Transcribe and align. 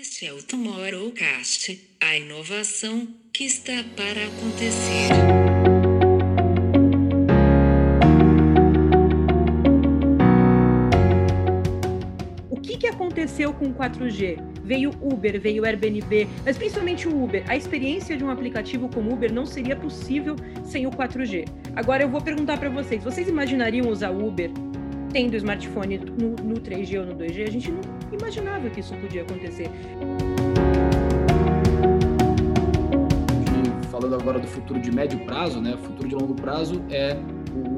Este 0.00 0.26
é 0.26 0.32
o 0.32 0.42
Tomorrowcast, 0.42 1.78
a 2.00 2.16
inovação 2.16 3.06
que 3.30 3.44
está 3.44 3.84
para 3.94 4.24
acontecer. 4.24 5.10
O 12.48 12.58
que, 12.58 12.78
que 12.78 12.86
aconteceu 12.86 13.52
com 13.52 13.66
o 13.66 13.74
4G? 13.74 14.38
Veio 14.64 14.92
Uber, 15.02 15.38
veio 15.38 15.66
Airbnb, 15.66 16.26
mas 16.42 16.56
principalmente 16.56 17.06
o 17.06 17.22
Uber. 17.22 17.44
A 17.46 17.54
experiência 17.54 18.16
de 18.16 18.24
um 18.24 18.30
aplicativo 18.30 18.88
como 18.88 19.12
Uber 19.12 19.30
não 19.30 19.44
seria 19.44 19.76
possível 19.76 20.36
sem 20.64 20.86
o 20.86 20.90
4G. 20.90 21.46
Agora 21.76 22.02
eu 22.02 22.08
vou 22.08 22.22
perguntar 22.22 22.56
para 22.56 22.70
vocês: 22.70 23.04
vocês 23.04 23.28
imaginariam 23.28 23.90
usar 23.90 24.10
Uber 24.10 24.50
tendo 25.12 25.36
smartphone 25.36 25.98
no, 25.98 26.30
no 26.36 26.54
3G 26.54 26.98
ou 26.98 27.06
no 27.06 27.14
2G? 27.14 27.46
A 27.46 27.50
gente 27.50 27.70
não 27.70 28.01
imaginava 28.12 28.68
que 28.70 28.80
isso 28.80 28.94
podia 28.96 29.22
acontecer. 29.22 29.70
falando 34.02 34.14
agora 34.14 34.38
do 34.38 34.48
futuro 34.48 34.80
de 34.80 34.90
médio 34.90 35.18
prazo, 35.20 35.60
né? 35.60 35.74
O 35.74 35.78
futuro 35.78 36.08
de 36.08 36.14
longo 36.14 36.34
prazo 36.34 36.82
é 36.90 37.16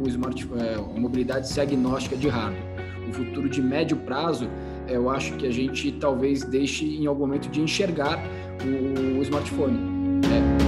o 0.02 0.08
smartphone, 0.08 0.62
é 0.62 0.74
a 0.74 1.00
mobilidade 1.00 1.48
ser 1.48 1.62
agnóstica 1.62 2.16
de 2.16 2.28
hardware. 2.28 2.62
O 3.08 3.12
futuro 3.12 3.48
de 3.48 3.60
médio 3.60 3.96
prazo, 3.98 4.48
eu 4.88 5.10
acho 5.10 5.36
que 5.36 5.46
a 5.46 5.50
gente 5.50 5.92
talvez 5.92 6.42
deixe 6.42 6.84
em 6.84 7.06
algum 7.06 7.26
momento 7.26 7.50
de 7.50 7.60
enxergar 7.60 8.18
o, 8.64 9.18
o 9.18 9.22
smartphone. 9.22 9.78
É. 10.24 10.64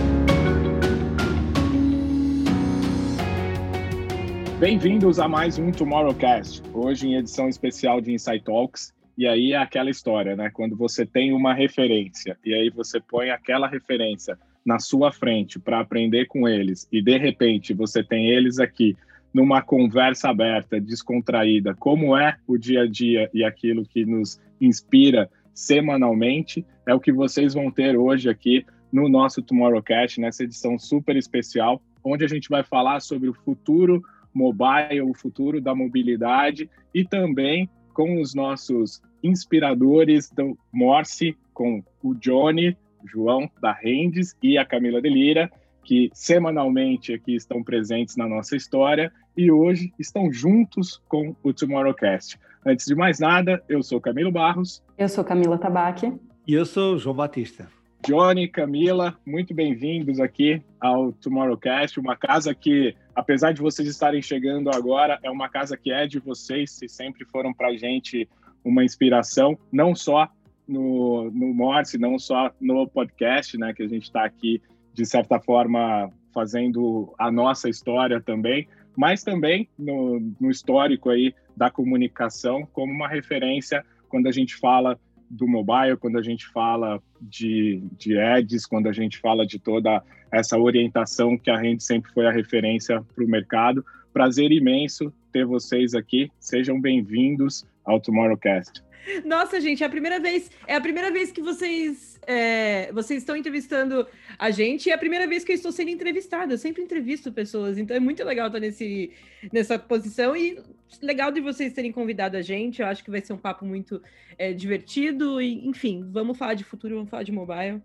Bem-vindos 4.59 5.19
a 5.19 5.29
mais 5.29 5.59
um 5.59 5.71
Tomorrowcast, 5.71 6.63
hoje 6.75 7.09
em 7.09 7.17
edição 7.17 7.49
especial 7.49 8.01
de 8.01 8.13
Insight 8.13 8.45
Talks. 8.45 8.93
E 9.17 9.27
aí 9.27 9.53
é 9.53 9.57
aquela 9.57 9.91
história, 9.91 10.37
né? 10.37 10.51
Quando 10.51 10.77
você 10.77 11.07
tem 11.07 11.33
uma 11.33 11.55
referência 11.55 12.37
e 12.45 12.53
aí 12.53 12.71
você 12.71 13.01
põe 13.01 13.31
aquela 13.31 13.67
referência 13.67 14.39
na 14.65 14.79
sua 14.79 15.13
frente 15.13 15.59
para 15.59 15.81
aprender 15.81 16.27
com 16.27 16.49
eles 16.49 16.89
e 16.93 17.01
de 17.01 17.17
repente 17.17 17.73
você 17.73 18.03
tem 18.03 18.29
eles 18.29 18.59
aqui 18.59 18.97
numa 19.33 19.63
conversa 19.63 20.31
aberta, 20.31 20.81
descontraída, 20.81 21.75
como 21.75 22.17
é 22.17 22.37
o 22.47 22.57
dia 22.57 22.83
a 22.83 22.87
dia 22.87 23.31
e 23.33 23.45
aquilo 23.45 23.85
que 23.87 24.05
nos 24.05 24.41
inspira 24.61 25.31
semanalmente, 25.55 26.65
é 26.87 26.95
o 26.95 27.01
que 27.01 27.13
vocês 27.13 27.55
vão 27.55 27.71
ter 27.71 27.97
hoje 27.97 28.29
aqui 28.29 28.65
no 28.93 29.09
nosso 29.09 29.43
Tomorrowcast, 29.43 30.21
nessa 30.21 30.45
edição 30.45 30.79
super 30.79 31.17
especial, 31.17 31.83
onde 32.05 32.25
a 32.25 32.29
gente 32.29 32.49
vai 32.49 32.63
falar 32.63 33.01
sobre 33.01 33.29
o 33.29 33.35
futuro 33.35 34.03
mobile, 34.33 35.01
o 35.03 35.15
futuro 35.15 35.61
da 35.61 35.75
mobilidade 35.75 36.69
e 36.95 37.05
também 37.05 37.69
com 37.97 38.21
os 38.21 38.35
nossos 38.35 39.01
inspiradores 39.25 40.31
do 40.31 40.55
Morse, 40.71 41.35
com 41.55 41.83
o 42.03 42.15
Johnny, 42.15 42.77
João 43.07 43.51
da 43.59 43.73
Rendes 43.73 44.37
e 44.43 44.59
a 44.59 44.67
Camila 44.67 45.01
Delira, 45.01 45.51
que 45.83 46.11
semanalmente 46.13 47.15
aqui 47.15 47.35
estão 47.35 47.63
presentes 47.63 48.15
na 48.15 48.29
nossa 48.29 48.55
história 48.55 49.11
e 49.35 49.51
hoje 49.51 49.95
estão 49.99 50.31
juntos 50.31 51.01
com 51.09 51.35
o 51.43 51.55
Tomorrowcast. 51.55 52.39
Antes 52.67 52.85
de 52.85 52.95
mais 52.95 53.19
nada, 53.19 53.65
eu 53.67 53.83
sou 53.83 53.99
Camilo 53.99 54.31
Barros. 54.31 54.83
Eu 54.99 55.09
sou 55.09 55.25
Camila 55.25 55.57
Tabaque. 55.57 56.13
E 56.47 56.53
eu 56.53 56.67
sou 56.67 56.99
João 56.99 57.17
Batista. 57.17 57.76
Johnny, 58.05 58.49
Camila, 58.49 59.17
muito 59.27 59.53
bem-vindos 59.53 60.21
aqui 60.21 60.63
ao 60.81 61.13
Tomorrowcast, 61.13 61.99
uma 61.99 62.17
casa 62.17 62.55
que, 62.55 62.95
apesar 63.15 63.53
de 63.53 63.61
vocês 63.61 63.89
estarem 63.89 64.23
chegando 64.23 64.71
agora, 64.71 65.19
é 65.23 65.31
uma 65.31 65.49
casa 65.49 65.77
que 65.77 65.91
é 65.91 66.07
de 66.07 66.19
vocês, 66.19 66.81
e 66.83 66.89
sempre 66.89 67.25
foram 67.25 67.53
para 67.53 67.69
a 67.69 67.77
gente 67.77 68.29
uma 68.65 68.85
inspiração, 68.85 69.59
não 69.73 69.95
só 69.95 70.29
no, 70.67 71.31
no 71.31 71.53
Morse, 71.55 71.99
não 71.99 72.19
só 72.19 72.51
no 72.61 72.87
podcast, 72.87 73.57
né, 73.59 73.73
que 73.73 73.83
a 73.83 73.89
gente 73.89 74.05
está 74.05 74.25
aqui, 74.25 74.61
de 74.93 75.05
certa 75.05 75.41
forma, 75.41 76.11
fazendo 76.33 77.15
a 77.19 77.31
nossa 77.31 77.69
história 77.69 78.21
também, 78.21 78.69
mas 78.97 79.23
também 79.23 79.69
no, 79.79 80.21
no 80.41 80.51
histórico 80.51 81.11
aí 81.11 81.35
da 81.57 81.71
comunicação 81.71 82.67
como 82.73 82.93
uma 82.93 83.09
referência 83.09 83.85
quando 84.09 84.27
a 84.27 84.33
gente 84.33 84.55
fala 84.57 84.99
do 85.29 85.47
mobile, 85.47 85.97
quando 85.97 86.19
a 86.19 86.23
gente 86.23 86.47
fala 86.47 87.03
de, 87.21 87.83
de 87.99 88.19
ads, 88.19 88.67
quando 88.67 88.89
a 88.89 88.93
gente 88.93 89.19
fala 89.19 89.47
de 89.47 89.59
toda 89.59 90.03
essa 90.31 90.59
orientação 90.59 91.37
que 91.37 91.51
a 91.51 91.63
gente 91.63 91.83
sempre 91.83 92.13
foi 92.13 92.27
a 92.27 92.33
referência 92.33 93.03
para 93.15 93.25
o 93.25 93.29
mercado. 93.29 93.85
Prazer 94.13 94.51
imenso 94.51 95.13
ter 95.33 95.45
vocês 95.45 95.95
aqui. 95.95 96.31
Sejam 96.41 96.81
bem-vindos 96.81 97.67
ao 97.85 98.01
Tomorrowcast. 98.01 98.86
Nossa, 99.25 99.61
gente, 99.61 99.83
é 99.83 99.87
a 99.87 99.91
primeira 99.91 100.19
vez, 100.19 100.51
é 100.67 100.75
a 100.75 100.81
primeira 100.81 101.11
vez 101.11 101.31
que 101.31 101.41
vocês, 101.41 102.19
é, 102.27 102.91
vocês 102.93 103.23
estão 103.23 103.37
entrevistando 103.37 104.07
a 104.39 104.51
gente 104.51 104.87
e 104.87 104.91
é 104.91 104.95
a 104.95 104.99
primeira 104.99 105.27
vez 105.27 105.45
que 105.45 105.53
eu 105.53 105.57
estou 105.57 105.73
sendo 105.73 105.91
entrevistada. 105.91 106.55
Eu 106.55 106.59
sempre 106.59 106.83
entrevisto 106.83 107.33
pessoas, 107.33 107.79
então 107.79 107.97
é 107.97 108.01
muito 108.01 108.23
legal 108.25 108.49
estar 108.49 108.61
nesse, 108.61 109.13
nessa 109.53 109.79
posição 109.79 110.37
e 110.37 110.61
legal 111.01 111.31
de 111.31 111.41
vocês 111.41 111.73
terem 111.73 111.93
convidado 111.93 112.37
a 112.37 112.43
gente. 112.43 112.83
Eu 112.83 112.89
acho 112.89 113.05
que 113.05 113.11
vai 113.11 113.21
ser 113.21 113.33
um 113.33 113.39
papo 113.39 113.65
muito 113.65 114.03
é, 114.39 114.53
divertido 114.53 115.41
e, 115.41 115.67
enfim, 115.67 116.05
vamos 116.11 116.37
falar 116.37 116.55
de 116.55 116.65
futuro, 116.65 116.97
vamos 116.97 117.11
falar 117.11 117.23
de 117.23 117.33
mobile. 117.33 117.83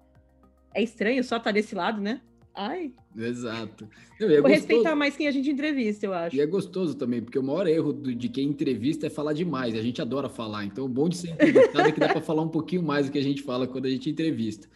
É 0.74 0.82
estranho 0.82 1.24
só 1.24 1.38
estar 1.38 1.52
desse 1.52 1.76
lado, 1.76 2.02
né? 2.02 2.22
Ai. 2.54 2.92
Exato. 3.18 3.88
Não, 4.20 4.28
é 4.28 4.34
Vou 4.34 4.42
gostoso. 4.42 4.54
respeitar 4.54 4.96
mais 4.96 5.16
quem 5.16 5.28
a 5.28 5.32
gente 5.32 5.50
entrevista, 5.50 6.06
eu 6.06 6.14
acho. 6.14 6.36
E 6.36 6.42
é 6.42 6.46
gostoso 6.46 6.96
também, 6.96 7.22
porque 7.22 7.40
o 7.40 7.44
maior 7.44 7.68
erro 7.68 7.94
de 7.94 8.30
quem 8.30 8.48
entrevista 8.50 9.08
é 9.08 9.10
falar 9.10 9.34
demais. 9.34 9.76
A 9.76 9.82
gente 9.82 10.02
adora 10.02 10.30
falar. 10.30 10.66
Então, 10.66 10.86
o 10.86 10.90
bom 10.90 11.08
de 11.08 11.18
ser 11.18 11.30
entrevistado 11.32 11.88
é 11.88 11.92
que 11.92 12.00
dá 12.00 12.10
para 12.10 12.22
falar 12.22 12.42
um 12.42 12.50
pouquinho 12.50 12.84
mais 12.84 13.06
do 13.06 13.12
que 13.12 13.18
a 13.18 13.24
gente 13.24 13.42
fala 13.42 13.68
quando 13.68 13.86
a 13.86 13.90
gente 13.90 14.10
entrevista. 14.10 14.68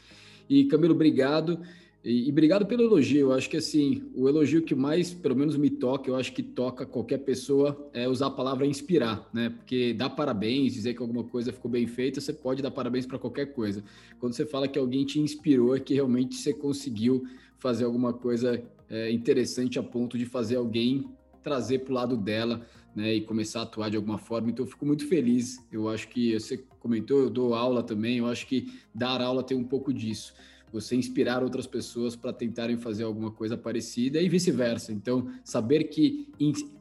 E, 0.50 0.66
Camilo, 0.66 0.94
obrigado. 0.94 1.60
E, 2.06 2.28
e, 2.28 2.32
obrigado 2.32 2.68
pelo 2.68 2.84
elogio. 2.84 3.32
Eu 3.32 3.34
acho 3.34 3.50
que 3.50 3.58
assim, 3.58 4.04
o 4.14 4.30
elogio 4.30 4.62
que 4.62 4.76
mais, 4.76 5.12
pelo 5.12 5.36
menos, 5.36 5.58
me 5.58 5.72
toca, 5.72 6.08
eu 6.08 6.16
acho 6.16 6.32
que 6.32 6.44
toca 6.44 6.86
qualquer 6.86 7.18
pessoa, 7.18 7.90
é 7.92 8.08
usar 8.08 8.28
a 8.28 8.32
palavra 8.32 8.68
inspirar, 8.68 9.28
né? 9.34 9.50
Porque 9.50 9.92
dar 9.92 10.12
parabéns, 10.12 10.74
dizer 10.74 10.94
que 10.94 11.02
alguma 11.02 11.24
coisa 11.24 11.52
ficou 11.52 11.70
bem 11.70 11.88
feita, 11.88 12.22
você 12.22 12.32
pode 12.32 12.62
dar 12.62 12.70
parabéns 12.70 13.08
para 13.08 13.18
qualquer 13.18 13.48
coisa. 13.48 13.84
Quando 14.20 14.34
você 14.34 14.46
fala 14.46 14.68
que 14.68 14.78
alguém 14.78 15.04
te 15.04 15.20
inspirou, 15.20 15.76
é 15.76 15.80
que 15.80 15.96
realmente 15.96 16.36
você 16.36 16.54
conseguiu 16.54 17.26
fazer 17.58 17.86
alguma 17.86 18.14
coisa 18.14 18.64
é, 18.88 19.12
interessante 19.12 19.80
a 19.80 19.84
ponto 19.84 20.16
de 20.16 20.26
fazer 20.26 20.58
alguém 20.58 21.10
trazer 21.42 21.80
para 21.80 21.92
o 21.92 21.96
lado 21.96 22.16
dela, 22.16 22.68
né? 22.96 23.16
E 23.16 23.22
começar 23.22 23.62
a 23.62 23.64
atuar 23.64 23.90
de 23.90 23.98
alguma 23.98 24.20
forma. 24.20 24.52
Então, 24.52 24.64
eu 24.64 24.70
fico 24.70 24.86
muito 24.86 25.08
feliz. 25.08 25.58
Eu 25.72 25.90
acho 25.90 26.08
que 26.10 26.40
você 26.40 26.64
comentou, 26.80 27.20
eu 27.20 27.32
dou 27.32 27.56
aula 27.56 27.82
também. 27.82 28.20
Eu 28.20 28.28
acho 28.28 28.46
que 28.46 28.72
dar 28.94 29.22
aula 29.24 29.42
tem 29.42 29.58
um 29.58 29.64
pouco 29.64 29.92
disso 29.92 30.36
você 30.76 30.96
inspirar 30.96 31.42
outras 31.42 31.66
pessoas 31.66 32.16
para 32.16 32.34
tentarem 32.34 32.78
fazer 32.78 33.04
alguma 33.04 33.32
coisa 33.32 33.56
parecida 33.56 34.22
e 34.22 34.28
vice-versa. 34.28 34.92
Então, 34.92 35.30
saber 35.44 35.86
que 35.86 36.28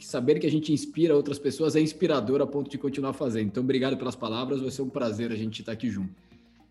saber 0.00 0.41
que 0.41 0.47
a 0.47 0.50
gente 0.50 0.72
inspira 0.72 1.15
outras 1.15 1.38
pessoas 1.38 1.77
é 1.77 1.81
inspirador 1.81 2.43
a 2.43 2.47
ponto 2.47 2.69
de 2.69 2.77
continuar 2.77 3.12
fazendo. 3.12 3.47
Então, 3.47 3.62
obrigado 3.62 3.97
pelas 3.97 4.16
palavras, 4.16 4.60
vai 4.60 4.71
ser 4.71 4.82
um 4.82 4.88
prazer 4.88 5.31
a 5.31 5.37
gente 5.37 5.60
estar 5.60 5.72
aqui 5.72 5.88
junto. 5.88 6.12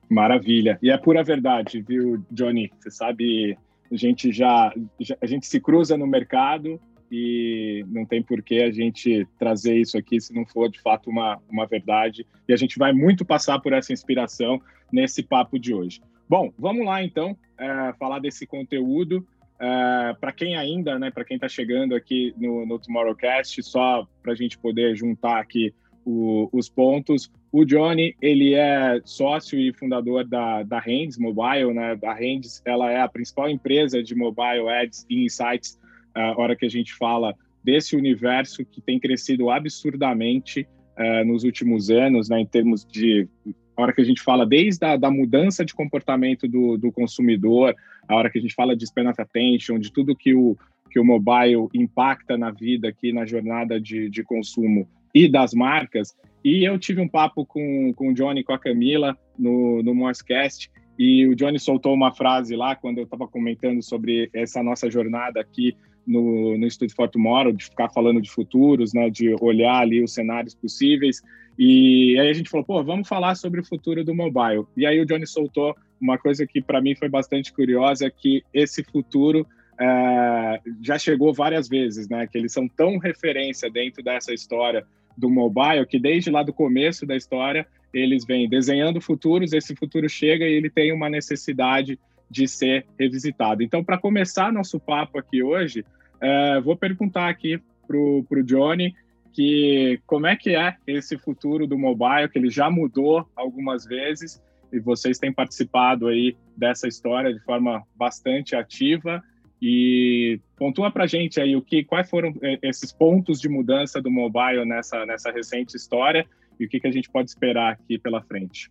Maravilha. 0.09 0.77
E 0.81 0.91
é 0.91 0.97
pura 0.97 1.23
verdade, 1.23 1.81
viu, 1.81 2.23
Johnny? 2.29 2.71
Você 2.79 2.91
sabe, 2.91 3.57
a 3.89 3.95
gente 3.95 4.31
já, 4.31 4.73
já 4.99 5.15
a 5.21 5.25
gente 5.25 5.47
se 5.47 5.61
cruza 5.61 5.97
no 5.97 6.05
mercado 6.05 6.79
e 7.09 7.85
não 7.87 8.05
tem 8.05 8.21
por 8.21 8.41
que 8.41 8.61
a 8.61 8.71
gente 8.71 9.25
trazer 9.39 9.77
isso 9.77 9.97
aqui 9.97 10.19
se 10.19 10.33
não 10.33 10.45
for 10.45 10.69
de 10.69 10.81
fato 10.81 11.09
uma, 11.09 11.39
uma 11.49 11.65
verdade. 11.65 12.27
E 12.47 12.53
a 12.53 12.57
gente 12.57 12.77
vai 12.77 12.91
muito 12.91 13.23
passar 13.23 13.59
por 13.59 13.71
essa 13.71 13.93
inspiração 13.93 14.61
nesse 14.91 15.23
papo 15.23 15.57
de 15.57 15.73
hoje. 15.73 16.01
Bom, 16.29 16.51
vamos 16.57 16.85
lá 16.85 17.03
então 17.03 17.37
é, 17.57 17.93
falar 17.99 18.19
desse 18.19 18.45
conteúdo. 18.47 19.25
É, 19.59 20.13
para 20.19 20.31
quem 20.31 20.55
ainda, 20.57 20.97
né, 20.97 21.11
para 21.11 21.23
quem 21.23 21.35
está 21.35 21.47
chegando 21.47 21.95
aqui 21.95 22.33
no, 22.37 22.65
no 22.65 22.79
Tomorrowcast, 22.79 23.61
só 23.63 24.07
para 24.21 24.33
a 24.33 24.35
gente 24.35 24.57
poder 24.57 24.95
juntar 24.95 25.39
aqui 25.39 25.73
o, 26.05 26.49
os 26.51 26.69
pontos. 26.69 27.31
O 27.51 27.63
Johnny, 27.63 28.15
ele 28.21 28.55
é 28.55 28.99
sócio 29.05 29.59
e 29.59 29.71
fundador 29.73 30.25
da, 30.25 30.63
da 30.63 30.79
Hands 30.79 31.17
Mobile, 31.17 31.73
né? 31.73 31.97
A 32.03 32.13
Hands, 32.13 32.61
ela 32.65 32.91
é 32.91 32.99
a 32.99 33.07
principal 33.07 33.49
empresa 33.49 34.01
de 34.01 34.15
mobile 34.15 34.67
ads 34.67 35.05
e 35.09 35.25
insights, 35.25 35.79
a 36.15 36.39
hora 36.39 36.55
que 36.55 36.65
a 36.65 36.69
gente 36.69 36.93
fala 36.93 37.35
desse 37.63 37.95
universo 37.95 38.65
que 38.65 38.81
tem 38.81 38.99
crescido 38.99 39.49
absurdamente 39.49 40.67
uh, 40.97 41.25
nos 41.25 41.43
últimos 41.43 41.89
anos, 41.89 42.27
né? 42.27 42.39
Em 42.39 42.45
termos 42.45 42.85
de 42.85 43.27
a 43.75 43.81
hora 43.81 43.93
que 43.93 44.01
a 44.01 44.05
gente 44.05 44.21
fala 44.21 44.45
desde 44.45 44.85
a 44.85 44.95
da 44.95 45.09
mudança 45.09 45.65
de 45.65 45.73
comportamento 45.73 46.47
do, 46.47 46.77
do 46.77 46.91
consumidor, 46.91 47.75
a 48.07 48.15
hora 48.15 48.29
que 48.29 48.37
a 48.37 48.41
gente 48.41 48.53
fala 48.53 48.75
de 48.75 48.85
spend 48.85 49.09
attention, 49.17 49.79
de 49.79 49.91
tudo 49.91 50.15
que 50.15 50.33
o, 50.33 50.57
que 50.91 50.99
o 50.99 51.05
mobile 51.05 51.67
impacta 51.73 52.37
na 52.37 52.51
vida 52.51 52.87
aqui, 52.87 53.11
na 53.11 53.25
jornada 53.25 53.79
de, 53.79 54.09
de 54.09 54.23
consumo 54.23 54.87
e 55.13 55.27
das 55.27 55.53
marcas. 55.53 56.15
E 56.43 56.63
eu 56.63 56.77
tive 56.77 57.01
um 57.01 57.07
papo 57.07 57.45
com, 57.45 57.93
com 57.95 58.09
o 58.09 58.13
Johnny 58.13 58.41
e 58.41 58.43
com 58.43 58.53
a 58.53 58.59
Camila 58.59 59.17
no, 59.37 59.81
no 59.81 59.95
Morsecast, 59.95 60.69
e 60.97 61.25
o 61.27 61.35
Johnny 61.35 61.59
soltou 61.59 61.93
uma 61.93 62.13
frase 62.13 62.55
lá 62.55 62.75
quando 62.75 62.99
eu 62.99 63.05
estava 63.05 63.27
comentando 63.27 63.81
sobre 63.81 64.29
essa 64.33 64.61
nossa 64.61 64.89
jornada 64.91 65.41
aqui 65.41 65.75
no, 66.05 66.57
no 66.57 66.65
Instituto 66.65 66.95
for 66.95 67.09
Tomorrow, 67.09 67.53
de 67.53 67.65
ficar 67.65 67.89
falando 67.89 68.21
de 68.21 68.29
futuros, 68.29 68.93
né, 68.93 69.09
de 69.09 69.35
olhar 69.41 69.79
ali 69.79 70.03
os 70.03 70.13
cenários 70.13 70.53
possíveis. 70.53 71.21
E 71.57 72.17
aí 72.19 72.29
a 72.29 72.33
gente 72.33 72.49
falou, 72.49 72.65
pô, 72.65 72.83
vamos 72.83 73.07
falar 73.07 73.35
sobre 73.35 73.61
o 73.61 73.65
futuro 73.65 74.03
do 74.03 74.13
mobile. 74.13 74.65
E 74.75 74.85
aí 74.85 74.99
o 74.99 75.05
Johnny 75.05 75.27
soltou 75.27 75.75
uma 76.01 76.17
coisa 76.17 76.45
que 76.45 76.61
para 76.61 76.81
mim 76.81 76.95
foi 76.95 77.09
bastante 77.09 77.53
curiosa, 77.53 78.09
que 78.09 78.43
esse 78.53 78.83
futuro 78.83 79.45
é, 79.79 80.59
já 80.81 80.97
chegou 80.97 81.33
várias 81.33 81.67
vezes, 81.69 82.09
né? 82.09 82.27
Que 82.27 82.37
eles 82.37 82.51
são 82.51 82.67
tão 82.67 82.97
referência 82.97 83.69
dentro 83.69 84.03
dessa 84.03 84.33
história 84.33 84.85
do 85.17 85.29
mobile 85.29 85.85
que 85.85 85.99
desde 85.99 86.31
lá 86.31 86.41
do 86.41 86.51
começo 86.51 87.05
da 87.05 87.15
história 87.15 87.67
eles 87.93 88.25
vêm 88.25 88.49
desenhando 88.49 88.99
futuros, 88.99 89.53
esse 89.53 89.75
futuro 89.75 90.09
chega 90.09 90.45
e 90.45 90.53
ele 90.53 90.69
tem 90.69 90.91
uma 90.91 91.07
necessidade 91.07 91.99
de 92.29 92.47
ser 92.47 92.85
revisitado. 92.99 93.63
Então, 93.63 93.83
para 93.83 93.97
começar 93.97 94.51
nosso 94.51 94.79
papo 94.79 95.19
aqui 95.19 95.43
hoje, 95.43 95.85
é, 96.21 96.59
vou 96.61 96.75
perguntar 96.75 97.29
aqui 97.29 97.61
para 97.87 97.97
o 97.97 98.43
Johnny 98.43 98.95
que 99.33 99.99
como 100.05 100.27
é 100.27 100.35
que 100.35 100.55
é 100.55 100.75
esse 100.85 101.17
futuro 101.17 101.67
do 101.67 101.77
mobile, 101.77 102.29
que 102.29 102.37
ele 102.37 102.49
já 102.49 102.69
mudou 102.69 103.27
algumas 103.35 103.85
vezes 103.85 104.41
e 104.71 104.79
vocês 104.79 105.19
têm 105.19 105.33
participado 105.33 106.07
aí 106.07 106.35
dessa 106.55 106.87
história 106.87 107.33
de 107.33 107.39
forma 107.39 107.83
bastante 107.95 108.55
ativa 108.55 109.21
e 109.61 110.39
pontua 110.57 110.91
para 110.91 111.07
gente 111.07 111.39
aí 111.39 111.55
o 111.55 111.61
que, 111.61 111.83
quais 111.83 112.09
foram 112.09 112.33
é, 112.41 112.59
esses 112.63 112.91
pontos 112.91 113.39
de 113.39 113.47
mudança 113.47 114.01
do 114.01 114.11
mobile 114.11 114.65
nessa, 114.65 115.05
nessa 115.05 115.31
recente 115.31 115.75
história 115.75 116.25
e 116.59 116.65
o 116.65 116.69
que, 116.69 116.79
que 116.79 116.87
a 116.87 116.91
gente 116.91 117.09
pode 117.09 117.29
esperar 117.29 117.73
aqui 117.73 117.97
pela 117.97 118.21
frente. 118.21 118.69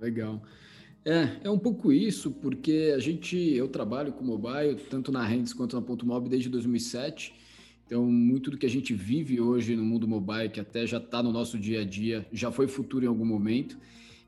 Legal. 0.00 0.42
É, 1.04 1.28
é 1.44 1.50
um 1.50 1.58
pouco 1.58 1.92
isso, 1.92 2.30
porque 2.30 2.92
a 2.96 2.98
gente, 2.98 3.36
eu 3.36 3.68
trabalho 3.68 4.12
com 4.12 4.24
mobile, 4.24 4.76
tanto 4.88 5.12
na 5.12 5.22
Rendes 5.22 5.52
quanto 5.52 5.76
na 5.76 5.82
Ponto 5.82 6.06
Mob 6.06 6.30
desde 6.30 6.48
2007. 6.48 7.34
Então, 7.86 8.06
muito 8.06 8.50
do 8.50 8.56
que 8.56 8.64
a 8.64 8.70
gente 8.70 8.94
vive 8.94 9.38
hoje 9.38 9.76
no 9.76 9.84
mundo 9.84 10.08
mobile, 10.08 10.48
que 10.48 10.60
até 10.60 10.86
já 10.86 10.96
está 10.96 11.22
no 11.22 11.30
nosso 11.30 11.58
dia 11.58 11.82
a 11.82 11.84
dia, 11.84 12.26
já 12.32 12.50
foi 12.50 12.66
futuro 12.66 13.04
em 13.04 13.08
algum 13.08 13.26
momento. 13.26 13.76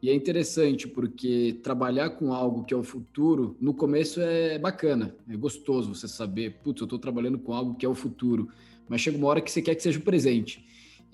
E 0.02 0.10
é 0.10 0.14
interessante 0.14 0.86
porque 0.86 1.58
trabalhar 1.62 2.10
com 2.10 2.34
algo 2.34 2.64
que 2.64 2.74
é 2.74 2.76
o 2.76 2.82
futuro, 2.82 3.56
no 3.58 3.72
começo 3.72 4.20
é 4.20 4.58
bacana, 4.58 5.16
é 5.26 5.34
gostoso 5.34 5.94
você 5.94 6.06
saber, 6.06 6.58
putz, 6.62 6.82
eu 6.82 6.84
estou 6.84 6.98
trabalhando 6.98 7.38
com 7.38 7.54
algo 7.54 7.74
que 7.74 7.86
é 7.86 7.88
o 7.88 7.94
futuro, 7.94 8.50
mas 8.86 9.00
chega 9.00 9.16
uma 9.16 9.26
hora 9.28 9.40
que 9.40 9.50
você 9.50 9.62
quer 9.62 9.74
que 9.74 9.82
seja 9.82 9.98
o 9.98 10.02
presente. 10.02 10.62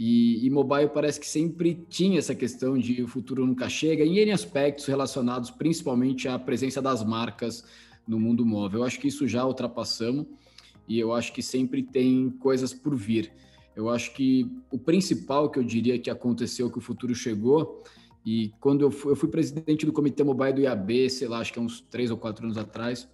E, 0.05 0.45
e, 0.45 0.51
mobile 0.51 0.89
parece 0.89 1.21
que 1.21 1.27
sempre 1.29 1.87
tinha 1.89 2.19
essa 2.19 2.35
questão 2.35 2.77
de 2.77 3.05
o 3.05 3.07
futuro 3.07 3.47
nunca 3.47 3.69
chega, 3.69 4.05
em 4.05 4.19
N 4.19 4.33
aspectos 4.33 4.87
relacionados 4.87 5.49
principalmente 5.49 6.27
à 6.27 6.37
presença 6.37 6.83
das 6.83 7.05
marcas 7.05 7.65
no 8.05 8.19
mundo 8.19 8.45
móvel. 8.45 8.81
Eu 8.81 8.85
acho 8.85 8.99
que 8.99 9.07
isso 9.07 9.29
já 9.29 9.47
ultrapassamos 9.47 10.27
e 10.89 10.99
eu 10.99 11.13
acho 11.13 11.33
que 11.33 11.41
sempre 11.41 11.85
tem 11.85 12.31
coisas 12.31 12.75
por 12.75 12.97
vir. 12.97 13.33
Eu 13.77 13.89
acho 13.89 14.13
que 14.13 14.51
o 14.73 14.77
principal 14.77 15.49
que 15.49 15.61
eu 15.61 15.63
diria 15.63 15.97
que 15.97 16.11
aconteceu, 16.11 16.69
que 16.69 16.79
o 16.79 16.81
futuro 16.81 17.15
chegou, 17.15 17.85
e 18.27 18.53
quando 18.59 18.81
eu 18.81 18.91
fui, 18.91 19.13
eu 19.13 19.17
fui 19.17 19.29
presidente 19.29 19.87
do 19.87 19.93
comitê 19.93 20.25
mobile 20.25 20.55
do 20.55 20.61
IAB, 20.63 21.11
sei 21.11 21.29
lá, 21.29 21.39
acho 21.39 21.53
que 21.53 21.61
é 21.61 21.63
uns 21.63 21.81
três 21.81 22.11
ou 22.11 22.17
quatro 22.17 22.45
anos 22.45 22.59
atrás, 22.59 23.09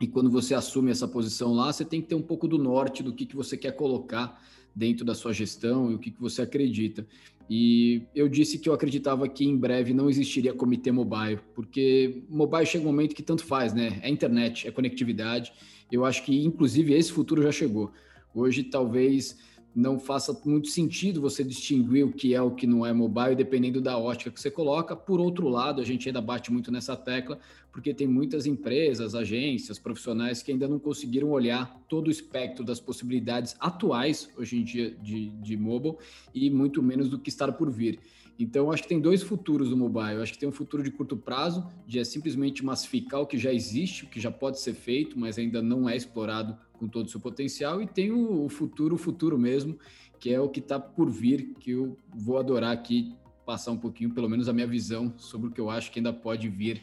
e 0.00 0.06
quando 0.06 0.30
você 0.30 0.54
assume 0.54 0.90
essa 0.90 1.06
posição 1.06 1.52
lá, 1.52 1.70
você 1.70 1.84
tem 1.84 2.00
que 2.00 2.08
ter 2.08 2.14
um 2.14 2.22
pouco 2.22 2.48
do 2.48 2.56
norte 2.56 3.02
do 3.02 3.12
que, 3.12 3.26
que 3.26 3.36
você 3.36 3.56
quer 3.56 3.72
colocar 3.72 4.42
dentro 4.74 5.04
da 5.04 5.14
sua 5.14 5.32
gestão 5.32 5.90
e 5.90 5.94
o 5.94 5.98
que, 5.98 6.10
que 6.10 6.20
você 6.20 6.40
acredita. 6.40 7.06
E 7.50 8.02
eu 8.14 8.28
disse 8.28 8.58
que 8.58 8.68
eu 8.68 8.72
acreditava 8.72 9.28
que 9.28 9.44
em 9.44 9.56
breve 9.56 9.92
não 9.92 10.08
existiria 10.08 10.54
comitê 10.54 10.90
mobile, 10.90 11.40
porque 11.54 12.22
mobile 12.30 12.64
chega 12.64 12.84
um 12.84 12.86
momento 12.86 13.14
que 13.14 13.22
tanto 13.22 13.44
faz, 13.44 13.74
né? 13.74 14.00
É 14.02 14.08
internet, 14.08 14.66
é 14.66 14.70
conectividade. 14.70 15.52
Eu 15.90 16.04
acho 16.04 16.24
que, 16.24 16.44
inclusive, 16.44 16.94
esse 16.94 17.12
futuro 17.12 17.42
já 17.42 17.52
chegou. 17.52 17.92
Hoje, 18.32 18.62
talvez 18.62 19.36
não 19.74 19.98
faça 19.98 20.38
muito 20.44 20.68
sentido 20.68 21.20
você 21.20 21.44
distinguir 21.44 22.04
o 22.04 22.12
que 22.12 22.34
é 22.34 22.42
o 22.42 22.50
que 22.50 22.66
não 22.66 22.84
é 22.84 22.92
mobile, 22.92 23.36
dependendo 23.36 23.80
da 23.80 23.96
ótica 23.96 24.30
que 24.30 24.40
você 24.40 24.50
coloca. 24.50 24.96
Por 24.96 25.20
outro 25.20 25.48
lado, 25.48 25.80
a 25.80 25.84
gente 25.84 26.08
ainda 26.08 26.20
bate 26.20 26.52
muito 26.52 26.72
nessa 26.72 26.96
tecla, 26.96 27.38
porque 27.70 27.94
tem 27.94 28.06
muitas 28.06 28.46
empresas, 28.46 29.14
agências, 29.14 29.78
profissionais 29.78 30.42
que 30.42 30.50
ainda 30.50 30.66
não 30.66 30.78
conseguiram 30.78 31.30
olhar 31.30 31.80
todo 31.88 32.08
o 32.08 32.10
espectro 32.10 32.64
das 32.64 32.80
possibilidades 32.80 33.54
atuais, 33.60 34.28
hoje 34.36 34.56
em 34.56 34.64
dia, 34.64 34.90
de, 35.02 35.30
de 35.30 35.56
mobile, 35.56 35.96
e 36.34 36.50
muito 36.50 36.82
menos 36.82 37.08
do 37.08 37.18
que 37.18 37.28
está 37.28 37.50
por 37.50 37.70
vir. 37.70 38.00
Então, 38.40 38.72
acho 38.72 38.84
que 38.84 38.88
tem 38.88 38.98
dois 38.98 39.22
futuros 39.22 39.68
do 39.68 39.76
mobile. 39.76 40.22
Acho 40.22 40.32
que 40.32 40.38
tem 40.38 40.48
um 40.48 40.52
futuro 40.52 40.82
de 40.82 40.90
curto 40.90 41.14
prazo, 41.14 41.66
de 41.86 41.98
é 41.98 42.04
simplesmente 42.04 42.64
massificar 42.64 43.20
o 43.20 43.26
que 43.26 43.36
já 43.36 43.52
existe, 43.52 44.04
o 44.04 44.08
que 44.08 44.18
já 44.18 44.30
pode 44.30 44.58
ser 44.58 44.72
feito, 44.72 45.18
mas 45.18 45.36
ainda 45.36 45.60
não 45.60 45.86
é 45.86 45.94
explorado 45.94 46.56
com 46.80 46.88
todo 46.88 47.06
o 47.06 47.10
seu 47.10 47.20
potencial. 47.20 47.82
E 47.82 47.86
tem 47.86 48.10
o 48.10 48.48
futuro, 48.48 48.94
o 48.94 48.98
futuro 48.98 49.38
mesmo, 49.38 49.78
que 50.18 50.32
é 50.32 50.40
o 50.40 50.48
que 50.48 50.60
está 50.60 50.80
por 50.80 51.10
vir, 51.10 51.52
que 51.60 51.72
eu 51.72 51.96
vou 52.08 52.38
adorar 52.38 52.72
aqui 52.72 53.14
passar 53.44 53.72
um 53.72 53.76
pouquinho, 53.76 54.10
pelo 54.10 54.28
menos 54.28 54.48
a 54.48 54.52
minha 54.52 54.66
visão 54.66 55.12
sobre 55.18 55.48
o 55.48 55.50
que 55.50 55.60
eu 55.60 55.68
acho 55.68 55.92
que 55.92 55.98
ainda 55.98 56.12
pode 56.12 56.48
vir 56.48 56.82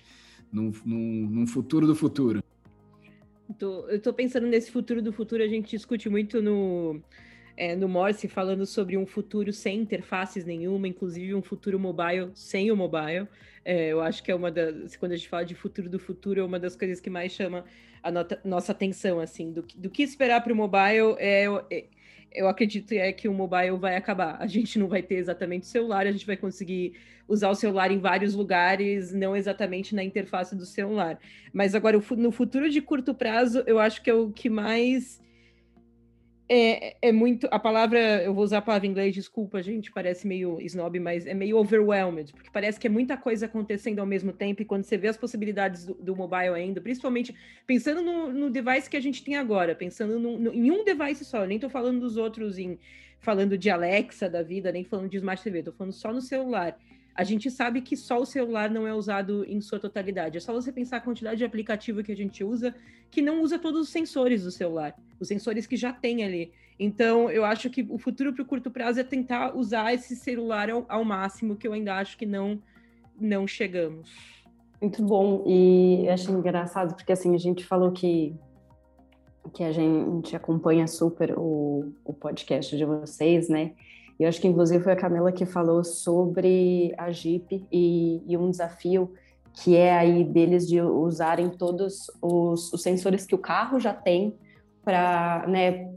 num, 0.52 0.72
num, 0.86 1.28
num 1.30 1.48
futuro 1.48 1.88
do 1.88 1.96
futuro. 1.96 2.44
Tô, 3.58 3.88
eu 3.88 3.98
estou 3.98 4.14
pensando 4.14 4.46
nesse 4.46 4.70
futuro 4.70 5.02
do 5.02 5.12
futuro, 5.12 5.42
a 5.42 5.48
gente 5.48 5.70
discute 5.70 6.10
muito 6.10 6.42
no 6.42 7.02
é, 7.56 7.76
no 7.76 7.88
Morse 7.88 8.28
falando 8.28 8.66
sobre 8.66 8.98
um 8.98 9.06
futuro 9.06 9.52
sem 9.52 9.80
interfaces 9.80 10.46
nenhuma, 10.46 10.88
inclusive 10.88 11.34
um 11.34 11.42
futuro 11.42 11.80
mobile 11.80 12.30
sem 12.36 12.70
o 12.70 12.76
mobile. 12.76 13.28
É, 13.66 13.88
eu 13.88 14.00
acho 14.00 14.22
que 14.22 14.32
é 14.32 14.36
uma 14.36 14.52
das. 14.52 14.96
Quando 14.96 15.14
a 15.14 15.16
gente 15.16 15.28
fala 15.28 15.44
de 15.44 15.56
futuro 15.56 15.90
do 15.90 15.98
futuro, 15.98 16.40
é 16.40 16.44
uma 16.44 16.60
das 16.60 16.76
coisas 16.76 17.00
que 17.00 17.10
mais 17.10 17.32
chama 17.32 17.66
a 18.04 18.12
nossa 18.44 18.72
atenção, 18.72 19.20
assim, 19.20 19.52
do, 19.52 19.66
do 19.76 19.90
que 19.90 20.04
esperar 20.04 20.42
para 20.42 20.54
o 20.54 20.56
mobile. 20.56 21.16
É, 21.18 21.46
é, 21.72 21.86
eu 22.34 22.48
acredito 22.48 22.92
é 22.92 23.12
que 23.12 23.28
o 23.28 23.34
mobile 23.34 23.78
vai 23.78 23.96
acabar. 23.96 24.38
A 24.40 24.48
gente 24.48 24.78
não 24.78 24.88
vai 24.88 25.02
ter 25.02 25.16
exatamente 25.16 25.64
o 25.64 25.68
celular, 25.68 26.06
a 26.06 26.12
gente 26.12 26.26
vai 26.26 26.38
conseguir 26.38 26.94
usar 27.28 27.50
o 27.50 27.56
celular 27.56 27.92
em 27.92 28.00
vários 28.00 28.34
lugares, 28.34 29.14
não 29.14 29.36
exatamente 29.36 29.94
na 29.94 30.04
interface 30.04 30.56
do 30.56 30.66
celular. 30.66 31.20
Mas 31.52 31.76
agora, 31.76 32.02
no 32.16 32.32
futuro 32.32 32.70
de 32.70 32.82
curto 32.82 33.14
prazo, 33.14 33.64
eu 33.66 33.80
acho 33.80 34.02
que 34.02 34.10
é 34.10 34.14
o 34.14 34.32
que 34.32 34.50
mais 34.50 35.22
é, 36.50 36.96
é 37.02 37.12
muito. 37.12 37.48
A 37.52 37.60
palavra, 37.60 38.24
eu 38.24 38.34
vou 38.34 38.44
usar 38.44 38.60
a 38.60 38.62
palavra 38.62 38.88
em 38.88 38.92
inglês, 38.92 39.14
desculpa, 39.14 39.62
gente, 39.62 39.92
parece 39.92 40.26
meio 40.26 40.60
snob, 40.62 41.00
mas 41.00 41.26
é 41.26 41.34
meio 41.34 41.58
overwhelmed, 41.58 42.32
porque 42.32 42.50
parece 42.52 42.80
que 42.80 42.88
é 42.88 42.90
muita 42.90 43.18
coisa 43.18 43.46
acontecendo 43.48 44.00
ao 44.00 44.06
mesmo 44.06 44.32
tempo, 44.32 44.62
e 44.62 44.66
quando 44.66 44.84
você 44.84 44.98
vê 44.98 45.10
as 45.10 45.18
possibilidades 45.18 45.86
do, 45.86 45.94
do 45.96 46.16
mobile 46.16 46.56
ainda, 46.56 46.80
principalmente 46.80 47.36
pensando 47.66 48.02
no, 48.02 48.32
no, 48.32 48.50
device 48.50 48.90
que 48.90 48.98
a 48.98 49.02
gente 49.02 49.24
tem 49.24 49.36
agora, 49.36 49.76
pensando 49.76 50.20
no, 50.20 50.38
no, 50.38 50.54
em 50.54 50.72
um 50.72 50.86
device 50.86 51.26
só, 51.26 51.40
eu 51.40 51.48
nem 51.48 51.60
tô 51.60 51.70
falando 51.70 52.00
dos 52.00 52.16
outros, 52.16 52.58
em 52.58 52.80
falando 53.20 53.58
de 53.58 53.70
Alexa 53.70 54.30
da 54.30 54.42
vida, 54.42 54.72
nem 54.72 54.84
falando 54.84 55.10
de 55.10 55.18
Smart 55.18 55.44
TV, 55.44 55.64
tô 55.64 55.72
falando 55.72 55.94
só 55.94 56.14
no 56.14 56.22
celular 56.22 56.78
a 57.18 57.24
gente 57.24 57.50
sabe 57.50 57.82
que 57.82 57.98
só 57.98 58.22
o 58.22 58.26
celular 58.26 58.70
não 58.70 58.86
é 58.86 58.94
usado 58.94 59.44
em 59.46 59.60
sua 59.60 59.80
totalidade. 59.80 60.38
É 60.38 60.40
só 60.40 60.54
você 60.54 60.72
pensar 60.72 60.98
a 60.98 61.02
quantidade 61.02 61.38
de 61.38 61.46
aplicativo 61.46 62.04
que 62.04 62.12
a 62.12 62.16
gente 62.16 62.44
usa 62.44 62.76
que 63.10 63.24
não 63.24 63.42
usa 63.42 63.58
todos 63.58 63.82
os 63.82 63.90
sensores 63.90 64.44
do 64.44 64.52
celular, 64.52 64.94
os 65.20 65.28
sensores 65.28 65.66
que 65.66 65.76
já 65.76 65.92
tem 65.92 66.24
ali. 66.24 66.52
Então, 66.80 67.28
eu 67.32 67.44
acho 67.44 67.72
que 67.72 67.88
o 67.90 67.98
futuro 67.98 68.34
para 68.34 68.44
o 68.44 68.46
curto 68.46 68.70
prazo 68.70 69.00
é 69.00 69.04
tentar 69.04 69.58
usar 69.58 69.96
esse 69.96 70.16
celular 70.16 70.70
ao, 70.70 70.86
ao, 70.88 71.04
máximo, 71.04 71.56
que 71.56 71.68
eu 71.68 71.74
ainda 71.74 71.96
acho 71.96 72.16
que 72.16 72.26
não, 72.26 72.62
não 73.20 73.48
chegamos. 73.48 74.12
Muito 74.80 75.02
bom. 75.02 75.44
E 75.48 76.06
eu 76.06 76.14
acho 76.14 76.32
engraçado, 76.32 76.94
porque 76.94 77.12
assim, 77.12 77.34
a 77.34 77.40
gente 77.40 77.66
falou 77.66 77.92
que, 77.92 78.36
que 79.56 79.64
a 79.64 79.72
gente 79.72 80.36
acompanha 80.36 80.86
super 80.86 81.34
o, 81.36 81.92
o 82.06 82.14
podcast 82.14 82.78
de 82.78 82.86
vocês, 82.86 83.50
né? 83.50 83.74
E 84.20 84.26
acho 84.26 84.42
que, 84.42 84.48
inclusive, 84.48 84.84
foi 84.84 84.94
a 84.94 84.98
Camila 84.98 85.32
que 85.32 85.46
falou 85.46 85.84
sobre 85.84 86.94
a 86.98 87.12
Jeep 87.12 87.66
e, 87.72 88.22
e 88.26 88.38
um 88.38 88.50
desafio 88.50 89.14
que 89.54 89.76
é 89.76 89.96
aí 89.96 90.24
deles 90.24 90.68
de 90.68 90.80
usarem 90.82 91.50
todos 91.50 92.12
os, 92.22 92.72
os 92.74 92.82
sensores 92.82 93.26
que 93.26 93.34
o 93.34 93.40
carro 93.40 93.80
já 93.80 93.94
tem 93.94 94.36
para 94.84 95.46
né, 95.48 95.92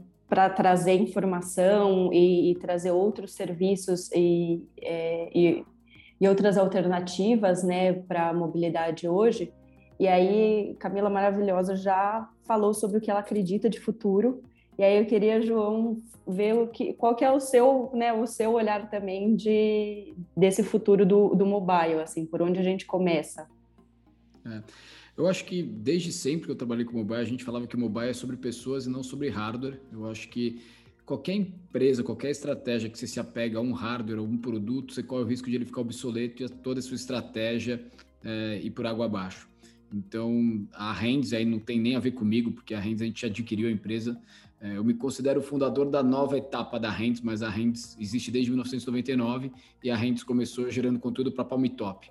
trazer 0.55 0.93
informação 0.93 2.11
e, 2.11 2.51
e, 2.51 2.55
trazer 2.55 2.91
outros 2.91 3.33
serviços 3.33 4.11
e, 4.11 4.63
é, 4.81 5.29
e, 5.33 5.65
e, 6.19 6.27
outras 6.27 6.57
alternativas 6.57 7.63
né, 7.63 7.93
para 7.93 8.29
a 8.29 8.33
mobilidade 8.33 9.07
hoje. 9.07 9.53
E 9.99 10.07
aí, 10.07 10.75
Camila 10.79 11.09
Maravilhosa 11.09 11.75
já 11.75 12.27
falou 12.43 12.73
sobre 12.73 12.97
o 12.97 13.01
que 13.01 13.11
ela 13.11 13.19
acredita 13.19 13.69
de 13.69 13.79
futuro 13.79 14.41
e 14.77 14.83
aí 14.83 14.97
eu 14.97 15.05
queria, 15.05 15.41
João, 15.41 16.01
ver 16.27 16.53
o 16.53 16.67
que, 16.67 16.93
qual 16.93 17.15
que 17.15 17.25
é 17.25 17.31
o 17.31 17.39
seu, 17.39 17.91
né, 17.93 18.13
o 18.13 18.25
seu 18.25 18.53
olhar 18.53 18.89
também 18.89 19.35
de, 19.35 20.13
desse 20.35 20.63
futuro 20.63 21.05
do, 21.05 21.35
do 21.35 21.45
mobile, 21.45 22.01
assim, 22.01 22.25
por 22.25 22.41
onde 22.41 22.59
a 22.59 22.63
gente 22.63 22.85
começa. 22.85 23.47
É. 24.45 24.61
Eu 25.17 25.27
acho 25.27 25.45
que 25.45 25.61
desde 25.61 26.11
sempre 26.11 26.45
que 26.45 26.51
eu 26.51 26.55
trabalhei 26.55 26.85
com 26.85 26.97
mobile, 26.97 27.19
a 27.19 27.25
gente 27.25 27.43
falava 27.43 27.67
que 27.67 27.75
mobile 27.75 28.09
é 28.09 28.13
sobre 28.13 28.37
pessoas 28.37 28.85
e 28.85 28.89
não 28.89 29.03
sobre 29.03 29.29
hardware. 29.29 29.79
Eu 29.91 30.09
acho 30.09 30.29
que 30.29 30.61
qualquer 31.05 31.33
empresa, 31.33 32.01
qualquer 32.01 32.31
estratégia 32.31 32.89
que 32.89 32.97
você 32.97 33.05
se 33.05 33.19
apega 33.19 33.57
a 33.57 33.61
um 33.61 33.73
hardware 33.73 34.19
ou 34.19 34.25
um 34.25 34.37
produto, 34.37 34.93
você 34.93 35.03
corre 35.03 35.23
o 35.23 35.27
risco 35.27 35.49
de 35.49 35.57
ele 35.57 35.65
ficar 35.65 35.81
obsoleto 35.81 36.43
e 36.43 36.49
toda 36.49 36.79
a 36.79 36.81
sua 36.81 36.95
estratégia 36.95 37.83
é, 38.23 38.59
ir 38.63 38.71
por 38.71 38.85
água 38.85 39.05
abaixo. 39.05 39.49
Então, 39.93 40.65
a 40.73 40.93
Hands 40.93 41.33
aí 41.33 41.43
não 41.43 41.59
tem 41.59 41.79
nem 41.79 41.95
a 41.97 41.99
ver 41.99 42.11
comigo, 42.11 42.51
porque 42.51 42.73
a 42.73 42.79
Hands 42.79 43.01
a 43.01 43.05
gente 43.05 43.25
adquiriu 43.25 43.67
a 43.67 43.71
empresa. 43.71 44.19
É, 44.61 44.77
eu 44.77 44.83
me 44.83 44.93
considero 44.93 45.41
fundador 45.41 45.89
da 45.89 46.03
nova 46.03 46.37
etapa 46.37 46.79
da 46.79 46.89
Hands, 46.89 47.19
mas 47.21 47.41
a 47.41 47.49
Hands 47.49 47.97
existe 47.99 48.29
desde 48.29 48.51
1999 48.51 49.51
e 49.83 49.89
a 49.89 49.95
Hands 49.95 50.23
começou 50.23 50.69
gerando 50.69 50.99
conteúdo 50.99 51.31
para 51.31 51.43
Palm 51.43 51.65
Top. 51.65 52.07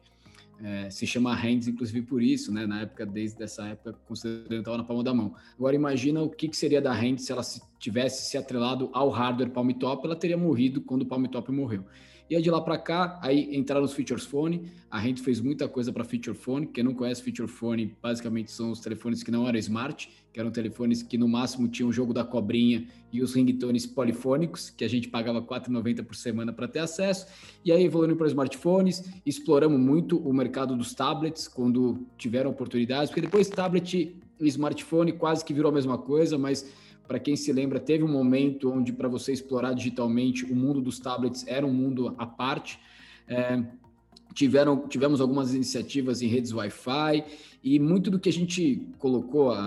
É, 0.63 0.91
se 0.91 1.07
chama 1.07 1.33
Hands, 1.33 1.69
inclusive 1.69 2.03
por 2.03 2.21
isso, 2.21 2.53
né? 2.53 2.67
Na 2.67 2.83
época, 2.83 3.07
desde 3.07 3.43
essa 3.43 3.67
época, 3.67 3.95
considerando 4.07 4.59
estava 4.59 4.77
na 4.77 4.85
palma 4.85 5.05
da 5.05 5.15
mão. 5.15 5.35
Agora 5.57 5.77
imagina 5.77 6.23
o 6.23 6.29
que, 6.29 6.49
que 6.49 6.57
seria 6.57 6.83
da 6.83 6.93
Hands 6.93 7.25
se 7.25 7.31
ela 7.31 7.43
se, 7.43 7.63
tivesse 7.79 8.29
se 8.29 8.37
atrelado 8.37 8.91
ao 8.93 9.09
hardware 9.09 9.51
Palm 9.51 9.71
Top, 9.71 10.05
ela 10.05 10.17
teria 10.17 10.37
morrido 10.37 10.81
quando 10.83 11.03
o 11.03 11.07
Palm 11.07 11.25
Top 11.27 11.51
morreu. 11.53 11.85
E 12.31 12.37
aí 12.37 12.41
de 12.41 12.49
lá 12.49 12.61
para 12.61 12.79
cá, 12.79 13.19
aí 13.21 13.57
entraram 13.57 13.85
os 13.85 13.93
Features 13.93 14.25
Phone. 14.25 14.71
A 14.89 15.01
gente 15.01 15.21
fez 15.21 15.41
muita 15.41 15.67
coisa 15.67 15.93
para 15.93 16.05
Feature 16.05 16.37
Phone. 16.37 16.65
Quem 16.65 16.85
não 16.85 16.95
conhece 16.95 17.21
Feature 17.21 17.49
Phone, 17.49 17.97
basicamente 18.01 18.53
são 18.53 18.71
os 18.71 18.79
telefones 18.79 19.25
que 19.25 19.33
não 19.33 19.49
eram 19.49 19.59
smart, 19.59 20.09
que 20.33 20.39
eram 20.39 20.53
telefones 20.53 21.03
que 21.03 21.19
no 21.19 21.27
máximo 21.27 21.67
tinham 21.67 21.89
o 21.89 21.93
jogo 21.93 22.15
da 22.15 22.23
cobrinha 22.23 22.87
e 23.13 23.21
os 23.21 23.35
ringtones 23.35 23.85
polifônicos, 23.85 24.71
que 24.71 24.85
a 24.85 24.89
gente 24.89 25.09
pagava 25.09 25.41
R$ 25.41 25.47
4,90 25.47 26.05
por 26.05 26.15
semana 26.15 26.53
para 26.53 26.69
ter 26.69 26.79
acesso. 26.79 27.27
E 27.65 27.73
aí 27.73 27.83
evoluindo 27.83 28.15
para 28.15 28.29
smartphones, 28.29 29.11
exploramos 29.27 29.81
muito 29.81 30.17
o 30.17 30.33
mercado 30.33 30.77
dos 30.77 30.95
tablets 30.95 31.49
quando 31.49 32.07
tiveram 32.17 32.51
oportunidades, 32.51 33.09
porque 33.11 33.23
depois 33.23 33.49
tablet 33.49 34.17
e 34.41 34.47
smartphone 34.47 35.11
quase 35.15 35.45
que 35.45 35.53
virou 35.53 35.73
a 35.73 35.75
mesma 35.75 35.99
coisa, 35.99 36.39
mas 36.39 36.65
para 37.11 37.19
quem 37.19 37.35
se 37.35 37.53
lembra, 37.53 37.81
teve 37.81 38.05
um 38.05 38.09
momento 38.09 38.71
onde 38.71 38.93
para 38.93 39.09
você 39.09 39.33
explorar 39.33 39.73
digitalmente 39.73 40.45
o 40.45 40.55
mundo 40.55 40.81
dos 40.81 41.01
tablets 41.01 41.45
era 41.45 41.67
um 41.67 41.73
mundo 41.73 42.15
à 42.17 42.25
parte. 42.25 42.79
É, 43.27 43.61
tiveram, 44.33 44.87
tivemos 44.87 45.21
algumas 45.21 45.53
iniciativas 45.53 46.23
em 46.23 46.29
redes 46.29 46.53
Wi-Fi 46.53 47.25
e 47.65 47.81
muito 47.81 48.13
do 48.13 48.21
que 48.21 48.29
a 48.29 48.33
gente 48.33 48.87
colocou, 48.97 49.51
a, 49.51 49.59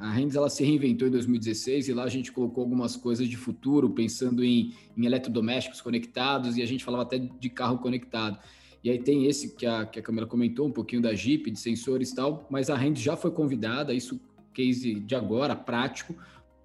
a, 0.00 0.10
a 0.10 0.20
ela 0.20 0.50
se 0.50 0.64
reinventou 0.64 1.06
em 1.06 1.12
2016 1.12 1.86
e 1.86 1.92
lá 1.92 2.02
a 2.02 2.08
gente 2.08 2.32
colocou 2.32 2.64
algumas 2.64 2.96
coisas 2.96 3.28
de 3.28 3.36
futuro, 3.36 3.90
pensando 3.90 4.44
em, 4.44 4.74
em 4.96 5.06
eletrodomésticos 5.06 5.80
conectados 5.80 6.56
e 6.56 6.62
a 6.62 6.66
gente 6.66 6.84
falava 6.84 7.04
até 7.04 7.18
de 7.18 7.48
carro 7.48 7.78
conectado. 7.78 8.40
E 8.82 8.90
aí 8.90 8.98
tem 8.98 9.24
esse 9.26 9.54
que 9.54 9.66
a, 9.66 9.86
que 9.86 10.00
a 10.00 10.02
Camila 10.02 10.26
comentou, 10.26 10.66
um 10.66 10.72
pouquinho 10.72 11.00
da 11.00 11.14
Jeep, 11.14 11.48
de 11.48 11.60
sensores 11.60 12.10
e 12.10 12.16
tal, 12.16 12.44
mas 12.50 12.68
a 12.68 12.74
Hands 12.74 13.00
já 13.00 13.16
foi 13.16 13.30
convidada, 13.30 13.94
isso 13.94 14.20
case 14.52 14.94
de 14.94 15.14
agora, 15.14 15.54
prático, 15.54 16.16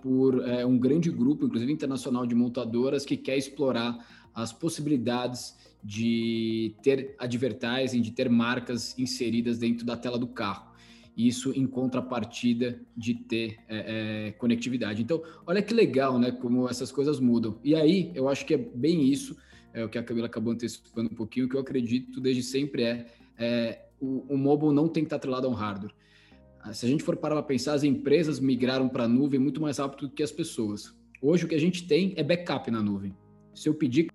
por 0.04 0.46
é, 0.46 0.66
um 0.66 0.78
grande 0.78 1.10
grupo, 1.10 1.46
inclusive 1.46 1.72
internacional, 1.72 2.26
de 2.28 2.36
montadoras 2.36 3.06
que 3.06 3.16
quer 3.16 3.38
explorar 3.38 4.06
as 4.36 4.52
possibilidades 4.52 5.56
de 5.82 6.76
ter 6.84 7.16
advertising, 7.18 8.02
de 8.02 8.12
ter 8.12 8.30
marcas 8.30 9.00
inseridas 9.00 9.58
dentro 9.58 9.86
da 9.86 9.96
tela 9.96 10.20
do 10.20 10.28
carro. 10.28 10.74
Isso 11.16 11.54
em 11.54 11.66
contrapartida 11.66 12.82
de 12.98 13.14
ter 13.14 13.60
é, 13.70 14.28
é, 14.28 14.32
conectividade. 14.34 15.02
Então, 15.02 15.24
olha 15.48 15.62
que 15.62 15.74
legal, 15.74 16.20
né? 16.20 16.32
Como 16.32 16.68
essas 16.68 16.92
coisas 16.92 17.22
mudam. 17.22 17.58
E 17.64 17.74
aí, 17.74 18.12
eu 18.14 18.28
acho 18.28 18.46
que 18.46 18.56
é 18.56 18.58
bem 18.58 19.08
isso, 19.10 19.38
é 19.74 19.86
o 19.86 19.90
que 19.90 19.98
a 19.98 20.04
Camila 20.04 20.28
acabou 20.28 20.52
antecipando 20.52 21.10
um 21.12 21.16
pouquinho, 21.16 21.48
que 21.48 21.56
eu 21.56 21.62
acredito 21.62 22.20
desde 22.20 22.44
sempre 22.44 22.84
é, 22.84 23.06
é 23.38 23.86
o, 24.02 24.34
o 24.34 24.38
mobile 24.38 24.74
não 24.74 24.90
tem 24.90 25.04
que 25.04 25.08
estar 25.08 25.16
atrelado 25.16 25.48
a 25.48 25.50
um 25.50 25.54
hardware. 25.54 25.94
Se 26.72 26.86
a 26.86 26.90
gente 26.90 27.04
for 27.04 27.18
parar 27.18 27.36
para 27.36 27.44
pensar, 27.44 27.74
as 27.74 27.84
empresas 27.84 28.40
migraram 28.40 28.88
para 28.88 29.04
a 29.04 29.08
nuvem 29.08 29.40
muito 29.40 29.62
mais 29.62 29.80
rápido 29.80 30.08
do 30.08 30.14
que 30.14 30.24
as 30.24 30.32
pessoas. 30.32 30.96
Hoje 31.22 31.46
o 31.46 31.48
que 31.48 31.56
a 31.56 31.60
gente 31.60 31.86
tem 31.88 32.14
é 32.16 32.24
backup 32.24 32.70
na 32.72 32.82
nuvem. 32.82 33.16
Se 33.54 33.68
eu 33.68 33.74
pedir. 33.74 34.08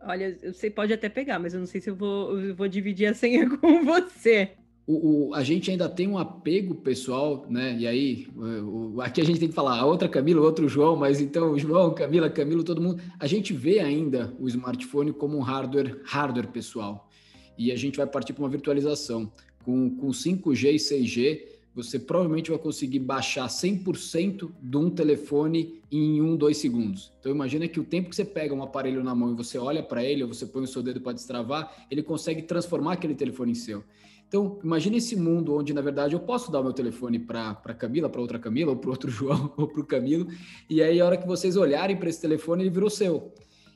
Olha, 0.00 0.38
você 0.52 0.70
pode 0.70 0.92
até 0.92 1.08
pegar, 1.08 1.38
mas 1.38 1.52
eu 1.52 1.60
não 1.60 1.66
sei 1.66 1.80
se 1.80 1.90
eu 1.90 1.96
vou, 1.96 2.38
eu 2.38 2.54
vou 2.54 2.68
dividir 2.68 3.06
a 3.06 3.14
senha 3.14 3.48
com 3.58 3.84
você. 3.84 4.52
O, 4.86 5.30
o, 5.30 5.34
a 5.34 5.42
gente 5.42 5.68
ainda 5.68 5.88
tem 5.88 6.06
um 6.06 6.16
apego 6.16 6.76
pessoal, 6.76 7.44
né? 7.50 7.76
E 7.76 7.88
aí, 7.88 8.28
o, 8.36 9.00
aqui 9.00 9.20
a 9.20 9.24
gente 9.24 9.40
tem 9.40 9.48
que 9.48 9.54
falar 9.54 9.76
a 9.80 9.84
outra 9.84 10.08
Camila, 10.08 10.40
outro 10.40 10.68
João, 10.68 10.94
mas 10.94 11.20
então, 11.20 11.58
João, 11.58 11.92
Camila, 11.92 12.30
Camilo, 12.30 12.62
todo 12.62 12.80
mundo. 12.80 13.02
A 13.18 13.26
gente 13.26 13.52
vê 13.52 13.80
ainda 13.80 14.32
o 14.38 14.46
smartphone 14.46 15.12
como 15.12 15.36
um 15.36 15.40
hardware, 15.40 16.00
hardware 16.04 16.46
pessoal. 16.48 17.10
E 17.58 17.72
a 17.72 17.76
gente 17.76 17.96
vai 17.96 18.06
partir 18.06 18.32
para 18.32 18.44
uma 18.44 18.50
virtualização 18.50 19.32
com, 19.66 19.90
com 19.90 20.08
5G 20.10 20.74
e 20.74 20.76
6G, 20.76 21.42
você 21.74 21.98
provavelmente 21.98 22.50
vai 22.50 22.58
conseguir 22.58 23.00
baixar 23.00 23.48
100% 23.48 24.50
de 24.62 24.76
um 24.78 24.88
telefone 24.88 25.82
em 25.92 26.22
um, 26.22 26.34
dois 26.36 26.56
segundos. 26.56 27.12
Então 27.20 27.30
imagina 27.30 27.68
que 27.68 27.78
o 27.78 27.84
tempo 27.84 28.08
que 28.08 28.16
você 28.16 28.24
pega 28.24 28.54
um 28.54 28.62
aparelho 28.62 29.04
na 29.04 29.14
mão 29.14 29.32
e 29.32 29.34
você 29.34 29.58
olha 29.58 29.82
para 29.82 30.02
ele, 30.02 30.22
ou 30.22 30.32
você 30.32 30.46
põe 30.46 30.62
o 30.62 30.66
seu 30.66 30.82
dedo 30.82 31.02
para 31.02 31.12
destravar, 31.12 31.86
ele 31.90 32.02
consegue 32.02 32.42
transformar 32.42 32.94
aquele 32.94 33.14
telefone 33.14 33.52
em 33.52 33.56
seu. 33.56 33.84
Então, 34.28 34.58
imagine 34.64 34.96
esse 34.96 35.14
mundo 35.14 35.54
onde, 35.54 35.72
na 35.74 35.80
verdade, 35.80 36.14
eu 36.14 36.20
posso 36.20 36.50
dar 36.50 36.60
o 36.60 36.64
meu 36.64 36.72
telefone 36.72 37.18
para 37.18 37.54
Camila, 37.54 38.08
para 38.08 38.20
outra 38.20 38.38
Camila, 38.38 38.72
ou 38.72 38.76
para 38.76 38.90
outro 38.90 39.08
João, 39.10 39.52
ou 39.56 39.68
para 39.68 39.80
o 39.80 39.86
Camilo, 39.86 40.26
e 40.68 40.82
aí, 40.82 41.00
a 41.00 41.06
hora 41.06 41.16
que 41.16 41.26
vocês 41.26 41.56
olharem 41.56 41.96
para 41.96 42.08
esse 42.08 42.20
telefone, 42.20 42.64
ele 42.64 42.70
virou 42.70 42.90
seu. 42.90 43.32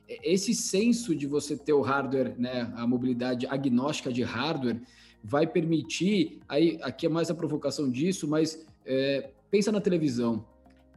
Esse 0.08 0.52
senso 0.54 1.14
de 1.14 1.24
você 1.26 1.56
ter 1.56 1.72
o 1.72 1.82
hardware, 1.82 2.34
né, 2.36 2.72
a 2.74 2.84
mobilidade 2.84 3.46
agnóstica 3.46 4.12
de 4.12 4.24
hardware, 4.24 4.80
vai 5.22 5.46
permitir, 5.46 6.40
aí 6.48 6.78
aqui 6.82 7.06
é 7.06 7.08
mais 7.08 7.30
a 7.30 7.34
provocação 7.34 7.90
disso, 7.90 8.26
mas 8.26 8.66
é, 8.84 9.30
pensa 9.50 9.70
na 9.70 9.80
televisão. 9.80 10.44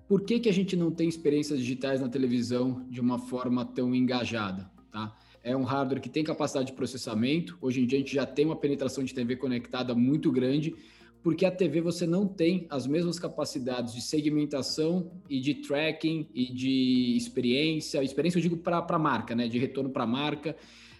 Por 0.07 0.21
que, 0.21 0.39
que 0.39 0.49
a 0.49 0.53
gente 0.53 0.75
não 0.75 0.91
tem 0.91 1.07
experiências 1.07 1.59
digitais 1.59 2.01
na 2.01 2.09
televisão 2.09 2.85
de 2.89 3.01
uma 3.01 3.19
forma 3.19 3.65
tão 3.65 3.93
engajada? 3.95 4.69
Tá? 4.91 5.15
É 5.43 5.55
um 5.55 5.63
hardware 5.63 6.01
que 6.01 6.09
tem 6.09 6.23
capacidade 6.23 6.67
de 6.67 6.73
processamento. 6.73 7.57
Hoje 7.61 7.81
em 7.81 7.85
dia 7.85 7.97
a 7.97 8.01
gente 8.01 8.13
já 8.13 8.25
tem 8.25 8.45
uma 8.45 8.55
penetração 8.55 9.03
de 9.03 9.13
TV 9.13 9.35
conectada 9.35 9.95
muito 9.95 10.31
grande, 10.31 10.75
porque 11.21 11.45
a 11.45 11.51
TV 11.51 11.81
você 11.81 12.05
não 12.05 12.27
tem 12.27 12.67
as 12.69 12.85
mesmas 12.85 13.17
capacidades 13.17 13.93
de 13.93 14.01
segmentação 14.01 15.11
e 15.29 15.39
de 15.39 15.55
tracking 15.55 16.27
e 16.33 16.53
de 16.53 17.15
experiência. 17.17 18.03
Experiência 18.03 18.37
eu 18.37 18.41
digo 18.41 18.57
para 18.57 18.85
a 18.87 18.99
marca, 18.99 19.33
né? 19.33 19.47
De 19.47 19.57
retorno 19.57 19.89
para 19.89 20.03
a 20.03 20.07
marca 20.07 20.55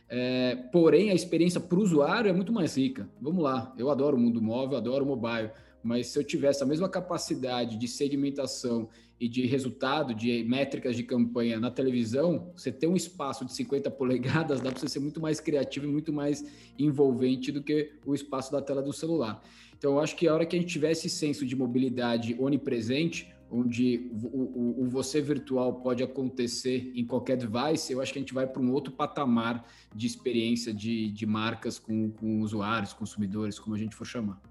é, 0.10 0.56
porém, 0.72 1.10
a 1.10 1.14
experiência 1.14 1.60
para 1.60 1.78
o 1.78 1.82
usuário 1.82 2.30
é 2.30 2.34
muito 2.34 2.52
mais 2.52 2.78
rica. 2.78 3.10
Vamos 3.20 3.44
lá, 3.44 3.74
eu 3.78 3.90
adoro 3.90 4.18
o 4.18 4.20
mundo 4.20 4.42
móvel, 4.42 4.78
adoro 4.78 5.04
o 5.04 5.08
mobile, 5.08 5.52
mas 5.84 6.08
se 6.08 6.20
eu 6.20 6.24
tivesse 6.24 6.64
a 6.64 6.66
mesma 6.66 6.88
capacidade 6.88 7.78
de 7.78 7.88
segmentação 7.88 8.90
e 9.20 9.28
de 9.28 9.46
resultado, 9.46 10.14
de 10.14 10.44
métricas 10.44 10.96
de 10.96 11.04
campanha 11.04 11.60
na 11.60 11.72
televisão, 11.72 12.52
você 12.56 12.72
ter 12.72 12.88
um 12.88 12.96
espaço 12.96 13.46
de 13.46 13.54
50 13.54 13.90
polegadas 13.92 14.60
dá 14.60 14.72
para 14.72 14.80
você 14.80 14.88
ser 14.88 15.00
muito 15.00 15.22
mais 15.22 15.40
criativo 15.40 15.86
e 15.86 15.90
muito 15.90 16.12
mais 16.12 16.46
envolvente 16.78 17.52
do 17.52 17.62
que 17.64 17.92
o 18.06 18.14
espaço 18.14 18.52
da 18.52 18.62
tela 18.62 18.82
do 18.82 18.92
celular. 18.92 19.42
Então, 19.78 19.94
eu 19.94 20.00
acho 20.00 20.16
que 20.16 20.28
a 20.28 20.34
hora 20.34 20.46
que 20.46 20.56
a 20.56 20.60
gente 20.60 20.72
tiver 20.72 20.92
esse 20.92 21.10
senso 21.10 21.46
de 21.46 21.56
mobilidade 21.56 22.36
onipresente, 22.40 23.34
onde 23.54 24.10
o, 24.12 24.28
o, 24.28 24.84
o, 24.84 24.90
você 24.90 25.22
virtual 25.22 25.76
pode 25.76 26.02
acontecer 26.02 26.92
em 26.96 27.06
qualquer 27.06 27.38
device, 27.38 27.94
eu 27.94 28.02
acho 28.02 28.12
que 28.12 28.18
a 28.18 28.22
gente 28.22 28.34
vai 28.34 28.48
para 28.48 28.62
um 28.62 28.72
outro 28.72 28.92
patamar 28.92 29.64
de 29.94 30.08
experiência 30.08 30.74
de, 30.74 31.12
de 31.12 31.26
marcas 31.26 31.78
com, 31.78 32.10
com 32.12 32.42
usuários, 32.42 32.94
consumidores, 32.94 33.60
como 33.60 33.76
a 33.76 33.80
gente 33.80 33.96
for 33.96 34.06
chamar. 34.06 34.42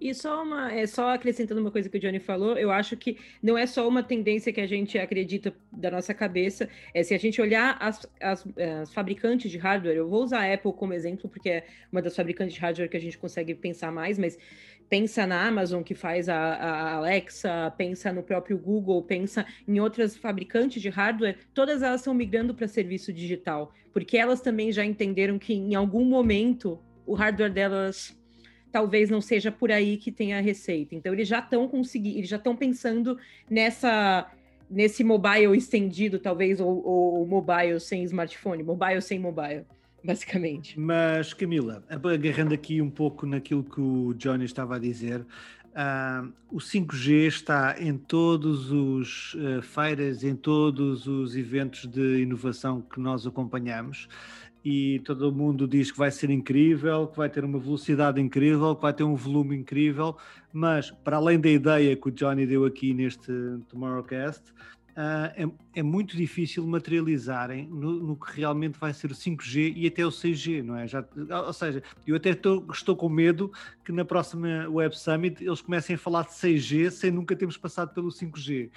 E 0.00 0.14
só 0.14 0.42
uma, 0.42 0.72
é 0.72 0.86
só 0.86 1.12
acrescentando 1.12 1.60
uma 1.60 1.70
coisa 1.70 1.86
que 1.88 1.98
o 1.98 2.00
Johnny 2.00 2.18
falou, 2.18 2.56
eu 2.56 2.70
acho 2.70 2.96
que 2.96 3.18
não 3.42 3.56
é 3.56 3.66
só 3.66 3.86
uma 3.86 4.02
tendência 4.02 4.50
que 4.50 4.60
a 4.60 4.66
gente 4.66 4.98
acredita 4.98 5.54
da 5.70 5.90
nossa 5.90 6.14
cabeça, 6.14 6.70
é 6.94 7.02
se 7.02 7.12
a 7.12 7.18
gente 7.18 7.38
olhar 7.38 7.76
as, 7.78 8.06
as, 8.18 8.46
as, 8.56 8.94
fabricantes 8.94 9.50
de 9.50 9.58
hardware, 9.58 9.94
eu 9.94 10.08
vou 10.08 10.22
usar 10.24 10.40
a 10.40 10.54
Apple 10.54 10.72
como 10.72 10.94
exemplo, 10.94 11.28
porque 11.28 11.50
é 11.50 11.66
uma 11.92 12.00
das 12.00 12.16
fabricantes 12.16 12.54
de 12.54 12.60
hardware 12.60 12.88
que 12.88 12.96
a 12.96 13.00
gente 13.00 13.18
consegue 13.18 13.54
pensar 13.54 13.92
mais, 13.92 14.18
mas 14.18 14.38
pensa 14.90 15.24
na 15.24 15.46
Amazon 15.46 15.84
que 15.84 15.94
faz 15.94 16.28
a, 16.28 16.36
a, 16.36 16.94
Alexa, 16.96 17.72
pensa 17.78 18.12
no 18.12 18.24
próprio 18.24 18.58
Google, 18.58 19.00
pensa 19.04 19.46
em 19.66 19.78
outras 19.78 20.16
fabricantes 20.16 20.82
de 20.82 20.88
hardware, 20.88 21.38
todas 21.54 21.80
elas 21.80 22.00
estão 22.00 22.12
migrando 22.12 22.52
para 22.52 22.66
serviço 22.66 23.12
digital, 23.12 23.72
porque 23.92 24.18
elas 24.18 24.40
também 24.40 24.72
já 24.72 24.84
entenderam 24.84 25.38
que 25.38 25.54
em 25.54 25.76
algum 25.76 26.04
momento 26.04 26.80
o 27.06 27.14
hardware 27.14 27.52
delas 27.52 28.18
talvez 28.72 29.08
não 29.08 29.20
seja 29.20 29.50
por 29.50 29.70
aí 29.70 29.96
que 29.96 30.10
tenha 30.10 30.38
a 30.38 30.40
receita. 30.40 30.94
Então 30.94 31.12
eles 31.12 31.28
já 31.28 31.38
estão 31.38 31.68
conseguindo, 31.68 32.18
eles 32.18 32.28
já 32.28 32.36
estão 32.36 32.56
pensando 32.56 33.16
nessa 33.48 34.28
nesse 34.68 35.02
mobile 35.02 35.56
estendido, 35.56 36.20
talvez, 36.20 36.60
ou, 36.60 36.86
ou 36.86 37.26
mobile 37.26 37.80
sem 37.80 38.04
smartphone, 38.04 38.62
mobile 38.62 39.02
sem 39.02 39.18
mobile 39.18 39.64
basicamente. 40.04 40.78
Mas, 40.78 41.32
Camila, 41.32 41.84
agarrando 41.88 42.54
aqui 42.54 42.80
um 42.80 42.90
pouco 42.90 43.26
naquilo 43.26 43.64
que 43.64 43.80
o 43.80 44.14
Johnny 44.14 44.44
estava 44.44 44.76
a 44.76 44.78
dizer, 44.78 45.20
uh, 45.20 46.32
o 46.50 46.58
5G 46.58 47.26
está 47.26 47.76
em 47.78 47.96
todos 47.96 48.70
os 48.70 49.34
uh, 49.34 49.62
feiras, 49.62 50.24
em 50.24 50.34
todos 50.34 51.06
os 51.06 51.36
eventos 51.36 51.86
de 51.86 52.22
inovação 52.22 52.80
que 52.80 53.00
nós 53.00 53.26
acompanhamos 53.26 54.08
e 54.64 55.00
todo 55.00 55.32
mundo 55.32 55.66
diz 55.66 55.90
que 55.90 55.98
vai 55.98 56.10
ser 56.10 56.30
incrível, 56.30 57.06
que 57.06 57.16
vai 57.16 57.28
ter 57.28 57.44
uma 57.44 57.58
velocidade 57.58 58.20
incrível, 58.20 58.76
que 58.76 58.82
vai 58.82 58.92
ter 58.92 59.04
um 59.04 59.14
volume 59.14 59.56
incrível, 59.56 60.16
mas 60.52 60.90
para 60.90 61.16
além 61.16 61.40
da 61.40 61.48
ideia 61.48 61.96
que 61.96 62.08
o 62.08 62.10
Johnny 62.10 62.46
deu 62.46 62.64
aqui 62.64 62.92
neste 62.92 63.32
Tomorrowcast, 63.68 64.42
uh, 64.96 65.50
é, 65.74 65.80
é, 65.80 65.82
muito 65.82 66.16
difícil 66.16 66.66
materializarem 66.66 67.66
no, 67.68 67.92
no, 68.02 68.16
que 68.16 68.36
realmente 68.36 68.78
vai 68.78 68.92
ser 68.92 69.10
o 69.10 69.14
5G 69.14 69.72
e 69.76 69.86
até 69.86 70.04
o 70.04 70.10
6G, 70.10 70.62
não 70.62 70.76
é? 70.76 70.86
Já, 70.86 71.04
ou 71.46 71.52
seja, 71.52 71.82
eu 72.06 72.16
até 72.16 72.30
estou, 72.30 72.66
estou 72.70 72.96
com 72.96 73.08
medo 73.08 73.52
que 73.84 73.92
na 73.92 74.04
próxima 74.04 74.68
Web 74.68 74.98
Summit 74.98 75.44
eles 75.44 75.60
comecem 75.60 75.94
a 75.96 75.98
falar 75.98 76.22
de 76.22 76.30
6G 76.30 76.90
sem 76.90 77.10
nunca 77.10 77.36
termos 77.36 77.56
passado 77.56 77.92
pelo 77.94 78.08
5G. 78.08 78.70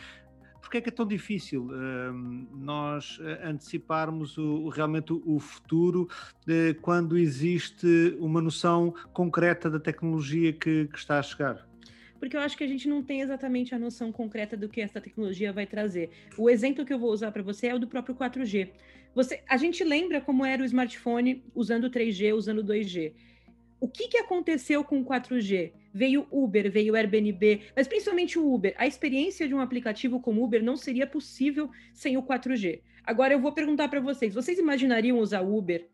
Porquê 0.62 0.78
é 0.78 0.82
que 0.82 0.90
é 0.90 0.92
tão 0.92 1.06
difícil 1.06 1.66
uh, 1.66 2.14
nós 2.58 3.20
uh, 3.20 3.48
anteciparmos 3.48 4.38
o, 4.38 4.70
realmente 4.70 5.14
o 5.14 5.40
futuro 5.40 6.08
de, 6.48 6.74
quando 6.76 7.18
existe 7.18 8.18
uma 8.20 8.42
noção 8.42 8.94
concreta 9.12 9.70
da 9.70 9.80
tecnologia 9.80 10.52
que, 10.52 10.88
que 10.88 10.98
está 10.98 11.20
a 11.20 11.22
chegar? 11.22 11.73
Porque 12.24 12.38
eu 12.38 12.40
acho 12.40 12.56
que 12.56 12.64
a 12.64 12.68
gente 12.68 12.88
não 12.88 13.04
tem 13.04 13.20
exatamente 13.20 13.76
a 13.76 13.78
noção 13.78 14.10
concreta 14.10 14.56
do 14.56 14.70
que 14.70 14.80
essa 14.80 15.02
tecnologia 15.02 15.52
vai 15.52 15.66
trazer. 15.66 16.10
O 16.38 16.50
exemplo 16.50 16.86
que 16.86 16.94
eu 16.94 16.98
vou 16.98 17.12
usar 17.12 17.34
para 17.34 17.44
você 17.44 17.68
é 17.68 17.76
o 17.76 17.80
do 17.80 17.86
próprio 17.86 18.16
4G. 18.16 18.70
Você, 19.14 19.44
a 19.46 19.58
gente 19.58 19.84
lembra 19.84 20.22
como 20.22 20.46
era 20.46 20.62
o 20.62 20.66
smartphone 20.66 21.44
usando 21.54 21.90
3G, 21.90 22.34
usando 22.34 22.64
2G. 22.64 23.12
O 23.78 23.90
que, 23.90 24.08
que 24.08 24.18
aconteceu 24.18 24.86
com 24.86 25.02
o 25.02 25.06
4G? 25.06 25.74
Veio 25.94 26.26
Uber, 26.32 26.72
veio 26.72 26.96
Airbnb, 26.96 27.60
mas 27.76 27.90
principalmente 27.90 28.40
o 28.40 28.54
Uber. 28.54 28.74
A 28.78 28.88
experiência 28.88 29.46
de 29.46 29.54
um 29.54 29.60
aplicativo 29.60 30.22
como 30.22 30.46
Uber 30.46 30.64
não 30.64 30.78
seria 30.78 31.06
possível 31.06 31.70
sem 31.94 32.16
o 32.16 32.24
4G. 32.24 32.80
Agora 33.04 33.34
eu 33.34 33.42
vou 33.42 33.52
perguntar 33.52 33.90
para 33.90 34.00
vocês: 34.00 34.34
vocês 34.34 34.58
imaginariam 34.58 35.20
usar 35.20 35.42
Uber 35.42 35.90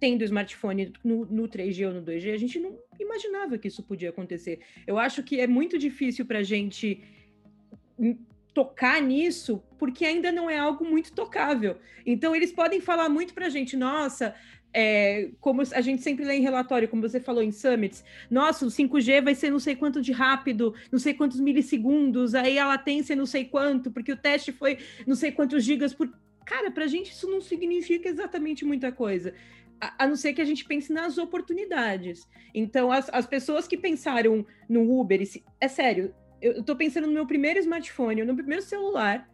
tendo 0.00 0.24
smartphone 0.24 0.92
no, 1.04 1.26
no 1.26 1.46
3G 1.46 1.86
ou 1.86 1.94
no 1.94 2.02
2G, 2.02 2.32
a 2.32 2.38
gente 2.38 2.58
não 2.58 2.76
imaginava 2.98 3.58
que 3.58 3.68
isso 3.68 3.82
podia 3.82 4.08
acontecer. 4.08 4.60
Eu 4.86 4.98
acho 4.98 5.22
que 5.22 5.38
é 5.38 5.46
muito 5.46 5.78
difícil 5.78 6.24
para 6.24 6.38
a 6.38 6.42
gente 6.42 7.02
tocar 8.54 9.00
nisso, 9.00 9.62
porque 9.78 10.04
ainda 10.06 10.32
não 10.32 10.48
é 10.48 10.58
algo 10.58 10.84
muito 10.84 11.12
tocável. 11.12 11.76
Então, 12.04 12.34
eles 12.34 12.50
podem 12.50 12.80
falar 12.80 13.10
muito 13.10 13.34
para 13.34 13.46
a 13.46 13.50
gente, 13.50 13.76
nossa, 13.76 14.34
é, 14.72 15.30
como 15.38 15.62
a 15.62 15.80
gente 15.82 16.02
sempre 16.02 16.24
lê 16.24 16.36
em 16.36 16.42
relatório, 16.42 16.88
como 16.88 17.02
você 17.02 17.20
falou 17.20 17.42
em 17.42 17.52
summits, 17.52 18.02
nossa, 18.30 18.64
o 18.64 18.68
5G 18.68 19.22
vai 19.22 19.34
ser 19.34 19.50
não 19.50 19.58
sei 19.58 19.76
quanto 19.76 20.00
de 20.00 20.12
rápido, 20.12 20.74
não 20.90 20.98
sei 20.98 21.12
quantos 21.12 21.38
milissegundos, 21.40 22.34
aí 22.34 22.58
a 22.58 22.66
latência 22.66 23.14
não 23.14 23.26
sei 23.26 23.44
quanto, 23.44 23.90
porque 23.90 24.12
o 24.12 24.16
teste 24.16 24.50
foi 24.50 24.78
não 25.06 25.14
sei 25.14 25.30
quantos 25.30 25.62
gigas 25.62 25.92
por. 25.92 26.10
Cara, 26.44 26.70
para 26.70 26.84
a 26.84 26.88
gente 26.88 27.12
isso 27.12 27.30
não 27.30 27.40
significa 27.40 28.08
exatamente 28.08 28.64
muita 28.64 28.90
coisa 28.90 29.34
a, 29.80 30.06
não 30.06 30.16
ser 30.16 30.34
que 30.34 30.42
a 30.42 30.44
gente 30.44 30.64
pense 30.64 30.92
nas 30.92 31.16
oportunidades. 31.16 32.28
Então, 32.54 32.92
as, 32.92 33.08
as 33.12 33.26
pessoas 33.26 33.66
que 33.66 33.76
pensaram 33.76 34.44
no 34.68 35.00
Uber, 35.00 35.20
é 35.60 35.68
sério, 35.68 36.14
eu 36.40 36.60
estou 36.60 36.76
pensando 36.76 37.06
no 37.06 37.12
meu 37.12 37.26
primeiro 37.26 37.58
smartphone, 37.58 38.20
no 38.20 38.26
meu 38.26 38.36
primeiro 38.36 38.62
celular. 38.62 39.28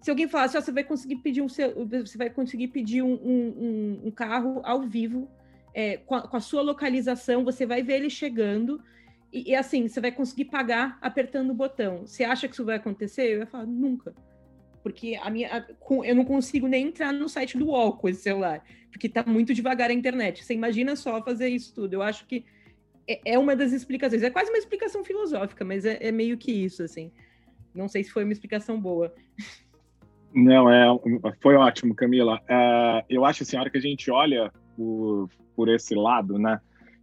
Se 0.00 0.10
alguém 0.10 0.28
falasse, 0.28 0.56
oh, 0.56 0.60
você 0.60 0.72
vai 0.72 0.84
conseguir 0.84 1.16
pedir 1.16 1.42
um, 1.42 1.48
você 1.48 2.18
vai 2.18 2.30
conseguir 2.30 2.68
pedir 2.68 3.02
um, 3.02 3.14
um, 3.14 4.00
um 4.06 4.10
carro 4.10 4.60
ao 4.64 4.82
vivo, 4.82 5.28
é, 5.74 5.96
com, 5.98 6.14
a, 6.14 6.22
com, 6.22 6.36
a, 6.36 6.40
sua 6.40 6.62
localização, 6.62 7.44
você 7.44 7.64
vai 7.64 7.82
ver 7.82 7.94
ele 7.94 8.10
chegando. 8.10 8.82
E, 9.32 9.50
e, 9.50 9.54
assim, 9.54 9.88
você 9.88 10.00
vai 10.00 10.12
conseguir 10.12 10.46
pagar 10.46 10.98
apertando 11.00 11.50
o 11.50 11.54
botão. 11.54 12.06
Você 12.06 12.24
acha 12.24 12.46
que 12.46 12.54
isso 12.54 12.64
vai 12.64 12.76
acontecer? 12.76 13.32
Eu 13.32 13.38
ia 13.40 13.46
falar, 13.46 13.66
nunca 13.66 14.14
porque 14.82 15.18
a 15.22 15.30
minha, 15.30 15.58
a, 15.58 15.64
eu 16.04 16.14
não 16.14 16.24
consigo 16.24 16.66
nem 16.66 16.88
entrar 16.88 17.12
no 17.12 17.28
site 17.28 17.56
do 17.56 17.66
UOL 17.66 17.96
com 17.96 18.08
esse 18.08 18.22
celular, 18.22 18.64
porque 18.90 19.06
está 19.06 19.24
muito 19.24 19.54
devagar 19.54 19.90
a 19.90 19.92
internet. 19.92 20.44
Você 20.44 20.54
imagina 20.54 20.96
só 20.96 21.22
fazer 21.22 21.48
isso 21.48 21.74
tudo. 21.74 21.94
Eu 21.94 22.02
acho 22.02 22.26
que 22.26 22.44
é, 23.06 23.32
é 23.32 23.38
uma 23.38 23.54
das 23.54 23.72
explicações. 23.72 24.22
É 24.22 24.30
quase 24.30 24.50
uma 24.50 24.58
explicação 24.58 25.04
filosófica, 25.04 25.64
mas 25.64 25.84
é, 25.84 25.98
é, 26.00 26.12
meio 26.12 26.36
que 26.36 26.52
isso, 26.52 26.82
assim. 26.82 27.10
Não 27.74 27.88
sei 27.88 28.04
se 28.04 28.10
foi 28.10 28.24
uma 28.24 28.32
explicação 28.32 28.80
boa. 28.80 29.14
Não, 30.34 30.70
é, 30.70 30.86
foi 31.42 31.56
ótimo, 31.56 31.94
Camila. 31.94 32.40
É, 32.48 33.04
eu 33.08 33.24
acho 33.24 33.42
assim, 33.42 33.56
a 33.56 33.60
hora 33.60 33.70
que 33.70 33.76
a 33.76 33.82
gente 33.82 34.10
olha 34.10 34.50
por, 34.74 35.28
por 35.54 35.68
esse 35.68 35.94
lado, 35.94 36.38
né, 36.38 36.58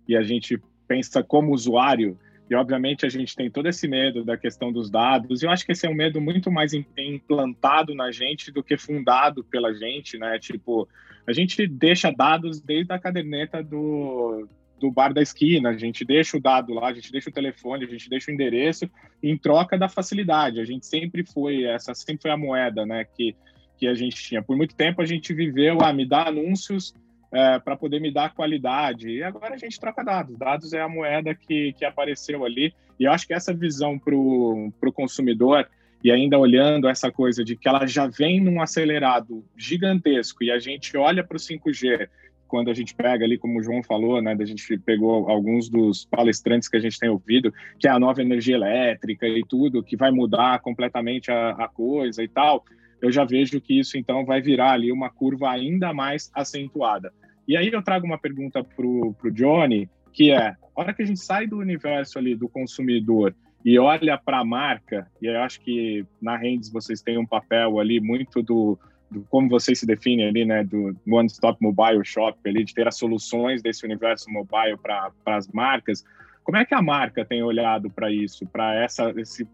e 0.07 0.17
a 0.17 0.24
gente 0.24 0.59
pensa 0.88 1.21
como 1.21 1.53
usuário, 1.53 2.17
e, 2.50 2.56
obviamente, 2.56 3.06
a 3.06 3.10
gente 3.10 3.36
tem 3.36 3.50
todo 3.50 3.68
esse 3.68 3.88
medo 3.88 4.24
da 4.24 4.36
questão 4.36 4.72
dos 4.72 4.89
dados, 4.89 5.41
e 5.41 5.46
eu 5.46 5.51
acho 5.51 5.65
que 5.65 5.72
esse 5.72 5.86
é 5.86 5.89
um 5.89 5.94
medo 5.94 6.20
muito 6.20 6.51
mais 6.51 6.74
implantado 6.74 7.94
na 7.94 8.12
gente 8.12 8.51
do 8.51 8.63
que 8.63 8.75
fundado 8.75 9.44
pela 9.44 9.74
gente, 9.74 10.18
né? 10.18 10.39
Tipo, 10.39 10.89
a 11.27 11.32
gente 11.32 11.68
deixa 11.68 12.12
dados 12.12 12.60
desde 12.60 12.91
a 12.91 12.98
caderneta 12.98 13.62
do, 13.63 14.48
do 14.79 14.89
bar 14.89 15.13
da 15.13 15.22
esquina, 15.22 15.70
a 15.70 15.77
gente 15.77 16.03
deixa 16.03 16.38
o 16.38 16.41
dado 16.41 16.74
lá, 16.74 16.88
a 16.88 16.94
gente 16.94 17.12
deixa 17.12 17.29
o 17.29 17.34
telefone, 17.34 17.86
a 17.86 17.88
gente 17.88 18.10
deixa 18.10 18.32
o 18.32 18.34
endereço 18.34 18.89
em 19.22 19.38
troca 19.38 19.77
da 19.77 19.88
facilidade. 19.88 20.59
A 20.59 20.66
gente 20.66 20.88
sempre 20.88 21.24
foi, 21.24 21.66
essa 21.66 21.94
sempre 21.94 22.24
foi 22.24 22.31
a 22.31 22.38
moeda, 22.38 22.83
né, 22.83 23.05
que, 23.16 23.35
que 23.77 23.85
a 23.88 23.94
gente 23.94 24.16
tinha. 24.16 24.42
Por 24.42 24.57
muito 24.57 24.75
tempo 24.75 25.03
a 25.03 25.05
gente 25.05 25.35
viveu, 25.35 25.81
ah, 25.81 25.94
me 25.94 26.03
dá 26.03 26.27
anúncios 26.27 26.96
é, 27.31 27.59
para 27.59 27.75
poder 27.75 28.00
me 28.00 28.11
dar 28.11 28.33
qualidade. 28.33 29.09
E 29.09 29.24
agora 29.24 29.53
a 29.53 29.57
gente 29.57 29.79
troca 29.79 30.03
dados. 30.03 30.37
Dados 30.37 30.74
é 30.74 30.81
a 30.81 30.89
moeda 30.89 31.33
que, 31.35 31.74
que 31.74 31.85
apareceu 31.85 32.46
ali. 32.46 32.74
E 33.00 33.05
eu 33.05 33.11
acho 33.11 33.27
que 33.27 33.33
essa 33.33 33.53
visão 33.53 33.98
para 33.98 34.15
o 34.15 34.94
consumidor, 34.94 35.68
e 36.03 36.11
ainda 36.11 36.37
olhando 36.37 36.87
essa 36.87 37.11
coisa 37.11 37.44
de 37.44 37.55
que 37.55 37.68
ela 37.68 37.85
já 37.85 38.07
vem 38.07 38.42
num 38.42 38.61
acelerado 38.61 39.44
gigantesco, 39.55 40.44
e 40.44 40.51
a 40.51 40.59
gente 40.59 40.98
olha 40.98 41.24
para 41.24 41.37
o 41.37 41.39
5G, 41.39 42.09
quando 42.48 42.72
a 42.72 42.74
gente 42.74 42.96
pega 42.96 43.24
ali, 43.24 43.37
como 43.37 43.59
o 43.59 43.63
João 43.63 43.83
falou, 43.83 44.22
né, 44.22 44.35
a 44.37 44.46
gente 44.46 44.77
pegou 44.79 45.29
alguns 45.29 45.70
dos 45.70 46.05
palestrantes 46.05 46.68
que 46.68 46.75
a 46.75 46.79
gente 46.79 46.98
tem 46.98 47.07
ouvido, 47.07 47.53
que 47.77 47.87
é 47.87 47.92
a 47.92 48.00
nova 48.00 48.22
energia 48.22 48.55
elétrica 48.55 49.27
e 49.27 49.44
tudo, 49.48 49.83
que 49.83 49.96
vai 49.96 50.09
mudar 50.09 50.59
completamente 50.59 51.31
a, 51.31 51.51
a 51.51 51.68
coisa 51.68 52.24
e 52.24 52.27
tal 52.27 52.65
eu 53.01 53.12
já 53.12 53.24
vejo 53.24 53.62
que 53.62 53.79
isso 53.79 53.98
então 53.98 54.25
vai 54.25 54.42
virar 54.42 54.72
ali 54.72 54.92
uma 54.92 55.09
curva 55.09 55.50
ainda 55.50 55.94
mais 55.94 56.29
acentuada. 56.33 57.12
E 57.48 57.57
aí 57.57 57.70
eu 57.72 57.81
trago 57.81 58.05
uma 58.05 58.18
pergunta 58.18 58.64
para 58.64 58.85
o 58.85 59.16
Johnny, 59.31 59.90
que 60.14 60.31
é, 60.31 60.50
a 60.50 60.57
hora 60.75 60.94
que 60.94 61.01
a 61.01 61.05
gente 61.05 61.20
sai 61.20 61.48
do 61.48 61.57
universo 61.57 62.20
ali 62.20 62.35
do 62.35 62.48
consumidor 62.48 63.33
e 63.64 63.77
olha 63.77 64.18
para 64.18 64.40
a 64.40 64.46
marca, 64.46 65.07
e 65.22 65.25
eu 65.25 65.42
acho 65.42 65.59
que 65.62 66.05
na 66.22 66.38
Rendes 66.38 66.72
vocês 66.72 67.01
têm 67.01 67.18
um 67.18 67.25
papel 67.25 67.79
ali 67.79 68.00
muito 68.00 68.42
do, 68.42 68.79
do 69.12 69.22
como 69.29 69.50
vocês 69.50 69.79
se 69.79 69.85
definem 69.85 70.27
ali, 70.27 70.46
né, 70.46 70.64
do 70.64 70.96
One 71.07 71.27
Stop 71.27 71.57
Mobile 71.62 72.05
Shop 72.05 72.38
ali, 72.46 72.64
de 72.64 72.74
ter 72.74 72.88
as 72.88 72.98
soluções 72.98 73.62
desse 73.62 73.85
universo 73.85 74.31
mobile 74.31 74.77
para 74.77 75.12
as 75.25 75.48
marcas. 75.50 76.05
Como 76.44 76.57
é 76.57 76.64
que 76.64 76.74
a 76.74 76.81
marca 76.81 77.25
tem 77.25 77.44
olhado 77.44 77.90
para 77.90 78.12
isso, 78.12 78.46
para 78.48 78.85
esse 79.18 79.46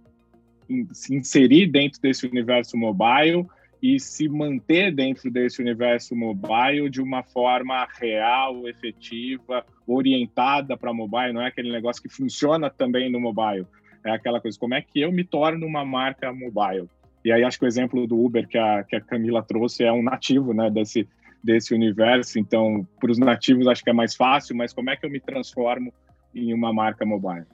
se 0.92 1.16
inserir 1.16 1.68
dentro 1.68 2.02
desse 2.02 2.26
universo 2.26 2.78
mobile 2.78 3.46
e 3.82 4.00
se 4.00 4.28
manter 4.28 4.94
dentro 4.94 5.30
desse 5.30 5.62
universo 5.62 6.16
mobile 6.16 6.90
de 6.90 7.02
uma 7.02 7.24
forma 7.24 7.88
real, 8.00 8.68
efetiva, 8.68 9.66
orientada 9.86 10.76
para 10.76 10.94
mobile, 10.94 11.34
não 11.34 11.42
é 11.42 11.48
aquele 11.48 11.72
negócio 11.72 12.02
que 12.02 12.10
funciona 12.10 12.70
também 12.70 13.12
no 13.12 13.20
mobile. 13.20 13.68
É 14.04 14.12
aquela 14.12 14.40
coisa, 14.40 14.58
como 14.58 14.74
é 14.74 14.82
que 14.82 15.02
eu 15.02 15.12
me 15.12 15.24
torno 15.24 15.66
uma 15.66 15.86
marca 15.86 16.32
mobile? 16.34 16.88
E 17.24 17.32
aí 17.32 17.44
acho 17.44 17.58
que 17.58 17.66
o 17.66 17.68
exemplo 17.68 18.06
do 18.06 18.24
Uber 18.24 18.48
que 18.48 18.58
a, 18.58 18.84
que 18.84 18.96
a 18.96 19.02
Camila 19.02 19.44
trouxe 19.44 19.84
é 19.84 19.92
um 19.92 20.04
nativo 20.04 20.54
né, 20.54 20.70
desse, 20.70 21.08
desse 21.44 21.74
universo. 21.74 22.40
Então, 22.40 22.88
para 23.00 23.12
os 23.12 23.18
nativos 23.18 23.68
acho 23.68 23.84
que 23.84 23.90
é 23.90 23.94
mais 23.94 24.16
fácil, 24.16 24.56
mas 24.56 24.74
como 24.74 24.90
é 24.90 24.96
que 24.96 25.06
eu 25.06 25.10
me 25.10 25.20
transformo 25.20 25.94
em 26.34 26.54
uma 26.54 26.72
marca 26.74 27.06
mobile? 27.06 27.46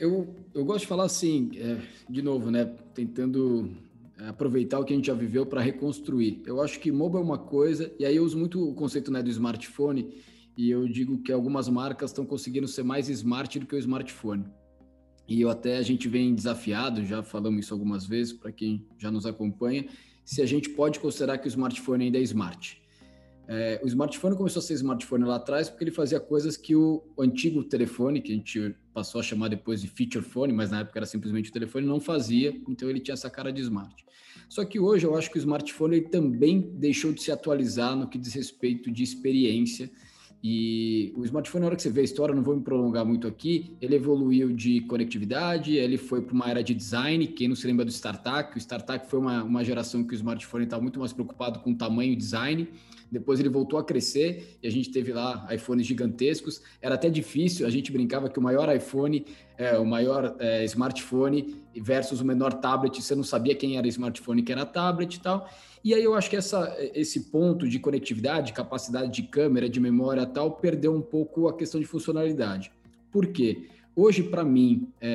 Eu, 0.00 0.34
eu 0.54 0.64
gosto 0.64 0.80
de 0.80 0.86
falar 0.86 1.04
assim, 1.04 1.50
é, 1.56 1.78
de 2.08 2.22
novo, 2.22 2.50
né? 2.50 2.64
Tentando 2.94 3.70
é, 4.18 4.28
aproveitar 4.28 4.78
o 4.78 4.84
que 4.84 4.94
a 4.94 4.96
gente 4.96 5.08
já 5.08 5.12
viveu 5.12 5.44
para 5.44 5.60
reconstruir. 5.60 6.40
Eu 6.46 6.62
acho 6.62 6.80
que 6.80 6.90
mobile 6.90 7.20
é 7.20 7.24
uma 7.24 7.36
coisa, 7.36 7.92
e 7.98 8.06
aí 8.06 8.16
eu 8.16 8.24
uso 8.24 8.38
muito 8.38 8.66
o 8.66 8.72
conceito 8.72 9.12
né, 9.12 9.22
do 9.22 9.28
smartphone, 9.28 10.08
e 10.56 10.70
eu 10.70 10.88
digo 10.88 11.18
que 11.18 11.30
algumas 11.30 11.68
marcas 11.68 12.10
estão 12.10 12.24
conseguindo 12.24 12.66
ser 12.66 12.82
mais 12.82 13.10
smart 13.10 13.58
do 13.58 13.66
que 13.66 13.74
o 13.74 13.78
smartphone. 13.78 14.46
E 15.28 15.38
eu 15.38 15.50
até 15.50 15.76
a 15.76 15.82
gente 15.82 16.08
vem 16.08 16.34
desafiado, 16.34 17.04
já 17.04 17.22
falamos 17.22 17.66
isso 17.66 17.74
algumas 17.74 18.06
vezes 18.06 18.32
para 18.32 18.50
quem 18.50 18.86
já 18.96 19.10
nos 19.10 19.26
acompanha, 19.26 19.84
se 20.24 20.40
a 20.40 20.46
gente 20.46 20.70
pode 20.70 20.98
considerar 20.98 21.36
que 21.36 21.46
o 21.46 21.48
smartphone 21.48 22.06
ainda 22.06 22.16
é 22.16 22.22
smart. 22.22 22.80
É, 23.52 23.80
o 23.82 23.88
smartphone 23.88 24.36
começou 24.36 24.60
a 24.60 24.62
ser 24.62 24.74
smartphone 24.74 25.24
lá 25.24 25.34
atrás 25.34 25.68
porque 25.68 25.82
ele 25.82 25.90
fazia 25.90 26.20
coisas 26.20 26.56
que 26.56 26.76
o, 26.76 27.02
o, 27.16 27.20
antigo 27.20 27.64
telefone, 27.64 28.22
que 28.22 28.30
a 28.30 28.36
gente 28.36 28.76
passou 28.94 29.20
a 29.20 29.24
chamar 29.24 29.48
depois 29.48 29.82
de 29.82 29.88
feature 29.88 30.24
phone, 30.24 30.52
mas 30.52 30.70
na 30.70 30.82
época 30.82 31.00
era 31.00 31.06
simplesmente 31.06 31.50
o 31.50 31.52
telefone, 31.52 31.84
não 31.84 31.98
fazia, 31.98 32.56
então 32.68 32.88
ele 32.88 33.00
tinha 33.00 33.14
essa 33.14 33.28
cara 33.28 33.52
de 33.52 33.60
smart. 33.62 34.06
Só 34.48 34.64
que 34.64 34.78
hoje 34.78 35.04
eu 35.04 35.16
acho 35.16 35.28
que 35.32 35.36
o 35.36 35.40
smartphone 35.40 35.96
ele 35.96 36.08
também 36.08 36.60
deixou 36.60 37.12
de 37.12 37.20
se 37.20 37.32
atualizar 37.32 37.96
no 37.96 38.08
que 38.08 38.18
diz 38.18 38.32
respeito 38.34 38.88
de 38.88 39.02
experiência 39.02 39.90
E 40.42 41.12
o 41.16 41.24
smartphone, 41.24 41.60
na 41.60 41.66
hora 41.66 41.76
que 41.76 41.82
você 41.82 41.90
vê 41.90 42.00
a 42.00 42.04
história, 42.04 42.34
não 42.34 42.42
vou 42.42 42.56
me 42.56 42.62
prolongar 42.62 43.04
muito 43.04 43.28
aqui, 43.28 43.76
ele 43.80 43.96
evoluiu 43.96 44.50
de 44.50 44.80
conectividade, 44.82 45.76
ele 45.76 45.98
foi 45.98 46.22
para 46.22 46.34
uma 46.34 46.48
era 46.48 46.62
de 46.62 46.72
design. 46.72 47.26
Quem 47.26 47.46
não 47.46 47.54
se 47.54 47.66
lembra 47.66 47.84
do 47.84 47.90
StarTAC, 47.90 48.56
o 48.56 48.58
StarTAC 48.58 49.10
foi 49.10 49.18
uma, 49.18 49.42
uma 49.42 49.62
geração 49.62 50.02
que 50.02 50.14
o 50.14 50.16
smartphone 50.16 50.64
estava 50.64 50.80
muito 50.80 50.98
mais 50.98 51.12
preocupado 51.12 51.58
com 51.60 51.74
tamanho 51.74 52.12
e 52.12 52.16
design. 52.16 52.66
Depois 53.12 53.38
ele 53.38 53.48
voltou 53.48 53.78
a 53.78 53.84
crescer 53.84 54.58
e 54.62 54.68
a 54.68 54.70
gente 54.70 54.90
teve 54.90 55.12
lá 55.12 55.46
iPhones 55.52 55.86
gigantescos. 55.86 56.62
Era 56.80 56.94
até 56.94 57.10
difícil, 57.10 57.66
a 57.66 57.70
gente 57.70 57.92
brincava 57.92 58.30
que 58.30 58.38
o 58.38 58.42
maior 58.42 58.74
iPhone, 58.74 59.26
é, 59.58 59.76
o 59.76 59.84
maior 59.84 60.36
é, 60.38 60.64
smartphone 60.64 61.56
versus 61.76 62.20
o 62.20 62.24
menor 62.24 62.54
tablet, 62.54 63.02
você 63.02 63.14
não 63.14 63.24
sabia 63.24 63.54
quem 63.54 63.76
era 63.76 63.86
smartphone 63.88 64.40
e 64.40 64.44
quem 64.44 64.54
era 64.54 64.64
tablet 64.64 65.16
e 65.16 65.20
tal. 65.20 65.50
E 65.82 65.94
aí 65.94 66.04
eu 66.04 66.14
acho 66.14 66.28
que 66.28 66.36
essa, 66.36 66.76
esse 66.94 67.30
ponto 67.30 67.66
de 67.66 67.78
conectividade, 67.78 68.52
capacidade 68.52 69.10
de 69.10 69.22
câmera, 69.22 69.68
de 69.68 69.80
memória 69.80 70.26
tal, 70.26 70.52
perdeu 70.52 70.94
um 70.94 71.00
pouco 71.00 71.48
a 71.48 71.56
questão 71.56 71.80
de 71.80 71.86
funcionalidade. 71.86 72.70
Por 73.10 73.26
quê? 73.28 73.68
Hoje, 73.96 74.22
para 74.22 74.44
mim, 74.44 74.88
é... 75.00 75.14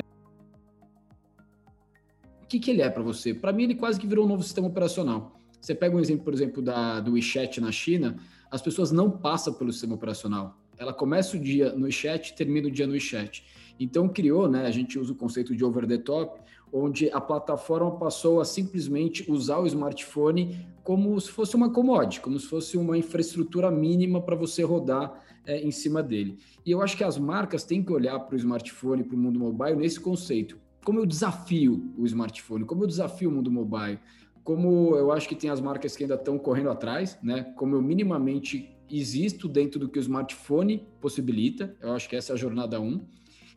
o 2.42 2.46
que, 2.48 2.58
que 2.58 2.70
ele 2.70 2.82
é 2.82 2.90
para 2.90 3.02
você? 3.02 3.32
Para 3.32 3.52
mim, 3.52 3.62
ele 3.64 3.76
quase 3.76 3.98
que 4.00 4.06
virou 4.06 4.24
um 4.24 4.28
novo 4.28 4.42
sistema 4.42 4.66
operacional. 4.66 5.38
Você 5.60 5.74
pega 5.74 5.96
um 5.96 6.00
exemplo, 6.00 6.24
por 6.24 6.34
exemplo, 6.34 6.60
da, 6.60 7.00
do 7.00 7.12
WeChat 7.12 7.60
na 7.60 7.70
China, 7.70 8.16
as 8.50 8.60
pessoas 8.60 8.90
não 8.90 9.10
passam 9.10 9.54
pelo 9.54 9.72
sistema 9.72 9.94
operacional. 9.94 10.58
Ela 10.78 10.92
começa 10.92 11.36
o 11.36 11.40
dia 11.40 11.72
no 11.72 11.84
WeChat, 11.84 12.34
termina 12.34 12.68
o 12.68 12.70
dia 12.70 12.86
no 12.86 12.92
WeChat. 12.92 13.44
Então 13.78 14.08
criou, 14.08 14.48
né? 14.48 14.66
A 14.66 14.70
gente 14.70 14.98
usa 14.98 15.12
o 15.12 15.16
conceito 15.16 15.54
de 15.54 15.64
over 15.64 15.86
the 15.86 15.98
top, 15.98 16.40
onde 16.76 17.10
a 17.10 17.20
plataforma 17.20 17.92
passou 17.92 18.40
a 18.40 18.44
simplesmente 18.44 19.30
usar 19.30 19.58
o 19.58 19.66
smartphone 19.66 20.66
como 20.82 21.20
se 21.20 21.30
fosse 21.30 21.56
uma 21.56 21.70
commodity, 21.70 22.20
como 22.20 22.38
se 22.38 22.46
fosse 22.46 22.76
uma 22.76 22.96
infraestrutura 22.96 23.70
mínima 23.70 24.20
para 24.20 24.36
você 24.36 24.62
rodar 24.62 25.24
é, 25.44 25.60
em 25.60 25.70
cima 25.70 26.02
dele. 26.02 26.38
E 26.64 26.70
eu 26.70 26.82
acho 26.82 26.96
que 26.96 27.04
as 27.04 27.18
marcas 27.18 27.64
têm 27.64 27.82
que 27.82 27.92
olhar 27.92 28.18
para 28.20 28.34
o 28.34 28.38
smartphone, 28.38 29.02
para 29.02 29.16
o 29.16 29.18
mundo 29.18 29.38
mobile 29.38 29.76
nesse 29.76 29.98
conceito. 29.98 30.58
Como 30.84 31.00
eu 31.00 31.06
desafio 31.06 31.92
o 31.96 32.06
smartphone, 32.06 32.64
como 32.64 32.84
eu 32.84 32.86
desafio 32.86 33.30
o 33.30 33.32
mundo 33.32 33.50
mobile, 33.50 33.98
como 34.44 34.94
eu 34.94 35.10
acho 35.10 35.28
que 35.28 35.34
tem 35.34 35.50
as 35.50 35.60
marcas 35.60 35.96
que 35.96 36.04
ainda 36.04 36.14
estão 36.14 36.38
correndo 36.38 36.70
atrás, 36.70 37.18
né? 37.20 37.52
Como 37.56 37.74
eu 37.74 37.82
minimamente 37.82 38.76
existo 38.88 39.48
dentro 39.48 39.80
do 39.80 39.88
que 39.88 39.98
o 39.98 40.00
smartphone 40.00 40.86
possibilita, 41.00 41.74
eu 41.80 41.92
acho 41.92 42.08
que 42.08 42.14
essa 42.14 42.32
é 42.32 42.34
a 42.34 42.36
jornada 42.36 42.80
1. 42.80 42.84
Um. 42.84 43.04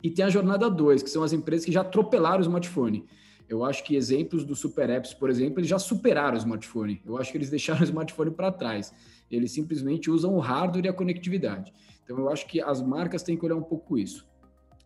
E 0.02 0.10
tem 0.10 0.24
a 0.24 0.30
jornada 0.30 0.70
2, 0.70 1.02
que 1.02 1.10
são 1.10 1.22
as 1.22 1.32
empresas 1.32 1.64
que 1.64 1.72
já 1.72 1.82
atropelaram 1.82 2.38
o 2.38 2.42
smartphone. 2.42 3.04
Eu 3.48 3.64
acho 3.64 3.82
que 3.82 3.96
exemplos 3.96 4.44
do 4.44 4.54
Super 4.54 4.88
Apps, 4.88 5.12
por 5.12 5.28
exemplo, 5.28 5.58
eles 5.58 5.68
já 5.68 5.78
superaram 5.78 6.34
o 6.34 6.38
smartphone. 6.38 7.02
Eu 7.04 7.18
acho 7.18 7.32
que 7.32 7.38
eles 7.38 7.50
deixaram 7.50 7.80
o 7.80 7.84
smartphone 7.84 8.30
para 8.30 8.52
trás. 8.52 8.94
Eles 9.30 9.50
simplesmente 9.50 10.10
usam 10.10 10.34
o 10.34 10.38
hardware 10.38 10.86
e 10.86 10.88
a 10.88 10.92
conectividade. 10.92 11.72
Então, 12.04 12.16
eu 12.16 12.30
acho 12.30 12.46
que 12.46 12.60
as 12.60 12.80
marcas 12.80 13.22
têm 13.22 13.36
que 13.36 13.44
olhar 13.44 13.56
um 13.56 13.62
pouco 13.62 13.98
isso. 13.98 14.26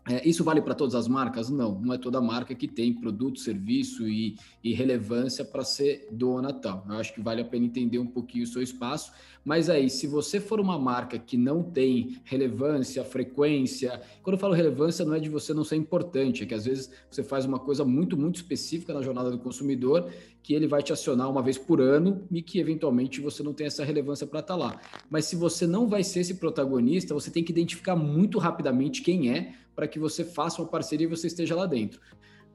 É, 0.09 0.29
isso 0.29 0.45
vale 0.45 0.61
para 0.61 0.75
todas 0.75 0.95
as 0.95 1.09
marcas? 1.09 1.49
Não, 1.49 1.81
não 1.81 1.95
é 1.95 1.99
toda 1.99 2.21
marca 2.21 2.55
que 2.55 2.69
tem 2.69 2.93
produto, 2.93 3.41
serviço 3.41 4.07
e, 4.07 4.37
e 4.63 4.75
relevância 4.75 5.45
para 5.45 5.65
ser 5.65 6.09
dona 6.11 6.53
tal. 6.53 6.85
Eu 6.89 6.97
acho 6.97 7.15
que 7.15 7.23
vale 7.23 7.41
a 7.41 7.45
pena 7.45 7.65
entender 7.65 7.99
um 7.99 8.07
pouquinho 8.07 8.45
o 8.45 8.47
seu 8.47 8.63
espaço, 8.63 9.13
mas 9.45 9.69
aí, 9.69 9.91
se 9.91 10.07
você 10.07 10.41
for 10.41 10.59
uma 10.59 10.79
marca 10.79 11.19
que 11.19 11.37
não 11.37 11.63
tem 11.63 12.19
relevância, 12.25 13.05
frequência, 13.05 14.01
quando 14.23 14.35
eu 14.35 14.41
falo 14.41 14.55
relevância, 14.55 15.05
não 15.05 15.15
é 15.15 15.21
de 15.21 15.29
você 15.29 15.53
não 15.53 15.65
ser 15.65 15.77
importante, 15.77 16.43
é 16.43 16.47
que 16.47 16.55
às 16.55 16.65
vezes 16.65 16.91
você 17.11 17.23
faz 17.23 17.45
uma 17.45 17.59
coisa 17.59 17.85
muito, 17.85 18.17
muito 18.17 18.37
específica 18.37 18.95
na 18.95 19.03
jornada 19.03 19.31
do 19.31 19.39
consumidor, 19.39 20.11
que 20.43 20.55
ele 20.55 20.67
vai 20.67 20.83
te 20.83 20.93
acionar 20.93 21.31
uma 21.31 21.43
vez 21.43 21.59
por 21.59 21.81
ano 21.81 22.27
e 22.31 22.41
que 22.41 22.59
eventualmente 22.59 23.21
você 23.21 23.43
não 23.43 23.53
tem 23.53 23.67
essa 23.67 23.85
relevância 23.85 24.27
para 24.27 24.41
estar 24.41 24.55
tá 24.55 24.59
lá. 24.59 24.81
Mas 25.11 25.27
se 25.27 25.37
você 25.37 25.67
não 25.67 25.89
vai 25.89 26.03
ser 26.03 26.21
esse 26.21 26.35
protagonista, 26.35 27.13
você 27.13 27.31
tem 27.31 27.45
que 27.45 27.53
identificar 27.53 27.97
muito 27.97 28.39
rapidamente 28.39 29.03
quem 29.03 29.31
é 29.31 29.55
para 29.75 29.89
que 29.89 29.94
você 29.99 30.25
faça 30.25 30.61
uma 30.61 30.69
parceria 30.69 31.07
e 31.07 31.11
você 31.11 31.27
esteja 31.27 31.55
lá 31.55 31.67
dentro. 31.67 32.01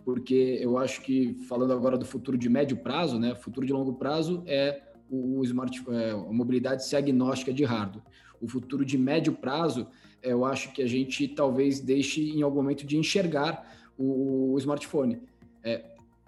Porque 0.05 0.57
eu 0.61 0.77
acho 0.77 1.01
que, 1.01 1.35
falando 1.47 1.73
agora 1.73 1.97
do 1.97 2.05
futuro 2.05 2.37
de 2.37 2.49
médio 2.49 2.77
prazo, 2.77 3.19
né, 3.19 3.35
futuro 3.35 3.65
de 3.65 3.73
longo 3.73 3.93
prazo 3.93 4.43
é 4.45 4.81
o 5.09 5.43
smart, 5.43 5.83
é, 5.89 6.11
a 6.11 6.17
mobilidade 6.17 6.85
ser 6.85 6.97
agnóstica 6.97 7.51
de 7.51 7.63
hardware. 7.63 8.03
O 8.41 8.47
futuro 8.47 8.85
de 8.85 8.97
médio 8.97 9.33
prazo, 9.33 9.87
é, 10.21 10.31
eu 10.31 10.45
acho 10.45 10.71
que 10.71 10.81
a 10.81 10.87
gente 10.87 11.27
talvez 11.27 11.79
deixe 11.79 12.21
em 12.21 12.41
algum 12.41 12.57
momento 12.57 12.85
de 12.85 12.97
enxergar 12.97 13.75
o, 13.97 14.53
o 14.53 14.57
smartphone. 14.57 15.21
É, 15.63 15.83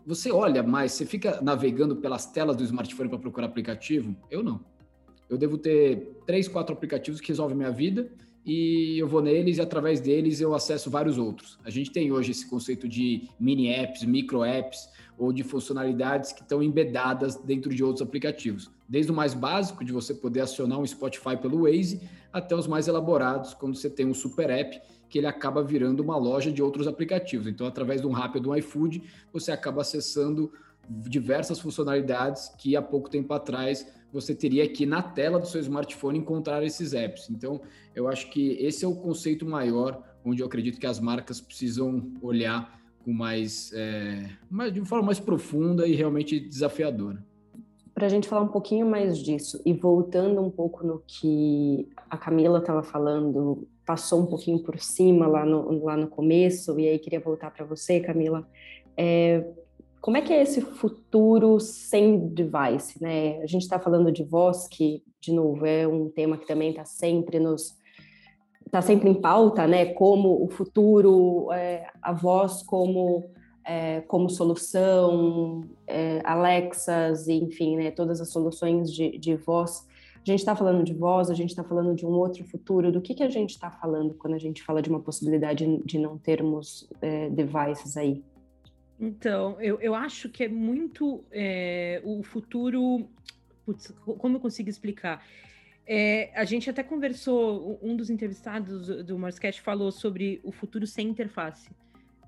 você 0.05 0.31
olha 0.31 0.63
mais, 0.63 0.93
você 0.93 1.05
fica 1.05 1.39
navegando 1.41 1.95
pelas 1.95 2.25
telas 2.25 2.57
do 2.57 2.63
smartphone 2.63 3.09
para 3.09 3.19
procurar 3.19 3.47
aplicativo? 3.47 4.15
Eu 4.29 4.43
não. 4.43 4.59
Eu 5.29 5.37
devo 5.37 5.57
ter 5.57 6.21
três, 6.25 6.47
quatro 6.47 6.73
aplicativos 6.73 7.21
que 7.21 7.29
resolvem 7.29 7.55
minha 7.55 7.71
vida 7.71 8.11
e 8.45 8.97
eu 8.97 9.07
vou 9.07 9.21
neles 9.21 9.57
e 9.57 9.61
através 9.61 9.99
deles 9.99 10.41
eu 10.41 10.53
acesso 10.53 10.89
vários 10.89 11.17
outros. 11.17 11.59
A 11.63 11.69
gente 11.69 11.91
tem 11.91 12.11
hoje 12.11 12.31
esse 12.31 12.49
conceito 12.49 12.87
de 12.87 13.29
mini 13.39 13.69
apps, 13.69 14.03
micro 14.03 14.43
apps 14.43 14.89
ou 15.17 15.31
de 15.31 15.43
funcionalidades 15.43 16.31
que 16.31 16.41
estão 16.41 16.63
embedadas 16.63 17.35
dentro 17.35 17.73
de 17.73 17.83
outros 17.83 18.01
aplicativos. 18.01 18.71
Desde 18.89 19.11
o 19.11 19.15
mais 19.15 19.33
básico 19.33 19.85
de 19.85 19.91
você 19.91 20.13
poder 20.13 20.41
acionar 20.41 20.79
um 20.79 20.85
Spotify 20.85 21.37
pelo 21.37 21.63
Waze 21.63 22.01
até 22.33 22.55
os 22.55 22.65
mais 22.67 22.87
elaborados 22.87 23.53
quando 23.53 23.75
você 23.75 23.89
tem 23.89 24.05
um 24.05 24.13
super 24.13 24.49
app 24.49 24.81
que 25.07 25.19
ele 25.19 25.27
acaba 25.27 25.61
virando 25.61 26.01
uma 26.01 26.17
loja 26.17 26.51
de 26.51 26.63
outros 26.63 26.87
aplicativos. 26.87 27.45
Então, 27.45 27.67
através 27.67 28.01
de 28.01 28.07
um 28.07 28.13
ou 28.13 28.51
um 28.51 28.55
iFood, 28.55 29.03
você 29.31 29.51
acaba 29.51 29.81
acessando 29.81 30.51
diversas 30.89 31.59
funcionalidades 31.59 32.49
que 32.57 32.75
há 32.75 32.81
pouco 32.81 33.09
tempo 33.09 33.33
atrás 33.33 33.85
você 34.11 34.35
teria 34.35 34.67
que 34.67 34.85
na 34.85 35.01
tela 35.01 35.39
do 35.39 35.47
seu 35.47 35.61
smartphone 35.61 36.19
encontrar 36.19 36.63
esses 36.63 36.93
apps. 36.93 37.29
Então, 37.29 37.61
eu 37.95 38.07
acho 38.07 38.29
que 38.29 38.53
esse 38.53 38.83
é 38.83 38.87
o 38.87 38.95
conceito 38.95 39.45
maior 39.45 40.03
onde 40.23 40.41
eu 40.41 40.47
acredito 40.47 40.79
que 40.79 40.85
as 40.85 40.99
marcas 40.99 41.41
precisam 41.41 42.11
olhar 42.21 42.79
com 43.03 43.11
mais, 43.11 43.71
é, 43.73 44.29
mais 44.49 44.71
de 44.71 44.79
uma 44.79 44.85
forma 44.85 45.07
mais 45.07 45.19
profunda 45.19 45.87
e 45.87 45.95
realmente 45.95 46.39
desafiadora. 46.39 47.23
Para 47.93 48.05
a 48.05 48.09
gente 48.09 48.27
falar 48.27 48.43
um 48.43 48.47
pouquinho 48.47 48.85
mais 48.85 49.17
disso 49.17 49.61
e 49.65 49.73
voltando 49.73 50.41
um 50.41 50.49
pouco 50.49 50.85
no 50.85 51.03
que 51.05 51.89
a 52.09 52.17
Camila 52.17 52.59
estava 52.59 52.83
falando, 52.83 53.67
passou 53.85 54.21
um 54.21 54.25
pouquinho 54.25 54.59
por 54.59 54.79
cima 54.79 55.27
lá 55.27 55.45
no, 55.45 55.83
lá 55.83 55.97
no 55.97 56.07
começo, 56.07 56.79
e 56.79 56.87
aí 56.87 56.99
queria 56.99 57.19
voltar 57.19 57.51
para 57.51 57.65
você, 57.65 57.99
Camila. 57.99 58.47
É, 58.95 59.45
como 60.01 60.17
é 60.17 60.21
que 60.21 60.33
é 60.33 60.41
esse 60.41 60.61
futuro 60.61 61.59
sem 61.59 62.27
device, 62.27 63.01
né? 63.01 63.39
A 63.41 63.45
gente 63.45 63.61
está 63.61 63.79
falando 63.79 64.11
de 64.11 64.23
voz, 64.23 64.67
que, 64.67 65.03
de 65.21 65.31
novo, 65.31 65.63
é 65.63 65.87
um 65.87 66.09
tema 66.09 66.37
que 66.37 66.47
também 66.47 66.71
está 66.71 66.83
sempre 66.83 67.39
nos 67.39 67.79
está 68.65 68.81
sempre 68.81 69.09
em 69.09 69.13
pauta, 69.13 69.67
né? 69.67 69.93
Como 69.93 70.43
o 70.43 70.49
futuro, 70.49 71.51
é, 71.51 71.87
a 72.01 72.13
voz 72.13 72.63
como 72.63 73.29
é, 73.63 74.01
como 74.01 74.29
solução, 74.29 75.61
é, 75.85 76.21
Alexas, 76.23 77.27
enfim, 77.27 77.75
né? 77.75 77.91
Todas 77.91 78.19
as 78.19 78.31
soluções 78.31 78.91
de, 78.91 79.17
de 79.19 79.35
voz. 79.35 79.85
A 80.15 80.25
gente 80.25 80.39
está 80.39 80.55
falando 80.55 80.83
de 80.83 80.93
voz, 80.93 81.29
a 81.29 81.33
gente 81.33 81.49
está 81.49 81.63
falando 81.63 81.93
de 81.93 82.05
um 82.05 82.11
outro 82.11 82.43
futuro. 82.45 82.91
Do 82.91 83.01
que 83.01 83.13
que 83.13 83.23
a 83.23 83.29
gente 83.29 83.51
está 83.51 83.69
falando 83.69 84.15
quando 84.15 84.33
a 84.33 84.39
gente 84.39 84.63
fala 84.63 84.81
de 84.81 84.89
uma 84.89 84.99
possibilidade 84.99 85.81
de 85.85 85.99
não 85.99 86.17
termos 86.17 86.89
é, 87.01 87.29
devices 87.29 87.97
aí? 87.97 88.23
Então, 89.01 89.59
eu, 89.59 89.81
eu 89.81 89.95
acho 89.95 90.29
que 90.29 90.43
é 90.43 90.47
muito 90.47 91.25
é, 91.31 91.99
o 92.05 92.21
futuro. 92.21 93.09
Putz, 93.65 93.91
como 94.05 94.37
eu 94.37 94.39
consigo 94.39 94.69
explicar? 94.69 95.25
É, 95.87 96.31
a 96.35 96.45
gente 96.45 96.69
até 96.69 96.83
conversou, 96.83 97.79
um 97.81 97.95
dos 97.95 98.11
entrevistados 98.11 99.03
do 99.03 99.17
Marscast 99.17 99.59
falou 99.59 99.91
sobre 99.91 100.39
o 100.43 100.51
futuro 100.51 100.85
sem 100.85 101.09
interface. 101.09 101.71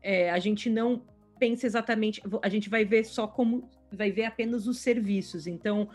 É, 0.01 0.31
a 0.31 0.39
gente 0.39 0.67
não 0.67 1.03
pensa 1.38 1.67
exatamente, 1.67 2.19
a 2.41 2.49
gente 2.49 2.69
vai 2.69 2.83
ver 2.83 3.05
só 3.05 3.27
como, 3.27 3.69
vai 3.91 4.12
ver 4.12 4.25
apenas 4.25 4.65
os 4.65 4.79
serviços. 4.79 5.45
Então, 5.45 5.88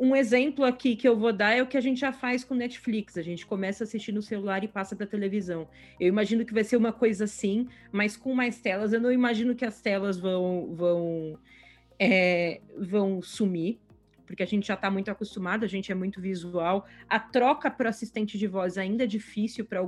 um 0.00 0.16
exemplo 0.16 0.64
aqui 0.64 0.96
que 0.96 1.06
eu 1.06 1.14
vou 1.14 1.30
dar 1.30 1.52
é 1.52 1.62
o 1.62 1.66
que 1.66 1.76
a 1.76 1.80
gente 1.80 2.00
já 2.00 2.10
faz 2.10 2.42
com 2.42 2.54
Netflix. 2.54 3.18
A 3.18 3.22
gente 3.22 3.44
começa 3.44 3.84
a 3.84 3.86
assistir 3.86 4.12
no 4.12 4.22
celular 4.22 4.64
e 4.64 4.68
passa 4.68 4.96
para 4.96 5.06
televisão. 5.06 5.68
Eu 6.00 6.08
imagino 6.08 6.42
que 6.42 6.54
vai 6.54 6.64
ser 6.64 6.78
uma 6.78 6.90
coisa 6.90 7.24
assim, 7.24 7.68
mas 7.92 8.16
com 8.16 8.34
mais 8.34 8.58
telas. 8.58 8.94
Eu 8.94 9.00
não 9.00 9.12
imagino 9.12 9.54
que 9.54 9.64
as 9.64 9.82
telas 9.82 10.18
vão 10.18 10.74
vão 10.74 11.38
é, 11.98 12.62
vão 12.78 13.20
sumir 13.20 13.78
porque 14.30 14.44
a 14.44 14.46
gente 14.46 14.68
já 14.68 14.74
está 14.74 14.88
muito 14.88 15.10
acostumado, 15.10 15.64
a 15.64 15.68
gente 15.68 15.90
é 15.90 15.94
muito 15.94 16.20
visual. 16.20 16.86
A 17.08 17.18
troca 17.18 17.68
para 17.68 17.86
o 17.86 17.90
assistente 17.90 18.38
de 18.38 18.46
voz 18.46 18.78
ainda 18.78 19.02
é 19.02 19.06
difícil 19.06 19.64
para 19.64 19.80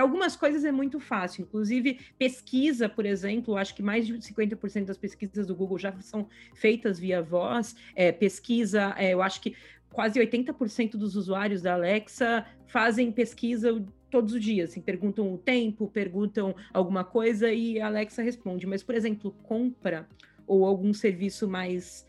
algumas 0.00 0.36
coisas 0.36 0.64
é 0.64 0.70
muito 0.70 1.00
fácil. 1.00 1.42
Inclusive 1.42 1.98
pesquisa, 2.16 2.88
por 2.88 3.04
exemplo, 3.04 3.56
acho 3.56 3.74
que 3.74 3.82
mais 3.82 4.06
de 4.06 4.14
50% 4.14 4.84
das 4.84 4.96
pesquisas 4.96 5.44
do 5.44 5.56
Google 5.56 5.76
já 5.76 5.92
são 6.02 6.28
feitas 6.54 7.00
via 7.00 7.20
voz. 7.20 7.74
É, 7.96 8.12
pesquisa, 8.12 8.94
é, 8.96 9.12
eu 9.12 9.20
acho 9.20 9.40
que 9.40 9.56
quase 9.92 10.20
80% 10.20 10.92
dos 10.92 11.16
usuários 11.16 11.60
da 11.60 11.74
Alexa 11.74 12.46
fazem 12.68 13.10
pesquisa 13.10 13.84
todos 14.08 14.34
os 14.34 14.40
dias, 14.42 14.70
assim, 14.70 14.80
perguntam 14.80 15.34
o 15.34 15.38
tempo, 15.38 15.88
perguntam 15.88 16.54
alguma 16.72 17.02
coisa 17.02 17.52
e 17.52 17.80
a 17.80 17.88
Alexa 17.88 18.22
responde. 18.22 18.68
Mas, 18.68 18.84
por 18.84 18.94
exemplo, 18.94 19.32
compra 19.42 20.08
ou 20.46 20.64
algum 20.64 20.94
serviço 20.94 21.48
mais 21.48 22.06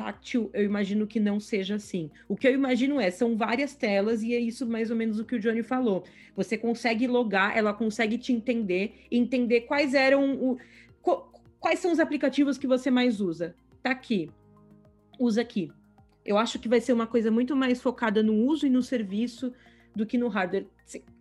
táctil, 0.00 0.50
eu 0.54 0.64
imagino 0.64 1.06
que 1.06 1.20
não 1.20 1.38
seja 1.38 1.74
assim. 1.74 2.10
O 2.26 2.34
que 2.34 2.48
eu 2.48 2.54
imagino 2.54 2.98
é, 2.98 3.10
são 3.10 3.36
várias 3.36 3.74
telas 3.74 4.22
e 4.22 4.34
é 4.34 4.40
isso 4.40 4.66
mais 4.66 4.90
ou 4.90 4.96
menos 4.96 5.18
o 5.18 5.26
que 5.26 5.34
o 5.34 5.38
Johnny 5.38 5.62
falou. 5.62 6.04
Você 6.34 6.56
consegue 6.56 7.06
logar, 7.06 7.54
ela 7.54 7.74
consegue 7.74 8.16
te 8.16 8.32
entender, 8.32 8.94
entender 9.10 9.62
quais 9.62 9.92
eram 9.92 10.32
o, 10.36 10.58
quais 11.58 11.80
são 11.80 11.92
os 11.92 12.00
aplicativos 12.00 12.56
que 12.56 12.66
você 12.66 12.90
mais 12.90 13.20
usa. 13.20 13.54
Tá 13.82 13.90
aqui. 13.90 14.30
Usa 15.18 15.42
aqui. 15.42 15.70
Eu 16.24 16.38
acho 16.38 16.58
que 16.58 16.68
vai 16.68 16.80
ser 16.80 16.94
uma 16.94 17.06
coisa 17.06 17.30
muito 17.30 17.54
mais 17.54 17.82
focada 17.82 18.22
no 18.22 18.32
uso 18.32 18.66
e 18.66 18.70
no 18.70 18.82
serviço 18.82 19.52
do 19.94 20.06
que 20.06 20.16
no 20.16 20.28
hardware. 20.28 20.66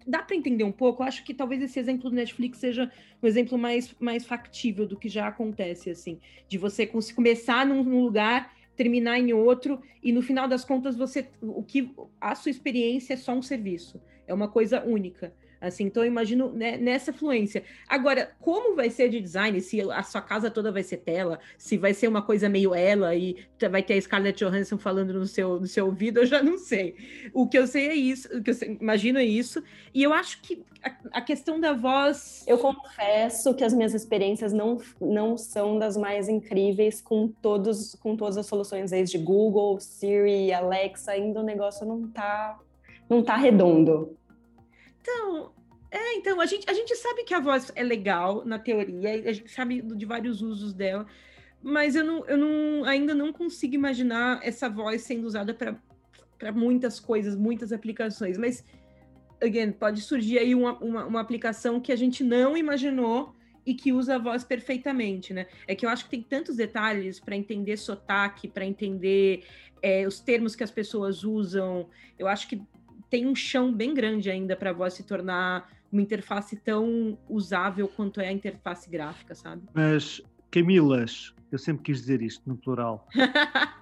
Dá 0.07 0.23
para 0.23 0.37
entender 0.37 0.63
um 0.63 0.71
pouco? 0.71 1.03
Eu 1.03 1.07
acho 1.07 1.25
que 1.25 1.33
talvez 1.33 1.61
esse 1.61 1.77
exemplo 1.77 2.09
do 2.09 2.15
Netflix 2.15 2.59
seja 2.59 2.89
um 3.21 3.27
exemplo 3.27 3.57
mais, 3.57 3.93
mais 3.99 4.25
factível 4.25 4.87
do 4.87 4.97
que 4.97 5.09
já 5.09 5.27
acontece, 5.27 5.89
assim, 5.89 6.17
de 6.47 6.57
você 6.57 6.87
começar 6.87 7.65
num, 7.65 7.83
num 7.83 8.01
lugar, 8.01 8.53
terminar 8.79 9.19
em 9.19 9.33
outro, 9.33 9.81
e 10.01 10.13
no 10.13 10.21
final 10.21 10.47
das 10.47 10.63
contas 10.63 10.95
você 10.95 11.27
o 11.41 11.61
que 11.61 11.93
a 12.21 12.33
sua 12.33 12.49
experiência 12.49 13.13
é 13.13 13.17
só 13.17 13.33
um 13.33 13.41
serviço, 13.41 14.01
é 14.25 14.33
uma 14.33 14.47
coisa 14.47 14.81
única. 14.85 15.33
Assim, 15.61 15.85
então 15.85 16.03
eu 16.03 16.07
imagino 16.07 16.51
né, 16.53 16.77
nessa 16.77 17.11
fluência. 17.11 17.63
Agora, 17.87 18.31
como 18.39 18.75
vai 18.75 18.89
ser 18.89 19.09
de 19.09 19.19
design? 19.19 19.59
Se 19.59 19.81
a 19.81 20.03
sua 20.03 20.21
casa 20.21 20.49
toda 20.49 20.71
vai 20.71 20.83
ser 20.83 20.97
tela, 20.97 21.39
se 21.57 21.77
vai 21.77 21.93
ser 21.93 22.07
uma 22.07 22.21
coisa 22.21 22.47
meio 22.47 22.73
ela 22.73 23.13
e 23.13 23.35
vai 23.69 23.83
ter 23.83 23.95
a 23.95 24.01
Scarlett 24.01 24.43
Johansson 24.43 24.77
falando 24.77 25.13
no 25.13 25.25
seu, 25.25 25.59
no 25.59 25.67
seu 25.67 25.87
ouvido, 25.87 26.21
eu 26.21 26.25
já 26.25 26.41
não 26.41 26.57
sei. 26.57 26.95
O 27.33 27.47
que 27.47 27.57
eu 27.57 27.67
sei 27.67 27.87
é 27.89 27.93
isso, 27.93 28.37
o 28.37 28.41
que 28.41 28.51
eu 28.51 28.53
sei, 28.53 28.77
imagino 28.79 29.19
é 29.19 29.25
isso. 29.25 29.61
E 29.93 30.01
eu 30.01 30.13
acho 30.13 30.41
que 30.41 30.63
a, 30.81 31.19
a, 31.19 31.21
questão 31.21 31.59
da 31.59 31.73
voz. 31.73 32.45
Eu 32.47 32.57
confesso 32.57 33.53
que 33.53 33.63
as 33.63 33.73
minhas 33.73 33.93
experiências 33.93 34.53
não, 34.53 34.77
não 34.99 35.37
são 35.37 35.77
das 35.77 35.97
mais 35.97 36.29
incríveis 36.29 37.01
com 37.01 37.27
todos 37.27 37.95
com 37.95 38.15
todas 38.15 38.37
as 38.37 38.45
soluções 38.45 38.91
desde 38.91 39.17
Google, 39.17 39.79
Siri, 39.79 40.53
Alexa, 40.53 41.11
ainda 41.11 41.41
o 41.41 41.43
negócio 41.43 41.85
não 41.85 42.07
tá 42.07 42.57
não 43.09 43.23
tá 43.23 43.35
redondo. 43.35 44.17
Então, 45.09 45.51
é, 45.91 46.15
então, 46.15 46.39
a 46.39 46.45
gente, 46.45 46.69
a 46.69 46.73
gente 46.73 46.95
sabe 46.95 47.23
que 47.23 47.33
a 47.33 47.39
voz 47.39 47.71
é 47.75 47.83
legal 47.83 48.45
na 48.45 48.59
teoria, 48.59 49.29
a 49.29 49.33
gente 49.33 49.49
sabe 49.49 49.81
de 49.81 50.05
vários 50.05 50.41
usos 50.41 50.71
dela, 50.71 51.07
mas 51.63 51.95
eu, 51.95 52.03
não, 52.03 52.25
eu 52.25 52.37
não, 52.37 52.85
ainda 52.85 53.15
não 53.15 53.33
consigo 53.33 53.73
imaginar 53.73 54.39
essa 54.43 54.69
voz 54.69 55.01
sendo 55.01 55.25
usada 55.25 55.53
para 55.53 56.51
muitas 56.51 56.99
coisas, 56.99 57.35
muitas 57.35 57.73
aplicações. 57.73 58.37
Mas, 58.37 58.63
again, 59.41 59.71
pode 59.71 60.01
surgir 60.01 60.37
aí 60.37 60.53
uma, 60.53 60.77
uma, 60.77 61.05
uma, 61.05 61.19
aplicação 61.19 61.79
que 61.79 61.91
a 61.91 61.95
gente 61.95 62.23
não 62.23 62.55
imaginou 62.55 63.35
e 63.65 63.73
que 63.73 63.91
usa 63.91 64.15
a 64.15 64.19
voz 64.19 64.43
perfeitamente, 64.43 65.33
né? 65.33 65.47
É 65.67 65.75
que 65.75 65.85
eu 65.85 65.89
acho 65.89 66.05
que 66.05 66.11
tem 66.11 66.21
tantos 66.21 66.55
detalhes 66.55 67.19
para 67.19 67.35
entender 67.35 67.77
sotaque, 67.77 68.47
para 68.47 68.65
entender 68.65 69.43
é, 69.81 70.07
os 70.07 70.19
termos 70.19 70.55
que 70.55 70.63
as 70.63 70.71
pessoas 70.71 71.23
usam. 71.23 71.89
Eu 72.17 72.27
acho 72.27 72.47
que 72.47 72.61
tem 73.09 73.25
um 73.25 73.35
chão 73.35 73.73
bem 73.73 73.93
grande 73.93 74.29
ainda 74.29 74.55
para 74.55 74.69
a 74.69 74.73
voz 74.73 74.93
se 74.93 75.03
tornar 75.03 75.69
uma 75.91 76.01
interface 76.01 76.55
tão 76.55 77.17
usável 77.27 77.87
quanto 77.87 78.21
é 78.21 78.27
a 78.27 78.31
interface 78.31 78.89
gráfica, 78.89 79.33
sabe? 79.33 79.63
Mas, 79.73 80.21
Camilas, 80.51 81.33
eu 81.51 81.57
sempre 81.57 81.83
quis 81.83 82.01
dizer 82.01 82.21
isto 82.21 82.47
no 82.47 82.55
plural. 82.55 83.07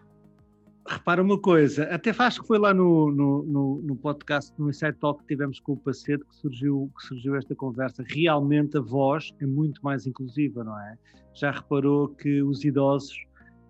Repara 0.90 1.22
uma 1.22 1.38
coisa, 1.38 1.84
até 1.94 2.16
acho 2.18 2.40
que 2.42 2.48
foi 2.48 2.58
lá 2.58 2.74
no, 2.74 3.12
no, 3.12 3.44
no, 3.44 3.82
no, 3.82 3.96
podcast, 3.98 4.54
no 4.58 4.70
Inside 4.70 4.94
Talk 4.94 5.20
que 5.20 5.28
tivemos 5.28 5.60
com 5.60 5.74
o 5.74 5.78
Pacedo, 5.78 6.24
que 6.24 6.34
surgiu, 6.38 6.90
que 6.98 7.06
surgiu 7.06 7.36
esta 7.36 7.54
conversa. 7.54 8.06
Realmente 8.08 8.78
a 8.78 8.82
voz 8.82 9.34
é 9.42 9.46
muito 9.46 9.82
mais 9.84 10.08
inclusiva, 10.08 10.64
não 10.64 10.80
é? 10.80 10.98
Já 11.34 11.52
reparou 11.52 12.08
que 12.08 12.42
os 12.42 12.64
idosos 12.64 13.27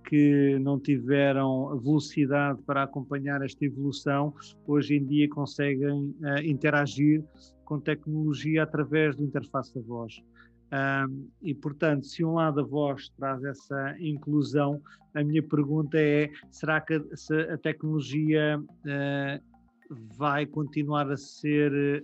que 0.07 0.57
não 0.59 0.79
tiveram 0.79 1.77
velocidade 1.79 2.61
para 2.63 2.83
acompanhar 2.83 3.41
esta 3.41 3.65
evolução, 3.65 4.33
hoje 4.65 4.95
em 4.95 5.05
dia 5.05 5.27
conseguem 5.29 6.15
uh, 6.21 6.39
interagir 6.43 7.21
com 7.65 7.79
tecnologia 7.79 8.63
através 8.63 9.15
do 9.17 9.23
interface 9.23 9.75
da 9.75 9.81
voz. 9.81 10.21
Um, 10.71 11.27
e, 11.41 11.53
portanto, 11.53 12.05
se 12.07 12.23
um 12.23 12.33
lado 12.33 12.61
a 12.61 12.63
voz 12.63 13.09
traz 13.17 13.43
essa 13.43 13.95
inclusão, 13.99 14.81
a 15.13 15.23
minha 15.23 15.43
pergunta 15.43 15.97
é: 15.97 16.29
será 16.51 16.79
que 16.79 16.93
a, 16.93 17.53
a 17.53 17.57
tecnologia 17.57 18.59
uh, 18.59 19.57
vai 20.17 20.45
continuar 20.45 21.09
a 21.11 21.17
ser 21.17 22.03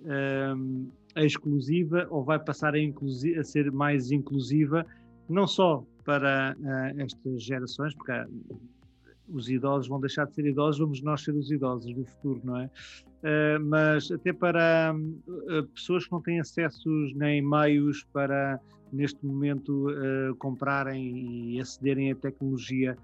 um, 0.56 0.90
exclusiva 1.16 2.08
ou 2.10 2.24
vai 2.24 2.40
passar 2.40 2.74
a, 2.76 2.78
a, 2.78 3.44
ser 3.44 3.72
mais 3.72 4.12
inclusiva, 4.12 4.86
não 5.30 5.48
só 5.48 5.86
para 6.04 6.56
uh, 6.60 7.02
estas 7.02 7.44
gerações, 7.44 7.94
porque 7.96 8.12
uh, 8.12 8.60
os 9.30 9.50
idosos 9.50 9.88
vão 9.88 10.00
deixar 10.00 10.26
de 10.26 10.34
ser 10.34 10.46
idosos, 10.46 10.80
vamos 10.80 11.02
nós 11.02 11.22
ser 11.22 11.34
os 11.34 11.50
idosos 11.50 11.94
do 11.94 12.06
futuro, 12.06 12.42
não 12.44 12.58
é? 12.58 12.66
Uh, 12.66 13.64
mas 13.64 14.12
até 14.12 14.34
para 14.34 14.94
pessoas 15.74 16.06
que 16.06 16.12
não 16.12 16.22
têm 16.22 16.40
acessos 16.40 17.16
nem 17.16 17.42
meios 17.42 18.04
para, 18.12 18.60
neste 18.92 19.26
momento, 19.26 19.88
comprarem 20.40 21.54
e 21.54 21.62
acederem 21.62 22.12
à 22.12 22.16
tecnologia, 22.16 22.98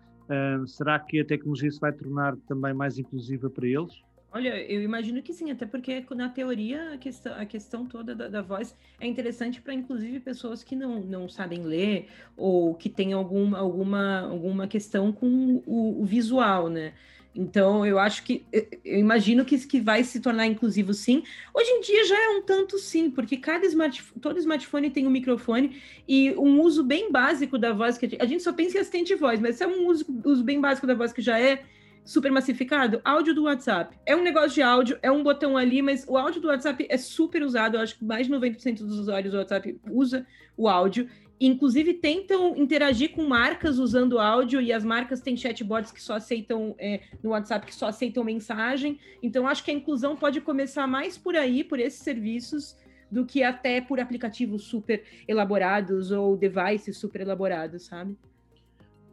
será 0.67 0.99
que 0.99 1.21
a 1.21 1.25
tecnologia 1.25 1.71
se 1.71 1.79
vai 1.79 1.93
tornar 1.93 2.35
também 2.47 2.73
mais 2.73 2.99
inclusiva 2.99 3.49
para 3.49 3.65
eles? 3.65 3.93
Olha, 4.31 4.61
eu 4.71 4.83
imagino 4.83 5.23
que 5.23 5.33
sim, 5.33 5.49
até 5.49 5.65
porque 5.65 6.05
na 6.15 6.29
teoria 6.29 6.93
a 6.93 6.97
questão, 6.97 7.33
a 7.33 7.45
questão 7.45 7.87
toda 7.87 8.13
da, 8.13 8.27
da 8.27 8.41
voz 8.43 8.75
é 8.99 9.07
interessante 9.07 9.59
para 9.59 9.73
inclusive 9.73 10.19
pessoas 10.19 10.63
que 10.63 10.75
não, 10.75 11.01
não 11.01 11.27
sabem 11.27 11.63
ler 11.63 12.07
ou 12.37 12.75
que 12.75 12.89
têm 12.89 13.11
alguma, 13.11 13.57
alguma, 13.57 14.21
alguma 14.21 14.67
questão 14.67 15.11
com 15.11 15.63
o, 15.65 16.01
o 16.01 16.05
visual, 16.05 16.69
né? 16.69 16.93
Então, 17.33 17.85
eu 17.85 17.97
acho 17.97 18.23
que, 18.23 18.45
eu 18.83 18.99
imagino 18.99 19.45
que, 19.45 19.57
que 19.65 19.79
vai 19.79 20.03
se 20.03 20.19
tornar 20.19 20.45
inclusivo 20.45 20.93
sim. 20.93 21.23
Hoje 21.53 21.69
em 21.69 21.81
dia 21.81 22.05
já 22.05 22.19
é 22.19 22.29
um 22.29 22.41
tanto 22.41 22.77
sim, 22.77 23.09
porque 23.09 23.37
cada 23.37 23.65
smartphone, 23.65 24.21
todo 24.21 24.39
smartphone 24.39 24.89
tem 24.89 25.07
um 25.07 25.11
microfone 25.11 25.81
e 26.07 26.31
um 26.31 26.59
uso 26.61 26.83
bem 26.83 27.11
básico 27.11 27.57
da 27.57 27.71
voz, 27.71 27.97
que 27.97 28.17
a 28.19 28.25
gente 28.25 28.43
só 28.43 28.51
pensa 28.51 28.77
em 28.77 28.81
assistente 28.81 29.07
de 29.07 29.15
voz, 29.15 29.39
mas 29.39 29.61
é 29.61 29.67
um 29.67 29.87
uso, 29.87 30.05
uso 30.25 30.43
bem 30.43 30.59
básico 30.59 30.85
da 30.85 30.95
voz 30.95 31.13
que 31.13 31.21
já 31.21 31.39
é 31.39 31.63
super 32.09 32.31
massificado? 32.31 32.99
Áudio 33.05 33.35
do 33.35 33.43
WhatsApp. 33.43 33.95
É 34.03 34.15
um 34.15 34.23
negócio 34.23 34.55
de 34.55 34.63
áudio, 34.63 34.97
é 35.03 35.11
um 35.11 35.21
botão 35.21 35.55
ali, 35.55 35.79
mas 35.79 36.05
o 36.07 36.17
áudio 36.17 36.41
do 36.41 36.47
WhatsApp 36.47 36.87
é 36.89 36.97
super 36.97 37.43
usado. 37.43 37.77
Eu 37.77 37.81
acho 37.81 37.95
que 37.97 38.03
mais 38.03 38.25
de 38.25 38.33
90% 38.33 38.79
dos 38.79 38.97
usuários 38.97 39.31
do 39.31 39.37
WhatsApp 39.37 39.79
usa 39.91 40.25
o 40.57 40.67
áudio. 40.67 41.07
Inclusive, 41.39 41.93
tentam 41.93 42.57
interagir 42.57 43.11
com 43.11 43.27
marcas 43.27 43.77
usando 43.77 44.17
áudio, 44.17 44.59
e 44.59 44.73
as 44.73 44.83
marcas 44.83 45.21
têm 45.21 45.37
chatbots 45.37 45.91
que 45.91 46.01
só 46.01 46.15
aceitam 46.15 46.75
é, 46.79 47.01
no 47.21 47.29
WhatsApp, 47.29 47.67
que 47.67 47.75
só 47.75 47.87
aceitam 47.87 48.23
mensagem. 48.23 48.99
Então, 49.21 49.47
acho 49.47 49.63
que 49.63 49.69
a 49.69 49.73
inclusão 49.73 50.15
pode 50.15 50.41
começar 50.41 50.87
mais 50.87 51.15
por 51.15 51.35
aí, 51.35 51.63
por 51.63 51.79
esses 51.79 52.01
serviços, 52.01 52.75
do 53.11 53.23
que 53.23 53.43
até 53.43 53.81
por 53.81 53.99
aplicativos 53.99 54.63
super 54.63 55.03
elaborados 55.27 56.09
ou 56.11 56.35
devices 56.35 56.97
super 56.97 57.21
elaborados, 57.21 57.85
sabe? 57.85 58.17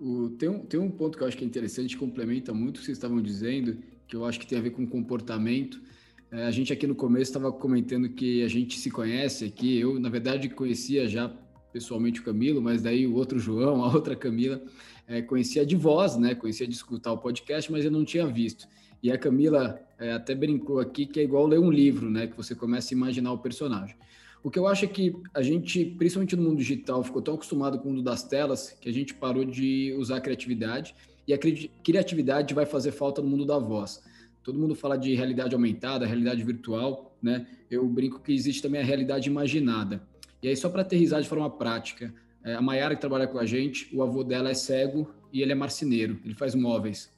O, 0.01 0.31
tem, 0.31 0.49
um, 0.49 0.59
tem 0.61 0.79
um 0.79 0.91
ponto 0.91 1.17
que 1.17 1.25
eu 1.25 1.29
acho 1.29 1.37
que 1.37 1.45
é 1.45 1.47
interessante, 1.47 1.97
complementa 1.97 2.53
muito 2.53 2.77
o 2.77 2.81
que 2.81 2.87
vocês 2.87 2.99
estavam 2.99 3.21
dizendo, 3.21 3.79
que 4.07 4.15
eu 4.15 4.25
acho 4.25 4.39
que 4.39 4.47
tem 4.47 4.59
a 4.59 4.61
ver 4.61 4.71
com 4.71 4.87
comportamento. 4.87 5.81
É, 6.31 6.45
a 6.45 6.51
gente 6.51 6.73
aqui 6.73 6.87
no 6.87 6.95
começo 6.95 7.31
estava 7.31 7.53
comentando 7.53 8.09
que 8.09 8.43
a 8.43 8.49
gente 8.49 8.79
se 8.79 8.91
conhece 8.91 9.45
aqui. 9.45 9.79
Eu, 9.79 9.99
na 9.99 10.09
verdade, 10.09 10.49
conhecia 10.49 11.09
já 11.09 11.29
pessoalmente 11.73 12.21
o 12.21 12.25
Camilo, 12.25 12.61
mas 12.61 12.83
daí 12.83 13.07
o 13.07 13.15
outro 13.15 13.39
João, 13.39 13.83
a 13.85 13.93
outra 13.93 14.17
Camila, 14.17 14.63
é, 15.07 15.23
conhecia 15.23 15.65
de 15.65 15.77
voz, 15.77 16.17
né? 16.17 16.35
Conhecia 16.35 16.67
de 16.67 16.75
escutar 16.75 17.13
o 17.13 17.19
podcast, 17.19 17.71
mas 17.71 17.85
eu 17.85 17.91
não 17.91 18.05
tinha 18.05 18.27
visto. 18.27 18.67
E 19.03 19.11
a 19.13 19.19
Camila 19.19 19.81
é, 19.99 20.13
até 20.13 20.35
brincou 20.35 20.81
aqui 20.81 21.07
que 21.07 21.21
é 21.21 21.23
igual 21.23 21.47
ler 21.47 21.59
um 21.59 21.71
livro, 21.71 22.11
né? 22.11 22.27
Que 22.27 22.37
você 22.37 22.55
começa 22.55 22.93
a 22.93 22.97
imaginar 22.97 23.33
o 23.33 23.39
personagem. 23.39 23.95
O 24.47 24.51
que 24.51 24.61
eu 24.61 24.69
acho 24.69 24.85
é 24.85 24.89
que 24.89 25.13
a 25.35 25.43
gente, 25.43 25.85
principalmente 25.85 26.37
no 26.37 26.43
mundo 26.45 26.59
digital, 26.59 27.03
ficou 27.03 27.21
tão 27.21 27.35
acostumado 27.35 27.81
com 27.81 27.89
o 27.89 27.91
mundo 27.91 28.03
das 28.05 28.23
telas 28.23 28.71
que 28.81 28.89
a 28.89 28.93
gente 28.93 29.13
parou 29.13 29.45
de 29.45 29.93
usar 29.99 30.19
a 30.19 30.21
criatividade 30.21 30.95
e 31.27 31.35
a 31.35 31.39
cri 31.39 31.69
criatividade 31.83 32.55
vai 32.55 32.65
fazer 32.65 32.93
falta 32.93 33.21
no 33.21 33.27
mundo 33.27 33.45
da 33.45 33.59
voz. 33.59 34.05
Todo 34.45 34.57
mundo 34.57 34.77
fala 34.77 34.97
de 34.97 35.13
realidade 35.17 35.53
aumentada, 35.53 36.07
realidade 36.07 36.45
virtual, 36.45 37.19
né? 37.21 37.45
Eu 37.69 37.89
brinco 37.89 38.21
que 38.21 38.33
existe 38.33 38.63
também 38.63 38.81
a 38.81 38.85
realidade 38.85 39.29
imaginada. 39.29 40.01
E 40.41 40.47
aí, 40.47 40.57
só 40.57 40.69
para 40.69 40.83
aterrizar 40.83 41.21
de 41.21 41.29
forma 41.29 41.51
prática, 41.51 42.15
é, 42.45 42.55
a 42.55 42.63
Mayara 42.63 42.95
que 42.95 43.01
trabalha 43.01 43.27
com 43.27 43.41
a 43.41 43.45
gente, 43.45 43.91
o 43.93 44.01
avô 44.01 44.23
dela 44.23 44.49
é 44.49 44.55
cego 44.55 45.13
e 45.33 45.43
ele 45.43 45.51
é 45.51 45.57
marceneiro, 45.57 46.21
ele 46.25 46.35
faz 46.35 46.55
móveis. 46.55 47.13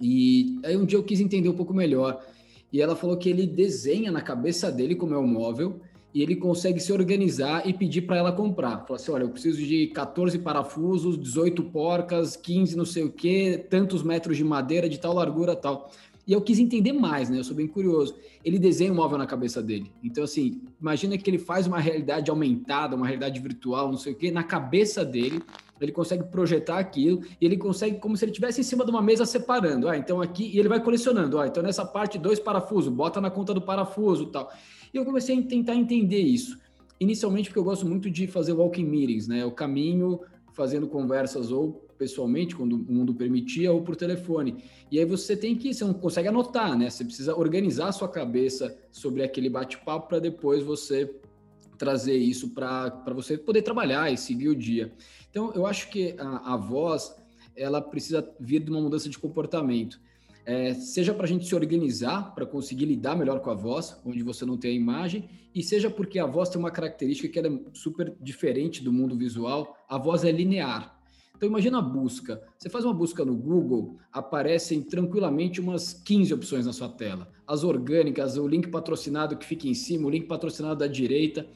E 0.00 0.58
aí 0.64 0.74
um 0.74 0.86
dia 0.86 0.96
eu 0.96 1.04
quis 1.04 1.20
entender 1.20 1.50
um 1.50 1.54
pouco 1.54 1.74
melhor. 1.74 2.24
E 2.72 2.80
ela 2.80 2.96
falou 2.96 3.18
que 3.18 3.28
ele 3.28 3.46
desenha 3.46 4.10
na 4.10 4.22
cabeça 4.22 4.72
dele 4.72 4.94
como 4.94 5.12
é 5.12 5.18
o 5.18 5.26
móvel 5.26 5.82
e 6.12 6.22
ele 6.22 6.36
consegue 6.36 6.80
se 6.80 6.92
organizar 6.92 7.66
e 7.68 7.72
pedir 7.72 8.02
para 8.02 8.16
ela 8.16 8.32
comprar. 8.32 8.84
Fala 8.86 8.98
assim: 8.98 9.12
olha, 9.12 9.24
eu 9.24 9.30
preciso 9.30 9.58
de 9.62 9.88
14 9.88 10.38
parafusos, 10.38 11.18
18 11.18 11.62
porcas, 11.64 12.36
15 12.36 12.76
não 12.76 12.84
sei 12.84 13.04
o 13.04 13.12
que, 13.12 13.58
tantos 13.70 14.02
metros 14.02 14.36
de 14.36 14.44
madeira 14.44 14.88
de 14.88 14.98
tal 14.98 15.14
largura 15.14 15.54
tal. 15.54 15.90
E 16.26 16.32
eu 16.32 16.40
quis 16.40 16.58
entender 16.58 16.92
mais, 16.92 17.28
né? 17.28 17.38
Eu 17.38 17.44
sou 17.44 17.56
bem 17.56 17.66
curioso. 17.66 18.14
Ele 18.44 18.58
desenha 18.58 18.92
um 18.92 18.94
móvel 18.94 19.18
na 19.18 19.26
cabeça 19.26 19.62
dele. 19.62 19.90
Então, 20.02 20.22
assim, 20.22 20.60
imagina 20.80 21.18
que 21.18 21.28
ele 21.28 21.38
faz 21.38 21.66
uma 21.66 21.80
realidade 21.80 22.30
aumentada, 22.30 22.94
uma 22.94 23.06
realidade 23.06 23.40
virtual, 23.40 23.90
não 23.90 23.98
sei 23.98 24.12
o 24.12 24.16
que, 24.16 24.30
na 24.30 24.44
cabeça 24.44 25.04
dele. 25.04 25.42
Ele 25.80 25.92
consegue 25.92 26.24
projetar 26.24 26.78
aquilo 26.78 27.22
e 27.40 27.44
ele 27.44 27.56
consegue 27.56 27.98
como 27.98 28.16
se 28.16 28.24
ele 28.24 28.32
estivesse 28.32 28.60
em 28.60 28.64
cima 28.64 28.84
de 28.84 28.90
uma 28.90 29.02
mesa 29.02 29.24
separando. 29.24 29.88
Ah, 29.88 29.96
então 29.96 30.20
aqui 30.20 30.50
e 30.54 30.58
ele 30.58 30.68
vai 30.68 30.82
colecionando. 30.82 31.38
Ah, 31.38 31.46
então 31.46 31.62
nessa 31.62 31.84
parte 31.84 32.18
dois 32.18 32.38
parafusos, 32.38 32.92
bota 32.92 33.20
na 33.20 33.30
conta 33.30 33.54
do 33.54 33.62
parafuso, 33.62 34.26
tal. 34.26 34.52
E 34.92 34.96
eu 34.96 35.04
comecei 35.04 35.38
a 35.38 35.42
tentar 35.42 35.74
entender 35.74 36.20
isso. 36.20 36.58
Inicialmente 36.98 37.48
porque 37.48 37.58
eu 37.58 37.64
gosto 37.64 37.86
muito 37.86 38.10
de 38.10 38.26
fazer 38.26 38.52
walking 38.52 38.84
meetings, 38.84 39.26
né? 39.26 39.44
O 39.44 39.52
caminho 39.52 40.20
fazendo 40.52 40.86
conversas 40.86 41.50
ou 41.50 41.86
pessoalmente, 41.96 42.56
quando 42.56 42.74
o 42.74 42.92
mundo 42.92 43.14
permitia, 43.14 43.70
ou 43.70 43.82
por 43.82 43.94
telefone. 43.94 44.64
E 44.90 44.98
aí 44.98 45.04
você 45.04 45.36
tem 45.36 45.54
que, 45.54 45.74
você 45.74 45.84
não 45.84 45.92
consegue 45.92 46.28
anotar, 46.28 46.76
né? 46.76 46.88
Você 46.88 47.04
precisa 47.04 47.36
organizar 47.36 47.88
a 47.88 47.92
sua 47.92 48.08
cabeça 48.08 48.74
sobre 48.90 49.22
aquele 49.22 49.50
bate-papo 49.50 50.08
para 50.08 50.18
depois 50.18 50.62
você 50.62 51.14
trazer 51.80 52.14
isso 52.14 52.50
para 52.50 53.02
você 53.14 53.38
poder 53.38 53.62
trabalhar 53.62 54.12
e 54.12 54.16
seguir 54.18 54.48
o 54.48 54.54
dia. 54.54 54.92
Então, 55.30 55.50
eu 55.54 55.66
acho 55.66 55.88
que 55.88 56.14
a, 56.18 56.52
a 56.52 56.56
voz, 56.58 57.16
ela 57.56 57.80
precisa 57.80 58.30
vir 58.38 58.62
de 58.62 58.70
uma 58.70 58.82
mudança 58.82 59.08
de 59.08 59.18
comportamento. 59.18 59.98
É, 60.44 60.74
seja 60.74 61.14
para 61.14 61.24
a 61.24 61.26
gente 61.26 61.46
se 61.46 61.54
organizar, 61.54 62.34
para 62.34 62.44
conseguir 62.44 62.84
lidar 62.84 63.16
melhor 63.16 63.40
com 63.40 63.48
a 63.48 63.54
voz, 63.54 63.98
onde 64.04 64.22
você 64.22 64.44
não 64.44 64.58
tem 64.58 64.72
a 64.72 64.74
imagem, 64.74 65.30
e 65.54 65.62
seja 65.62 65.88
porque 65.88 66.18
a 66.18 66.26
voz 66.26 66.50
tem 66.50 66.58
uma 66.58 66.70
característica 66.70 67.28
que 67.28 67.38
é 67.38 67.50
super 67.72 68.14
diferente 68.20 68.84
do 68.84 68.92
mundo 68.92 69.16
visual, 69.16 69.74
a 69.88 69.96
voz 69.96 70.22
é 70.22 70.30
linear. 70.30 70.99
Então 71.40 71.48
imagina 71.48 71.78
a 71.78 71.80
busca. 71.80 72.38
Você 72.58 72.68
faz 72.68 72.84
uma 72.84 72.92
busca 72.92 73.24
no 73.24 73.34
Google, 73.34 73.96
aparecem 74.12 74.82
tranquilamente 74.82 75.58
umas 75.58 75.94
15 75.94 76.34
opções 76.34 76.66
na 76.66 76.72
sua 76.74 76.90
tela. 76.90 77.32
As 77.46 77.64
orgânicas, 77.64 78.36
o 78.36 78.46
link 78.46 78.68
patrocinado 78.68 79.34
que 79.38 79.46
fica 79.46 79.66
em 79.66 79.72
cima, 79.72 80.06
o 80.06 80.10
link 80.10 80.26
patrocinado 80.26 80.80
da 80.80 80.86
direita 80.86 81.46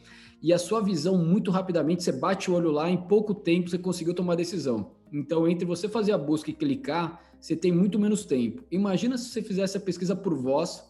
e 0.43 0.55
a 0.55 0.59
sua 0.59 0.81
visão 0.81 1.19
muito 1.19 1.51
rapidamente, 1.51 2.03
você 2.03 2.13
bate 2.13 2.51
o 2.51 2.55
olho 2.55 2.71
lá, 2.71 2.89
em 2.89 2.97
pouco 2.97 3.35
tempo 3.35 3.69
você 3.69 3.77
conseguiu 3.77 4.15
tomar 4.15 4.37
decisão. 4.37 4.93
Então, 5.13 5.47
entre 5.47 5.67
você 5.67 5.87
fazer 5.87 6.13
a 6.13 6.19
busca 6.19 6.51
e 6.51 6.55
clicar, 6.55 7.21
você 7.39 7.55
tem 7.55 7.71
muito 7.71 7.99
menos 7.99 8.25
tempo. 8.25 8.65
Imagina 8.71 9.19
se 9.19 9.29
você 9.29 9.43
fizesse 9.43 9.77
a 9.77 9.81
pesquisa 9.81 10.17
por 10.17 10.35
voz 10.35 10.83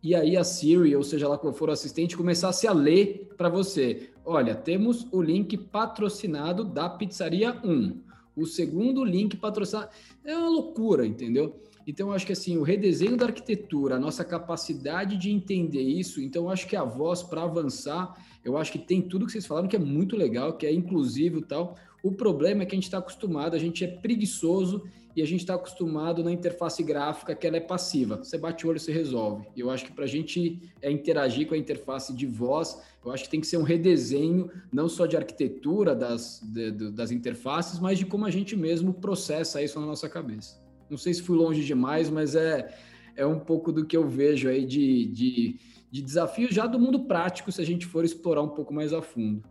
e 0.00 0.14
aí 0.14 0.36
a 0.36 0.44
Siri, 0.44 0.94
ou 0.94 1.02
seja 1.02 1.26
lá 1.26 1.36
qual 1.36 1.52
for 1.52 1.68
o 1.68 1.72
assistente, 1.72 2.16
começasse 2.16 2.68
a 2.68 2.72
ler 2.72 3.28
para 3.36 3.48
você. 3.48 4.10
Olha, 4.24 4.54
temos 4.54 5.04
o 5.10 5.20
link 5.20 5.56
patrocinado 5.56 6.62
da 6.62 6.88
Pizzaria 6.88 7.60
1. 7.64 8.05
O 8.36 8.44
segundo 8.44 9.02
link 9.02 9.36
patrocinado. 9.36 9.88
É 10.24 10.36
uma 10.36 10.48
loucura, 10.48 11.06
entendeu? 11.06 11.58
Então, 11.86 12.10
acho 12.10 12.26
que 12.26 12.32
assim, 12.32 12.58
o 12.58 12.62
redesenho 12.62 13.16
da 13.16 13.26
arquitetura, 13.26 13.94
a 13.94 13.98
nossa 13.98 14.24
capacidade 14.24 15.16
de 15.16 15.30
entender 15.30 15.82
isso, 15.82 16.20
então 16.20 16.50
acho 16.50 16.66
que 16.66 16.74
a 16.74 16.82
voz, 16.82 17.22
para 17.22 17.44
avançar, 17.44 18.12
eu 18.44 18.56
acho 18.56 18.72
que 18.72 18.78
tem 18.78 19.00
tudo 19.00 19.24
que 19.24 19.32
vocês 19.32 19.46
falaram 19.46 19.68
que 19.68 19.76
é 19.76 19.78
muito 19.78 20.16
legal, 20.16 20.56
que 20.56 20.66
é 20.66 20.72
inclusivo 20.72 21.38
e 21.38 21.42
tal. 21.42 21.76
O 22.06 22.12
problema 22.12 22.62
é 22.62 22.66
que 22.66 22.72
a 22.72 22.76
gente 22.76 22.84
está 22.84 22.98
acostumado, 22.98 23.56
a 23.56 23.58
gente 23.58 23.82
é 23.82 23.88
preguiçoso 23.88 24.84
e 25.16 25.20
a 25.20 25.26
gente 25.26 25.40
está 25.40 25.56
acostumado 25.56 26.22
na 26.22 26.30
interface 26.30 26.80
gráfica 26.84 27.34
que 27.34 27.44
ela 27.44 27.56
é 27.56 27.60
passiva. 27.60 28.18
Você 28.18 28.38
bate 28.38 28.64
o 28.64 28.70
olho, 28.70 28.78
você 28.78 28.92
resolve. 28.92 29.44
Eu 29.56 29.70
acho 29.70 29.86
que 29.86 29.92
para 29.92 30.04
a 30.04 30.06
gente 30.06 30.70
é, 30.80 30.88
interagir 30.88 31.48
com 31.48 31.54
a 31.54 31.58
interface 31.58 32.14
de 32.14 32.24
voz, 32.24 32.80
eu 33.04 33.10
acho 33.10 33.24
que 33.24 33.30
tem 33.30 33.40
que 33.40 33.46
ser 33.48 33.56
um 33.56 33.64
redesenho 33.64 34.48
não 34.72 34.88
só 34.88 35.04
de 35.04 35.16
arquitetura 35.16 35.96
das, 35.96 36.40
de, 36.44 36.70
das 36.92 37.10
interfaces, 37.10 37.80
mas 37.80 37.98
de 37.98 38.06
como 38.06 38.24
a 38.24 38.30
gente 38.30 38.54
mesmo 38.54 38.94
processa 38.94 39.60
isso 39.60 39.80
na 39.80 39.86
nossa 39.86 40.08
cabeça. 40.08 40.62
Não 40.88 40.96
sei 40.96 41.12
se 41.12 41.22
fui 41.22 41.36
longe 41.36 41.64
demais, 41.64 42.08
mas 42.08 42.36
é, 42.36 42.72
é 43.16 43.26
um 43.26 43.40
pouco 43.40 43.72
do 43.72 43.84
que 43.84 43.96
eu 43.96 44.06
vejo 44.06 44.48
aí 44.48 44.64
de, 44.64 45.06
de 45.06 45.58
de 45.88 46.02
desafios 46.02 46.54
já 46.54 46.66
do 46.66 46.78
mundo 46.78 47.04
prático, 47.04 47.50
se 47.50 47.62
a 47.62 47.64
gente 47.64 47.86
for 47.86 48.04
explorar 48.04 48.42
um 48.42 48.48
pouco 48.48 48.74
mais 48.74 48.92
a 48.92 49.00
fundo. 49.00 49.42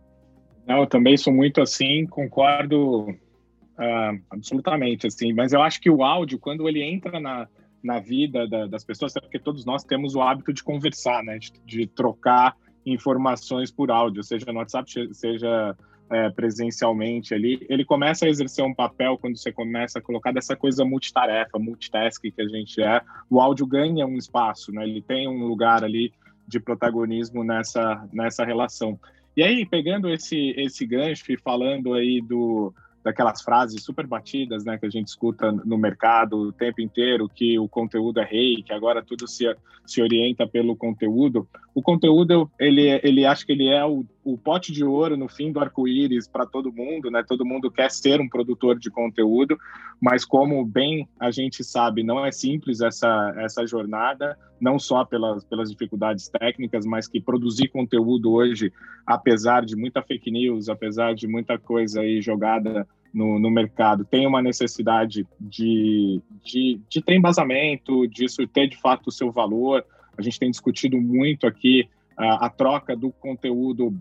Não, 0.66 0.80
eu 0.80 0.86
também 0.86 1.16
sou 1.16 1.32
muito 1.32 1.60
assim, 1.60 2.06
concordo 2.06 3.10
uh, 3.10 4.22
absolutamente, 4.30 5.06
assim, 5.06 5.32
mas 5.32 5.52
eu 5.52 5.62
acho 5.62 5.80
que 5.80 5.88
o 5.88 6.02
áudio, 6.02 6.38
quando 6.38 6.68
ele 6.68 6.82
entra 6.82 7.20
na, 7.20 7.46
na 7.82 8.00
vida 8.00 8.48
da, 8.48 8.66
das 8.66 8.84
pessoas, 8.84 9.14
é 9.16 9.20
porque 9.20 9.38
todos 9.38 9.64
nós 9.64 9.84
temos 9.84 10.14
o 10.14 10.20
hábito 10.20 10.52
de 10.52 10.64
conversar, 10.64 11.22
né, 11.22 11.38
de, 11.38 11.52
de 11.64 11.86
trocar 11.86 12.56
informações 12.84 13.70
por 13.70 13.90
áudio, 13.90 14.24
seja 14.24 14.52
no 14.52 14.58
WhatsApp, 14.58 15.14
seja 15.14 15.76
é, 16.10 16.30
presencialmente 16.30 17.34
ali, 17.34 17.64
ele 17.68 17.84
começa 17.84 18.26
a 18.26 18.28
exercer 18.28 18.64
um 18.64 18.74
papel 18.74 19.18
quando 19.18 19.36
você 19.36 19.52
começa 19.52 19.98
a 19.98 20.02
colocar 20.02 20.32
dessa 20.32 20.54
coisa 20.54 20.84
multitarefa, 20.84 21.58
multitask 21.58 22.22
que 22.22 22.40
a 22.40 22.48
gente 22.48 22.80
é, 22.80 23.00
o 23.28 23.40
áudio 23.40 23.66
ganha 23.66 24.06
um 24.06 24.16
espaço, 24.16 24.72
né? 24.72 24.84
Ele 24.84 25.02
tem 25.02 25.28
um 25.28 25.46
lugar 25.46 25.82
ali 25.82 26.12
de 26.46 26.60
protagonismo 26.60 27.42
nessa, 27.42 28.08
nessa 28.12 28.44
relação. 28.44 28.98
E 29.36 29.42
aí, 29.42 29.66
pegando 29.66 30.08
esse, 30.08 30.54
esse 30.56 30.86
gancho 30.86 31.30
e 31.30 31.36
falando 31.36 31.92
aí 31.92 32.22
do, 32.22 32.72
daquelas 33.04 33.42
frases 33.42 33.84
super 33.84 34.06
batidas, 34.06 34.64
né, 34.64 34.78
que 34.78 34.86
a 34.86 34.90
gente 34.90 35.08
escuta 35.08 35.52
no 35.52 35.78
mercado 35.78 36.36
o 36.38 36.52
tempo 36.52 36.80
inteiro, 36.80 37.28
que 37.28 37.56
o 37.58 37.68
conteúdo 37.68 38.18
é 38.18 38.24
rei, 38.24 38.64
que 38.64 38.72
agora 38.72 39.00
tudo 39.00 39.28
se, 39.28 39.44
se 39.84 40.02
orienta 40.02 40.44
pelo 40.44 40.74
conteúdo. 40.74 41.46
O 41.72 41.80
conteúdo, 41.80 42.50
ele, 42.58 42.88
ele 43.04 43.24
acha 43.24 43.46
que 43.46 43.52
ele 43.52 43.68
é 43.68 43.84
o, 43.84 44.04
o 44.26 44.36
pote 44.36 44.72
de 44.72 44.82
ouro 44.82 45.16
no 45.16 45.28
fim 45.28 45.52
do 45.52 45.60
arco-íris 45.60 46.26
para 46.26 46.44
todo 46.44 46.72
mundo, 46.72 47.12
né? 47.12 47.22
Todo 47.22 47.46
mundo 47.46 47.70
quer 47.70 47.88
ser 47.92 48.20
um 48.20 48.28
produtor 48.28 48.76
de 48.76 48.90
conteúdo, 48.90 49.56
mas 50.00 50.24
como 50.24 50.66
bem 50.66 51.08
a 51.20 51.30
gente 51.30 51.62
sabe, 51.62 52.02
não 52.02 52.26
é 52.26 52.32
simples 52.32 52.80
essa, 52.80 53.32
essa 53.38 53.64
jornada, 53.64 54.36
não 54.60 54.80
só 54.80 55.04
pelas, 55.04 55.44
pelas 55.44 55.70
dificuldades 55.70 56.28
técnicas, 56.28 56.84
mas 56.84 57.06
que 57.06 57.20
produzir 57.20 57.68
conteúdo 57.68 58.32
hoje, 58.32 58.72
apesar 59.06 59.64
de 59.64 59.76
muita 59.76 60.02
fake 60.02 60.28
news, 60.28 60.68
apesar 60.68 61.14
de 61.14 61.28
muita 61.28 61.56
coisa 61.56 62.00
aí 62.00 62.20
jogada 62.20 62.84
no, 63.14 63.38
no 63.38 63.48
mercado, 63.48 64.04
tem 64.04 64.26
uma 64.26 64.42
necessidade 64.42 65.24
de, 65.40 66.20
de, 66.44 66.80
de 66.88 67.00
ter 67.00 67.14
embasamento, 67.14 68.08
disso 68.08 68.44
ter 68.48 68.66
de 68.66 68.76
fato 68.76 69.06
o 69.06 69.12
seu 69.12 69.30
valor. 69.30 69.84
A 70.18 70.22
gente 70.22 70.40
tem 70.40 70.50
discutido 70.50 71.00
muito 71.00 71.46
aqui 71.46 71.88
a, 72.16 72.46
a 72.46 72.50
troca 72.50 72.96
do 72.96 73.12
conteúdo 73.12 73.96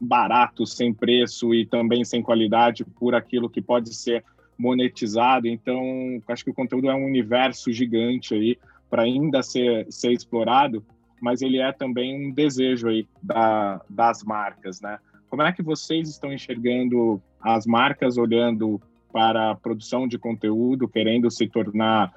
barato, 0.00 0.66
sem 0.66 0.92
preço 0.92 1.54
e 1.54 1.64
também 1.64 2.04
sem 2.04 2.22
qualidade 2.22 2.84
por 2.84 3.14
aquilo 3.14 3.48
que 3.48 3.62
pode 3.62 3.94
ser 3.94 4.24
monetizado. 4.58 5.46
Então, 5.48 6.22
acho 6.28 6.44
que 6.44 6.50
o 6.50 6.54
conteúdo 6.54 6.88
é 6.88 6.94
um 6.94 7.04
universo 7.04 7.72
gigante 7.72 8.34
aí 8.34 8.58
para 8.88 9.02
ainda 9.02 9.42
ser, 9.42 9.86
ser 9.90 10.12
explorado, 10.12 10.84
mas 11.20 11.42
ele 11.42 11.58
é 11.58 11.72
também 11.72 12.28
um 12.28 12.32
desejo 12.32 12.88
aí 12.88 13.06
da, 13.22 13.80
das 13.88 14.22
marcas, 14.22 14.80
né? 14.80 14.98
Como 15.28 15.42
é 15.42 15.52
que 15.52 15.62
vocês 15.62 16.08
estão 16.08 16.32
enxergando 16.32 17.20
as 17.40 17.66
marcas 17.66 18.16
olhando 18.16 18.80
para 19.12 19.50
a 19.50 19.54
produção 19.54 20.06
de 20.06 20.18
conteúdo, 20.18 20.88
querendo 20.88 21.30
se 21.30 21.48
tornar 21.48 22.12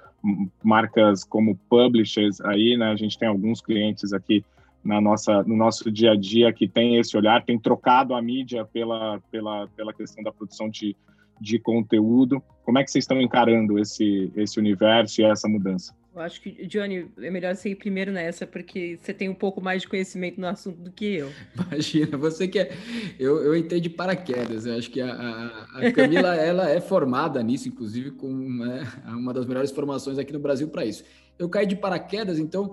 marcas 0.63 1.23
como 1.23 1.55
publishers 1.69 2.41
aí, 2.41 2.75
né? 2.77 2.91
A 2.91 2.95
gente 2.95 3.17
tem 3.17 3.27
alguns 3.27 3.61
clientes 3.61 4.13
aqui 4.13 4.43
na 4.87 5.01
nossa, 5.01 5.43
no 5.43 5.55
nosso 5.57 5.91
dia 5.91 6.11
a 6.11 6.15
dia 6.15 6.53
que 6.53 6.65
tem 6.65 6.97
esse 6.97 7.15
olhar, 7.17 7.43
tem 7.43 7.59
trocado 7.59 8.15
a 8.15 8.21
mídia 8.21 8.65
pela, 8.65 9.19
pela, 9.29 9.67
pela 9.75 9.93
questão 9.93 10.23
da 10.23 10.31
produção 10.31 10.69
de, 10.69 10.95
de 11.41 11.59
conteúdo. 11.59 12.41
Como 12.63 12.79
é 12.79 12.83
que 12.83 12.89
vocês 12.89 13.03
estão 13.03 13.21
encarando 13.21 13.77
esse, 13.77 14.31
esse 14.35 14.57
universo 14.57 15.19
e 15.21 15.25
essa 15.25 15.47
mudança? 15.47 15.93
Eu 16.15 16.21
acho 16.21 16.41
que, 16.41 16.65
Johnny, 16.65 17.11
é 17.21 17.29
melhor 17.29 17.53
você 17.53 17.69
ir 17.69 17.75
primeiro 17.75 18.11
nessa, 18.11 18.47
porque 18.47 18.97
você 18.99 19.13
tem 19.13 19.27
um 19.29 19.35
pouco 19.35 19.61
mais 19.61 19.81
de 19.81 19.89
conhecimento 19.89 20.39
no 20.39 20.47
assunto 20.47 20.79
do 20.79 20.91
que 20.91 21.17
eu. 21.17 21.31
Imagina, 21.69 22.17
você 22.17 22.47
que 22.47 22.57
é. 22.57 22.71
Eu, 23.19 23.43
eu 23.43 23.55
entrei 23.55 23.81
de 23.81 23.89
paraquedas. 23.89 24.65
Eu 24.65 24.77
acho 24.77 24.89
que 24.89 25.01
a, 25.01 25.13
a, 25.13 25.87
a 25.87 25.91
Camila 25.91 26.33
ela 26.39 26.69
é 26.69 26.79
formada 26.79 27.43
nisso, 27.43 27.67
inclusive, 27.67 28.11
com 28.11 28.29
né, 28.33 28.87
uma 29.05 29.33
das 29.33 29.45
melhores 29.45 29.69
formações 29.69 30.17
aqui 30.17 30.31
no 30.31 30.39
Brasil 30.39 30.69
para 30.69 30.85
isso. 30.85 31.03
Eu 31.37 31.49
caí 31.49 31.67
de 31.67 31.75
paraquedas, 31.75 32.39
então. 32.39 32.71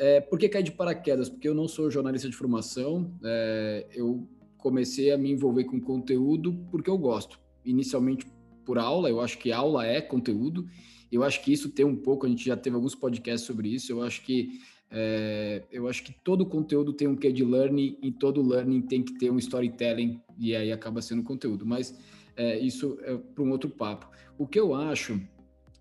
É, 0.00 0.18
por 0.18 0.38
que 0.38 0.48
caí 0.48 0.62
de 0.62 0.72
paraquedas? 0.72 1.28
Porque 1.28 1.46
eu 1.46 1.54
não 1.54 1.68
sou 1.68 1.90
jornalista 1.90 2.26
de 2.26 2.34
formação, 2.34 3.12
é, 3.22 3.86
eu 3.92 4.26
comecei 4.56 5.12
a 5.12 5.18
me 5.18 5.30
envolver 5.30 5.64
com 5.64 5.78
conteúdo 5.78 6.54
porque 6.70 6.88
eu 6.88 6.96
gosto. 6.96 7.38
Inicialmente 7.66 8.24
por 8.64 8.78
aula, 8.78 9.10
eu 9.10 9.20
acho 9.20 9.36
que 9.36 9.52
aula 9.52 9.84
é 9.84 10.00
conteúdo, 10.00 10.66
eu 11.12 11.22
acho 11.22 11.44
que 11.44 11.52
isso 11.52 11.68
tem 11.68 11.84
um 11.84 11.94
pouco, 11.94 12.24
a 12.24 12.30
gente 12.30 12.46
já 12.46 12.56
teve 12.56 12.76
alguns 12.76 12.94
podcasts 12.94 13.46
sobre 13.46 13.68
isso. 13.68 13.92
Eu 13.92 14.02
acho 14.02 14.24
que 14.24 14.58
é, 14.90 15.64
eu 15.70 15.86
acho 15.86 16.02
que 16.02 16.14
todo 16.24 16.46
conteúdo 16.46 16.94
tem 16.94 17.06
um 17.06 17.14
quê 17.14 17.30
de 17.30 17.44
learning 17.44 17.98
e 18.02 18.10
todo 18.10 18.40
learning 18.40 18.80
tem 18.80 19.02
que 19.02 19.18
ter 19.18 19.30
um 19.30 19.36
storytelling 19.36 20.18
e 20.38 20.56
aí 20.56 20.72
acaba 20.72 21.02
sendo 21.02 21.22
conteúdo. 21.22 21.66
Mas 21.66 21.94
é, 22.38 22.58
isso 22.58 22.98
é 23.02 23.18
para 23.18 23.44
um 23.44 23.50
outro 23.50 23.68
papo. 23.68 24.08
O 24.38 24.46
que 24.46 24.58
eu 24.58 24.74
acho, 24.74 25.20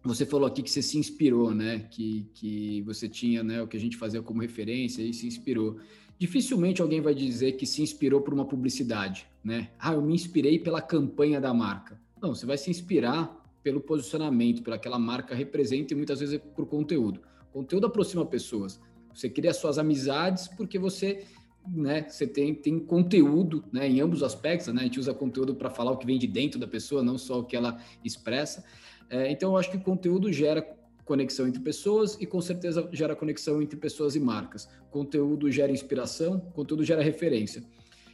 você 0.04 0.26
falou 0.26 0.48
aqui 0.48 0.64
que 0.64 0.72
você 0.72 0.82
se 0.82 0.98
inspirou, 0.98 1.54
né? 1.54 1.88
Que, 1.92 2.26
que 2.34 2.82
você 2.84 3.10
tinha, 3.10 3.44
né? 3.44 3.62
O 3.62 3.68
que 3.68 3.76
a 3.76 3.80
gente 3.80 3.98
fazia 3.98 4.22
como 4.22 4.42
referência 4.42 5.02
e 5.02 5.14
se 5.14 5.28
inspirou. 5.28 5.78
Dificilmente 6.18 6.82
alguém 6.82 7.02
vai 7.02 7.14
dizer 7.14 7.54
que 7.54 7.66
se 7.66 7.82
inspirou 7.82 8.22
por 8.22 8.34
uma 8.34 8.46
publicidade, 8.46 9.28
né? 9.44 9.72
Ah, 9.80 9.94
eu 9.94 10.02
me 10.02 10.14
inspirei 10.14 10.60
pela 10.60 10.82
campanha 10.82 11.40
da 11.40 11.54
marca. 11.54 12.00
Não, 12.22 12.34
você 12.36 12.46
vai 12.46 12.58
se 12.58 12.70
inspirar 12.70 13.36
pelo 13.64 13.82
posicionamento, 13.82 14.64
pela 14.64 14.78
aquela 14.78 15.00
marca 15.00 15.36
representa 15.36 15.94
e 15.94 15.98
muitas 15.98 16.20
vezes 16.20 16.36
é 16.36 16.38
por 16.40 16.66
conteúdo. 16.66 17.22
O 17.50 17.60
conteúdo 17.60 17.88
aproxima 17.88 18.26
pessoas. 18.26 18.80
Você 19.14 19.30
cria 19.30 19.54
suas 19.54 19.78
amizades 19.78 20.48
porque 20.48 20.80
você 20.80 21.26
né, 21.72 22.06
você 22.08 22.26
tem, 22.26 22.54
tem 22.54 22.80
conteúdo 22.80 23.64
né, 23.72 23.88
em 23.88 24.02
ambos 24.02 24.20
os 24.20 24.24
aspectos, 24.24 24.74
né? 24.74 24.82
A 24.82 24.84
gente 24.84 25.00
usa 25.00 25.14
conteúdo 25.14 25.56
para 25.56 25.70
falar 25.70 25.92
o 25.92 25.98
que 25.98 26.06
vem 26.06 26.18
de 26.18 26.28
dentro 26.28 26.60
da 26.60 26.68
pessoa, 26.68 27.04
não 27.04 27.18
só 27.18 27.40
o 27.40 27.44
que 27.44 27.56
ela 27.56 27.80
expressa. 28.04 28.64
É, 29.10 29.32
então, 29.32 29.52
eu 29.52 29.58
acho 29.58 29.72
que 29.72 29.78
o 29.78 29.82
conteúdo 29.82 30.32
gera 30.32 30.62
conexão 31.06 31.48
entre 31.48 31.60
pessoas 31.62 32.18
e 32.22 32.26
com 32.28 32.40
certeza 32.40 32.88
gera 32.92 33.16
conexão 33.16 33.62
entre 33.62 33.78
pessoas 33.78 34.16
e 34.16 34.20
marcas. 34.20 34.70
Conteúdo 34.92 35.50
gera 35.50 35.72
inspiração, 35.72 36.40
conteúdo 36.40 36.84
gera 36.84 37.02
referência. 37.02 37.64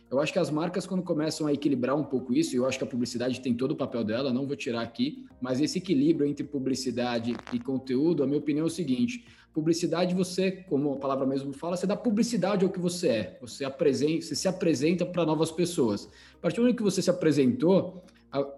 Eu 0.10 0.20
acho 0.20 0.32
que 0.32 0.40
as 0.40 0.50
marcas, 0.50 0.86
quando 0.86 1.04
começam 1.04 1.48
a 1.48 1.52
equilibrar 1.52 1.96
um 1.96 2.04
pouco 2.04 2.34
isso, 2.34 2.56
eu 2.56 2.66
acho 2.66 2.78
que 2.78 2.84
a 2.84 2.88
publicidade 2.88 3.42
tem 3.42 3.54
todo 3.54 3.72
o 3.72 3.76
papel 3.76 4.04
dela, 4.04 4.32
não 4.32 4.46
vou 4.46 4.56
tirar 4.56 4.82
aqui, 4.82 5.26
mas 5.42 5.60
esse 5.60 5.80
equilíbrio 5.80 6.30
entre 6.30 6.46
publicidade 6.46 7.36
e 7.52 7.60
conteúdo, 7.60 8.24
a 8.24 8.28
minha 8.28 8.38
opinião 8.38 8.64
é 8.64 8.68
o 8.68 8.70
seguinte: 8.70 9.26
publicidade, 9.56 10.14
você, 10.14 10.52
como 10.52 10.96
a 10.96 10.98
palavra 10.98 11.26
mesmo 11.26 11.54
fala, 11.54 11.78
você 11.78 11.88
dá 11.88 11.96
publicidade 11.96 12.66
ao 12.66 12.70
que 12.70 12.78
você 12.78 13.08
é, 13.08 13.38
você, 13.40 13.64
apresenta, 13.64 14.22
você 14.26 14.36
se 14.36 14.50
apresenta 14.50 15.06
para 15.06 15.26
novas 15.26 15.50
pessoas. 15.50 16.10
A 16.34 16.38
partir 16.40 16.58
do 16.58 16.64
momento 16.64 16.76
que 16.76 16.84
você 16.84 17.02
se 17.02 17.10
apresentou, 17.10 18.04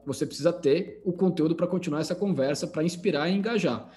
você 0.04 0.26
precisa 0.26 0.52
ter 0.52 1.00
o 1.06 1.14
conteúdo 1.14 1.56
para 1.56 1.68
continuar 1.68 2.00
essa 2.00 2.16
conversa, 2.16 2.66
para 2.66 2.84
inspirar 2.84 3.30
e 3.30 3.36
engajar. 3.36 3.88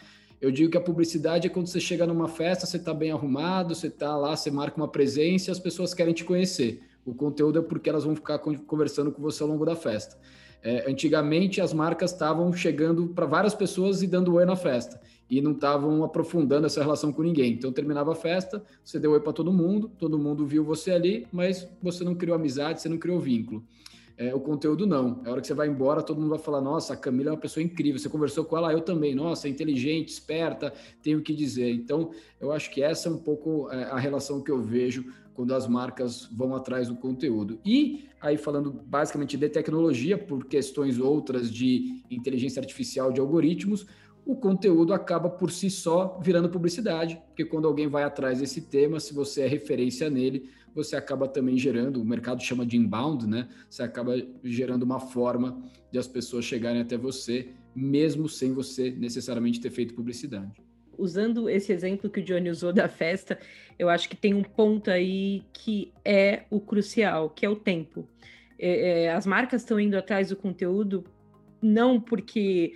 Eu 0.42 0.50
digo 0.50 0.70
que 0.70 0.76
a 0.76 0.80
publicidade 0.80 1.46
é 1.46 1.50
quando 1.50 1.68
você 1.68 1.80
chega 1.80 2.06
numa 2.06 2.28
festa, 2.28 2.66
você 2.66 2.76
está 2.76 2.92
bem 2.92 3.10
arrumado, 3.10 3.74
você 3.74 3.86
está 3.86 4.14
lá, 4.14 4.36
você 4.36 4.50
marca 4.50 4.76
uma 4.76 4.88
presença 4.88 5.50
e 5.50 5.52
as 5.52 5.58
pessoas 5.58 5.94
querem 5.94 6.12
te 6.12 6.22
conhecer. 6.24 6.82
O 7.02 7.14
conteúdo 7.14 7.60
é 7.60 7.62
porque 7.62 7.88
elas 7.88 8.04
vão 8.04 8.14
ficar 8.14 8.38
conversando 8.38 9.10
com 9.10 9.22
você 9.22 9.42
ao 9.42 9.48
longo 9.48 9.64
da 9.64 9.74
festa. 9.74 10.18
É, 10.62 10.90
antigamente, 10.90 11.62
as 11.62 11.72
marcas 11.72 12.12
estavam 12.12 12.52
chegando 12.52 13.08
para 13.08 13.24
várias 13.24 13.54
pessoas 13.54 14.02
e 14.02 14.06
dando 14.06 14.34
oi 14.34 14.44
na 14.44 14.56
festa, 14.56 15.00
e 15.30 15.40
não 15.40 15.52
estavam 15.52 16.02
aprofundando 16.02 16.66
essa 16.66 16.82
relação 16.82 17.12
com 17.12 17.22
ninguém. 17.22 17.52
Então, 17.52 17.72
terminava 17.72 18.12
a 18.12 18.14
festa, 18.16 18.62
você 18.84 18.98
deu 18.98 19.12
oi 19.12 19.20
para 19.20 19.32
todo 19.32 19.52
mundo, 19.52 19.88
todo 19.96 20.18
mundo 20.18 20.44
viu 20.44 20.64
você 20.64 20.90
ali, 20.90 21.26
mas 21.30 21.68
você 21.80 22.02
não 22.02 22.14
criou 22.14 22.34
amizade, 22.34 22.82
você 22.82 22.88
não 22.88 22.98
criou 22.98 23.20
vínculo. 23.20 23.64
É, 24.18 24.34
o 24.34 24.40
conteúdo 24.40 24.86
não. 24.86 25.22
É 25.24 25.30
hora 25.30 25.40
que 25.40 25.46
você 25.46 25.54
vai 25.54 25.66
embora, 25.66 26.02
todo 26.02 26.20
mundo 26.20 26.28
vai 26.28 26.38
falar: 26.38 26.60
Nossa, 26.60 26.92
a 26.92 26.96
Camila 26.96 27.30
é 27.30 27.32
uma 27.32 27.38
pessoa 27.38 27.64
incrível. 27.64 27.98
Você 27.98 28.08
conversou 28.08 28.44
com 28.44 28.54
ela, 28.54 28.70
eu 28.70 28.82
também. 28.82 29.14
Nossa, 29.14 29.48
é 29.48 29.50
inteligente, 29.50 30.08
esperta, 30.08 30.74
tenho 31.02 31.20
o 31.20 31.22
que 31.22 31.32
dizer. 31.32 31.70
Então, 31.70 32.10
eu 32.38 32.52
acho 32.52 32.70
que 32.70 32.82
essa 32.82 33.08
é 33.08 33.12
um 33.12 33.16
pouco 33.16 33.70
é, 33.70 33.84
a 33.84 33.98
relação 33.98 34.42
que 34.42 34.50
eu 34.50 34.60
vejo 34.60 35.06
quando 35.32 35.54
as 35.54 35.66
marcas 35.66 36.26
vão 36.26 36.54
atrás 36.54 36.88
do 36.88 36.96
conteúdo. 36.96 37.58
E 37.64 38.10
aí 38.20 38.36
falando 38.36 38.70
basicamente 38.70 39.38
de 39.38 39.48
tecnologia, 39.48 40.18
por 40.18 40.44
questões 40.44 40.98
outras 40.98 41.50
de 41.50 42.02
inteligência 42.10 42.60
artificial, 42.60 43.10
de 43.10 43.20
algoritmos, 43.20 43.86
o 44.30 44.36
conteúdo 44.36 44.92
acaba 44.92 45.28
por 45.28 45.50
si 45.50 45.68
só 45.68 46.18
virando 46.22 46.48
publicidade, 46.48 47.20
porque 47.26 47.44
quando 47.44 47.66
alguém 47.66 47.88
vai 47.88 48.04
atrás 48.04 48.38
desse 48.38 48.62
tema, 48.62 49.00
se 49.00 49.12
você 49.12 49.42
é 49.42 49.46
referência 49.46 50.08
nele, 50.08 50.50
você 50.74 50.94
acaba 50.94 51.26
também 51.26 51.58
gerando, 51.58 52.00
o 52.00 52.04
mercado 52.04 52.40
chama 52.42 52.64
de 52.64 52.76
inbound, 52.76 53.26
né? 53.26 53.48
Você 53.68 53.82
acaba 53.82 54.14
gerando 54.44 54.84
uma 54.84 55.00
forma 55.00 55.60
de 55.90 55.98
as 55.98 56.06
pessoas 56.06 56.44
chegarem 56.44 56.80
até 56.80 56.96
você, 56.96 57.48
mesmo 57.74 58.28
sem 58.28 58.52
você 58.52 58.90
necessariamente 58.90 59.60
ter 59.60 59.70
feito 59.70 59.94
publicidade 59.94 60.62
usando 60.98 61.48
esse 61.48 61.72
exemplo 61.72 62.10
que 62.10 62.20
o 62.20 62.22
Johnny 62.22 62.50
usou 62.50 62.74
da 62.74 62.86
festa, 62.86 63.38
eu 63.78 63.88
acho 63.88 64.06
que 64.06 64.14
tem 64.14 64.34
um 64.34 64.42
ponto 64.42 64.90
aí 64.90 65.42
que 65.50 65.90
é 66.04 66.42
o 66.50 66.60
crucial, 66.60 67.30
que 67.30 67.46
é 67.46 67.48
o 67.48 67.56
tempo. 67.56 68.06
É, 68.58 69.04
é, 69.04 69.12
as 69.12 69.24
marcas 69.24 69.62
estão 69.62 69.80
indo 69.80 69.96
atrás 69.96 70.28
do 70.28 70.36
conteúdo 70.36 71.02
não 71.62 71.98
porque 71.98 72.74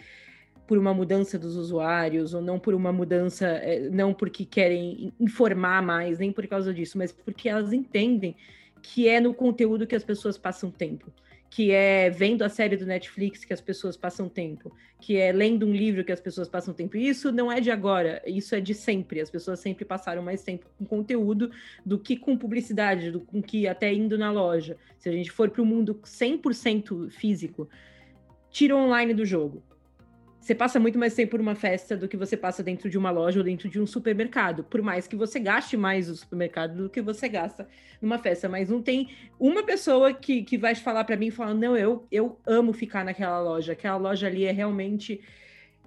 por 0.67 0.79
uma 0.79 0.95
mudança 0.95 1.39
dos 1.39 1.57
usuários 1.57 2.35
ou 2.35 2.41
não 2.41 2.59
por 2.59 2.75
uma 2.75 2.93
mudança, 2.93 3.47
é, 3.47 3.89
não 3.91 4.15
porque 4.15 4.45
querem 4.45 5.13
informar 5.21 5.83
mais, 5.83 6.19
nem 6.19 6.33
por 6.33 6.47
causa 6.47 6.73
disso, 6.73 6.97
mas 6.99 7.13
porque 7.13 7.49
elas 7.49 7.73
entendem 7.73 8.35
que 8.83 9.09
é 9.09 9.21
no 9.21 9.35
conteúdo 9.35 9.87
que 9.87 9.95
as 9.95 10.05
pessoas 10.05 10.37
passam 10.39 10.71
tempo 10.71 11.13
que 11.55 11.71
é 11.71 12.11
vendo 12.11 12.43
a 12.43 12.49
série 12.49 12.77
do 12.77 12.85
Netflix 12.85 13.45
que 13.45 13.53
as 13.53 13.61
pessoas 13.61 13.97
passam 13.97 14.29
tempo, 14.29 14.77
que 15.01 15.17
é 15.17 15.31
lendo 15.31 15.65
um 15.65 15.73
livro 15.73 16.03
que 16.03 16.11
as 16.11 16.21
pessoas 16.21 16.49
passam 16.49 16.75
tempo. 16.75 16.97
E 16.97 17.09
isso 17.09 17.31
não 17.31 17.51
é 17.51 17.61
de 17.61 17.71
agora, 17.71 18.21
isso 18.27 18.57
é 18.57 18.61
de 18.61 18.75
sempre. 18.75 19.21
As 19.21 19.31
pessoas 19.31 19.61
sempre 19.61 19.85
passaram 19.85 20.21
mais 20.21 20.43
tempo 20.43 20.67
com 20.77 20.85
conteúdo 20.85 21.53
do 21.87 21.97
que 21.97 22.17
com 22.17 22.37
publicidade, 22.37 23.13
do 23.13 23.21
com 23.21 23.41
que 23.41 23.69
até 23.69 23.95
indo 23.95 24.19
na 24.19 24.33
loja. 24.33 24.77
Se 24.99 25.09
a 25.09 25.13
gente 25.13 25.31
for 25.31 25.49
para 25.49 25.63
o 25.63 25.65
mundo 25.65 25.95
100% 26.03 27.09
físico, 27.13 27.69
tira 28.51 28.75
o 28.75 28.79
online 28.81 29.15
do 29.15 29.25
jogo 29.25 29.63
você 30.45 30.55
passa 30.55 30.79
muito 30.79 30.99
mais 30.99 31.15
tempo 31.15 31.39
numa 31.39 31.55
festa 31.55 31.97
do 31.97 32.07
que 32.07 32.19
você 32.19 32.37
passa 32.37 32.63
dentro 32.63 32.91
de 32.91 32.99
uma 32.99 33.11
loja 33.11 33.41
ou 33.41 33.45
dentro 33.45 33.67
de 33.67 33.81
um 33.81 33.87
supermercado. 33.87 34.63
Por 34.63 34.83
mais 34.83 35.09
que 35.09 35.17
você 35.17 35.41
gaste 35.41 35.75
mais 35.75 36.07
no 36.07 36.15
supermercado 36.15 36.77
do 36.77 36.91
que 36.91 37.01
você 37.01 37.31
gasta 37.31 37.67
numa 37.99 38.19
festa. 38.19 38.47
Mas 38.47 38.69
não 38.69 38.83
tem 38.83 39.09
uma 39.41 39.63
pessoa 39.63 40.13
que, 40.13 40.43
que 40.43 40.59
vai 40.59 40.75
falar 40.75 41.05
para 41.05 41.17
mim 41.17 41.29
e 41.29 41.31
falar: 41.31 41.55
não, 41.55 41.75
eu, 41.75 42.07
eu 42.13 42.39
amo 42.47 42.75
ficar 42.75 43.07
naquela 43.07 43.41
loja. 43.41 43.73
Aquela 43.73 43.97
loja 43.97 44.27
ali 44.27 44.45
é 44.45 44.53
realmente 44.53 45.19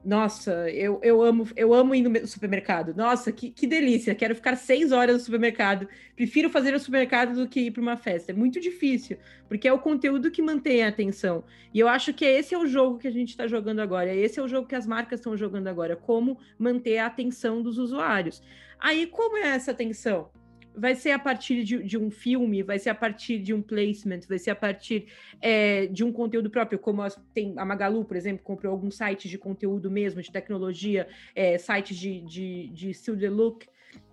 nossa, 0.07 0.71
eu, 0.71 1.01
eu 1.03 1.21
amo 1.21 1.45
eu 1.53 1.73
amo 1.73 1.93
ir 1.93 2.01
no 2.01 2.25
supermercado. 2.25 2.95
Nossa, 2.95 3.29
que, 3.29 3.49
que 3.49 3.67
delícia! 3.67 4.15
Quero 4.15 4.33
ficar 4.33 4.55
seis 4.55 4.93
horas 4.93 5.17
no 5.17 5.21
supermercado. 5.21 5.85
Prefiro 6.15 6.49
fazer 6.49 6.71
no 6.71 6.79
supermercado 6.79 7.35
do 7.35 7.45
que 7.45 7.59
ir 7.59 7.71
para 7.71 7.81
uma 7.81 7.97
festa. 7.97 8.31
É 8.31 8.33
muito 8.33 8.57
difícil, 8.57 9.17
porque 9.49 9.67
é 9.67 9.73
o 9.73 9.79
conteúdo 9.79 10.31
que 10.31 10.41
mantém 10.41 10.81
a 10.81 10.87
atenção. 10.87 11.43
E 11.73 11.79
eu 11.81 11.89
acho 11.89 12.13
que 12.13 12.23
esse 12.23 12.55
é 12.55 12.57
o 12.57 12.65
jogo 12.65 12.97
que 12.97 13.07
a 13.09 13.11
gente 13.11 13.31
está 13.31 13.47
jogando 13.47 13.81
agora. 13.81 14.15
Esse 14.15 14.39
é 14.39 14.41
o 14.41 14.47
jogo 14.47 14.65
que 14.65 14.75
as 14.75 14.87
marcas 14.87 15.19
estão 15.19 15.35
jogando 15.35 15.67
agora. 15.67 15.97
Como 15.97 16.39
manter 16.57 16.99
a 16.99 17.07
atenção 17.07 17.61
dos 17.61 17.77
usuários. 17.77 18.41
Aí, 18.79 19.07
como 19.07 19.35
é 19.35 19.49
essa 19.49 19.71
atenção? 19.71 20.29
Vai 20.77 20.93
ser 20.93 21.09
a 21.09 21.19
partir 21.19 21.63
de, 21.63 21.81
de, 21.81 21.97
um 21.97 22.11
filme, 22.11 22.61
vai 22.61 22.77
ser 22.77 22.91
a 22.91 22.95
partir 22.95 23.39
de 23.39 23.51
um 23.51 23.63
placement, 23.63 24.19
vai 24.29 24.37
ser 24.37 24.51
a 24.51 24.55
partir 24.55 25.07
é, 25.41 25.87
de 25.87 26.03
um 26.03 26.11
conteúdo 26.11 26.51
próprio, 26.51 26.77
como 26.77 27.01
as, 27.01 27.19
tem 27.33 27.55
a 27.57 27.65
Magalu, 27.65 28.05
por 28.05 28.15
exemplo, 28.15 28.43
comprou 28.43 28.71
alguns 28.71 28.95
sites 28.95 29.29
de 29.29 29.39
conteúdo 29.39 29.89
mesmo, 29.89 30.21
de 30.21 30.31
tecnologia, 30.31 31.07
é, 31.35 31.57
sites 31.57 31.97
de, 31.97 32.21
de, 32.21 32.67
de 32.67 32.93
still 32.93 33.17
the 33.17 33.29
look. 33.29 33.65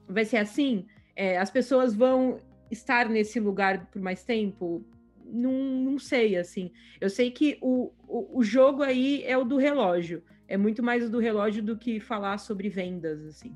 Vai 0.08 0.24
ser 0.24 0.38
assim? 0.38 0.86
É, 1.14 1.36
as 1.36 1.50
pessoas 1.50 1.94
vão 1.94 2.40
estar 2.70 3.10
nesse 3.10 3.38
lugar 3.38 3.86
por 3.90 4.00
mais 4.00 4.24
tempo? 4.24 4.82
Não, 5.22 5.52
não 5.52 5.98
sei, 5.98 6.36
assim. 6.36 6.70
Eu 6.98 7.10
sei 7.10 7.30
que 7.30 7.58
o, 7.60 7.92
o, 8.08 8.38
o 8.38 8.42
jogo 8.42 8.82
aí 8.82 9.22
é 9.24 9.36
o 9.36 9.44
do 9.44 9.58
relógio. 9.58 10.22
É 10.48 10.56
muito 10.56 10.82
mais 10.82 11.04
o 11.04 11.10
do 11.10 11.18
relógio 11.18 11.62
do 11.62 11.76
que 11.76 12.00
falar 12.00 12.38
sobre 12.38 12.70
vendas, 12.70 13.24
assim. 13.26 13.54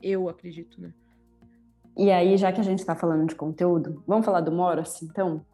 Eu 0.00 0.28
acredito, 0.28 0.80
né? 0.80 0.92
E 1.98 2.12
aí, 2.12 2.36
já 2.36 2.52
que 2.52 2.60
a 2.60 2.64
gente 2.64 2.78
está 2.78 2.94
falando 2.94 3.26
de 3.26 3.34
conteúdo, 3.34 4.04
vamos 4.06 4.24
falar 4.24 4.40
do 4.40 4.52
Moros, 4.52 5.02
então? 5.02 5.44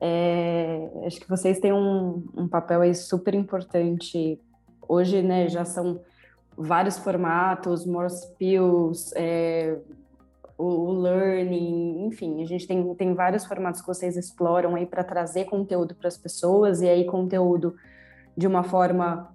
É, 0.00 0.88
acho 1.06 1.20
que 1.20 1.28
vocês 1.28 1.60
têm 1.60 1.70
um, 1.70 2.24
um, 2.34 2.48
papel 2.48 2.80
aí 2.80 2.94
super 2.94 3.34
importante. 3.34 4.40
Hoje, 4.88 5.20
né, 5.20 5.50
já 5.50 5.66
são 5.66 6.00
vários 6.56 6.96
formatos, 6.96 7.84
Morse 7.84 8.26
Pills, 8.38 9.12
é, 9.14 9.78
o, 10.56 10.64
o, 10.64 10.92
Learning, 10.92 12.06
enfim, 12.06 12.42
a 12.42 12.46
gente 12.46 12.66
tem, 12.66 12.94
tem 12.94 13.12
vários 13.12 13.44
formatos 13.44 13.82
que 13.82 13.86
vocês 13.86 14.16
exploram 14.16 14.74
aí 14.76 14.86
para 14.86 15.04
trazer 15.04 15.44
conteúdo 15.44 15.94
para 15.94 16.08
as 16.08 16.16
pessoas, 16.16 16.80
e 16.80 16.88
aí 16.88 17.04
conteúdo 17.04 17.76
de 18.34 18.46
uma 18.46 18.62
forma 18.62 19.30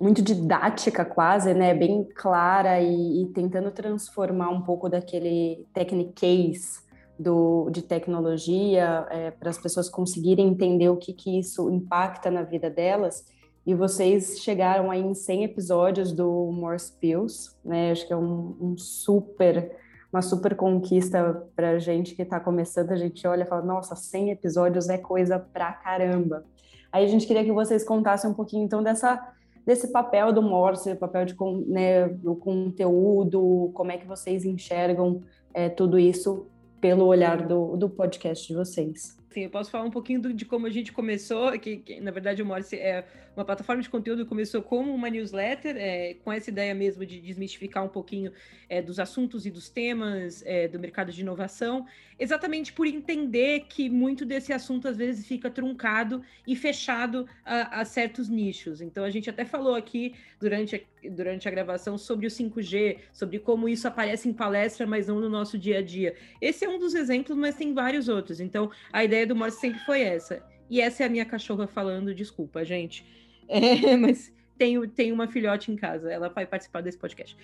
muito 0.00 0.22
didática 0.22 1.04
quase, 1.04 1.52
né, 1.52 1.74
bem 1.74 2.04
clara 2.14 2.80
e, 2.80 3.22
e 3.22 3.26
tentando 3.28 3.70
transformar 3.70 4.48
um 4.50 4.62
pouco 4.62 4.88
daquele 4.88 5.66
techniquez 5.74 6.86
do, 7.18 7.68
de 7.70 7.82
tecnologia 7.82 9.06
é, 9.10 9.30
para 9.32 9.50
as 9.50 9.58
pessoas 9.58 9.88
conseguirem 9.88 10.46
entender 10.46 10.88
o 10.88 10.96
que, 10.96 11.12
que 11.12 11.38
isso 11.38 11.68
impacta 11.68 12.30
na 12.30 12.42
vida 12.42 12.70
delas. 12.70 13.24
E 13.66 13.74
vocês 13.74 14.38
chegaram 14.40 14.90
aí 14.90 15.00
em 15.00 15.14
100 15.14 15.44
episódios 15.44 16.12
do 16.12 16.50
More 16.52 16.78
Spills, 16.78 17.56
né? 17.64 17.90
Acho 17.90 18.06
que 18.06 18.12
é 18.12 18.16
um, 18.16 18.56
um 18.60 18.78
super, 18.78 19.76
uma 20.12 20.22
super 20.22 20.54
conquista 20.56 21.44
para 21.54 21.78
gente 21.78 22.14
que 22.14 22.22
está 22.22 22.38
começando. 22.38 22.92
A 22.92 22.96
gente 22.96 23.26
olha 23.26 23.42
e 23.42 23.46
fala, 23.46 23.62
nossa, 23.62 23.96
100 23.96 24.30
episódios 24.30 24.88
é 24.88 24.96
coisa 24.96 25.38
pra 25.38 25.72
caramba. 25.72 26.46
Aí 26.90 27.04
a 27.04 27.08
gente 27.08 27.26
queria 27.26 27.44
que 27.44 27.52
vocês 27.52 27.84
contassem 27.84 28.30
um 28.30 28.34
pouquinho 28.34 28.64
então 28.64 28.82
dessa 28.82 29.34
desse 29.68 29.88
papel 29.88 30.32
do 30.32 30.40
Morse, 30.40 30.94
papel 30.94 31.26
de 31.26 31.36
né, 31.66 32.08
do 32.08 32.34
conteúdo, 32.34 33.70
como 33.74 33.92
é 33.92 33.98
que 33.98 34.06
vocês 34.06 34.46
enxergam 34.46 35.22
é, 35.52 35.68
tudo 35.68 35.98
isso 35.98 36.46
pelo 36.80 37.04
olhar 37.04 37.46
do, 37.46 37.76
do 37.76 37.86
podcast 37.86 38.48
de 38.48 38.54
vocês. 38.54 39.17
Sim, 39.30 39.42
eu 39.42 39.50
posso 39.50 39.70
falar 39.70 39.84
um 39.84 39.90
pouquinho 39.90 40.20
do, 40.22 40.32
de 40.32 40.44
como 40.46 40.66
a 40.66 40.70
gente 40.70 40.90
começou, 40.90 41.52
que, 41.58 41.76
que, 41.78 42.00
na 42.00 42.10
verdade 42.10 42.42
o 42.42 42.46
Morse 42.46 42.76
é 42.76 43.04
uma 43.36 43.44
plataforma 43.44 43.82
de 43.82 43.88
conteúdo 43.88 44.24
que 44.24 44.28
começou 44.28 44.62
como 44.62 44.92
uma 44.92 45.10
newsletter, 45.10 45.76
é, 45.76 46.14
com 46.24 46.32
essa 46.32 46.50
ideia 46.50 46.74
mesmo 46.74 47.04
de 47.04 47.20
desmistificar 47.20 47.84
um 47.84 47.88
pouquinho 47.88 48.32
é, 48.68 48.80
dos 48.80 48.98
assuntos 48.98 49.44
e 49.44 49.50
dos 49.50 49.68
temas 49.68 50.42
é, 50.46 50.66
do 50.66 50.80
mercado 50.80 51.12
de 51.12 51.20
inovação, 51.20 51.86
exatamente 52.18 52.72
por 52.72 52.86
entender 52.86 53.66
que 53.68 53.90
muito 53.90 54.24
desse 54.24 54.52
assunto 54.52 54.88
às 54.88 54.96
vezes 54.96 55.26
fica 55.26 55.50
truncado 55.50 56.22
e 56.46 56.56
fechado 56.56 57.28
a, 57.44 57.80
a 57.80 57.84
certos 57.84 58.30
nichos. 58.30 58.80
Então 58.80 59.04
a 59.04 59.10
gente 59.10 59.28
até 59.28 59.44
falou 59.44 59.74
aqui 59.74 60.14
durante 60.40 60.86
durante 61.10 61.46
a 61.46 61.50
gravação 61.50 61.98
sobre 61.98 62.26
o 62.26 62.30
5G, 62.30 62.98
sobre 63.12 63.38
como 63.38 63.68
isso 63.68 63.86
aparece 63.86 64.28
em 64.28 64.32
palestra, 64.32 64.86
mas 64.86 65.08
não 65.08 65.20
no 65.20 65.28
nosso 65.28 65.58
dia 65.58 65.78
a 65.78 65.82
dia. 65.82 66.14
Esse 66.40 66.64
é 66.64 66.68
um 66.68 66.78
dos 66.78 66.94
exemplos, 66.94 67.36
mas 67.36 67.54
tem 67.54 67.72
vários 67.74 68.08
outros. 68.08 68.40
Então, 68.40 68.70
a 68.92 69.04
ideia 69.04 69.26
do 69.26 69.36
Morse 69.36 69.60
sempre 69.60 69.80
foi 69.80 70.02
essa. 70.02 70.42
E 70.70 70.80
essa 70.80 71.02
é 71.02 71.06
a 71.06 71.08
minha 71.08 71.24
cachorra 71.24 71.66
falando, 71.66 72.14
desculpa, 72.14 72.64
gente. 72.64 73.04
É, 73.50 73.96
mas 73.96 74.30
tenho, 74.58 74.86
tenho 74.86 75.14
uma 75.14 75.26
filhote 75.26 75.72
em 75.72 75.76
casa, 75.76 76.12
ela 76.12 76.28
vai 76.28 76.44
participar 76.44 76.82
desse 76.82 76.98
podcast. 76.98 77.34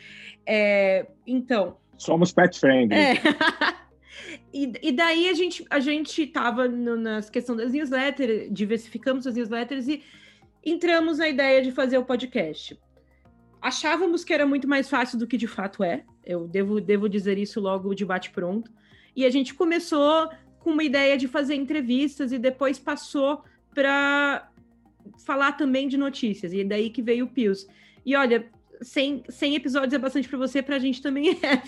É, 0.44 1.06
então. 1.26 1.78
Somos 1.96 2.30
pet 2.30 2.60
friendly. 2.60 2.94
É. 2.94 3.14
e, 4.52 4.72
e, 4.82 4.92
daí 4.92 5.30
a 5.30 5.32
gente 5.32 5.64
a 5.70 5.80
gente 5.80 6.24
estava 6.24 6.68
nas 6.68 7.30
questão 7.30 7.56
das 7.56 7.72
newsletters, 7.72 8.52
diversificamos 8.52 9.26
as 9.26 9.34
newsletters 9.34 9.88
e 9.88 10.02
entramos 10.64 11.18
na 11.18 11.28
ideia 11.28 11.62
de 11.62 11.70
fazer 11.70 11.96
o 11.96 12.04
podcast. 12.04 12.78
Achávamos 13.64 14.22
que 14.22 14.34
era 14.34 14.44
muito 14.44 14.68
mais 14.68 14.90
fácil 14.90 15.18
do 15.18 15.26
que 15.26 15.38
de 15.38 15.46
fato 15.46 15.82
é. 15.82 16.04
Eu 16.22 16.46
devo, 16.46 16.82
devo 16.82 17.08
dizer 17.08 17.38
isso 17.38 17.58
logo 17.62 17.94
de 17.94 18.04
bate 18.04 18.28
pronto. 18.28 18.70
E 19.16 19.24
a 19.24 19.30
gente 19.30 19.54
começou 19.54 20.28
com 20.58 20.68
uma 20.72 20.84
ideia 20.84 21.16
de 21.16 21.26
fazer 21.26 21.54
entrevistas 21.54 22.30
e 22.30 22.38
depois 22.38 22.78
passou 22.78 23.42
para 23.74 24.50
falar 25.24 25.52
também 25.52 25.88
de 25.88 25.96
notícias. 25.96 26.52
E 26.52 26.62
daí 26.62 26.90
que 26.90 27.00
veio 27.00 27.24
o 27.24 27.28
Pius. 27.28 27.66
E 28.04 28.14
olha, 28.14 28.46
100, 28.82 29.24
100 29.30 29.54
episódios 29.54 29.94
é 29.94 29.98
bastante 29.98 30.28
para 30.28 30.36
você, 30.36 30.60
para 30.60 30.76
a 30.76 30.78
gente 30.78 31.00
também 31.00 31.30
é. 31.42 31.62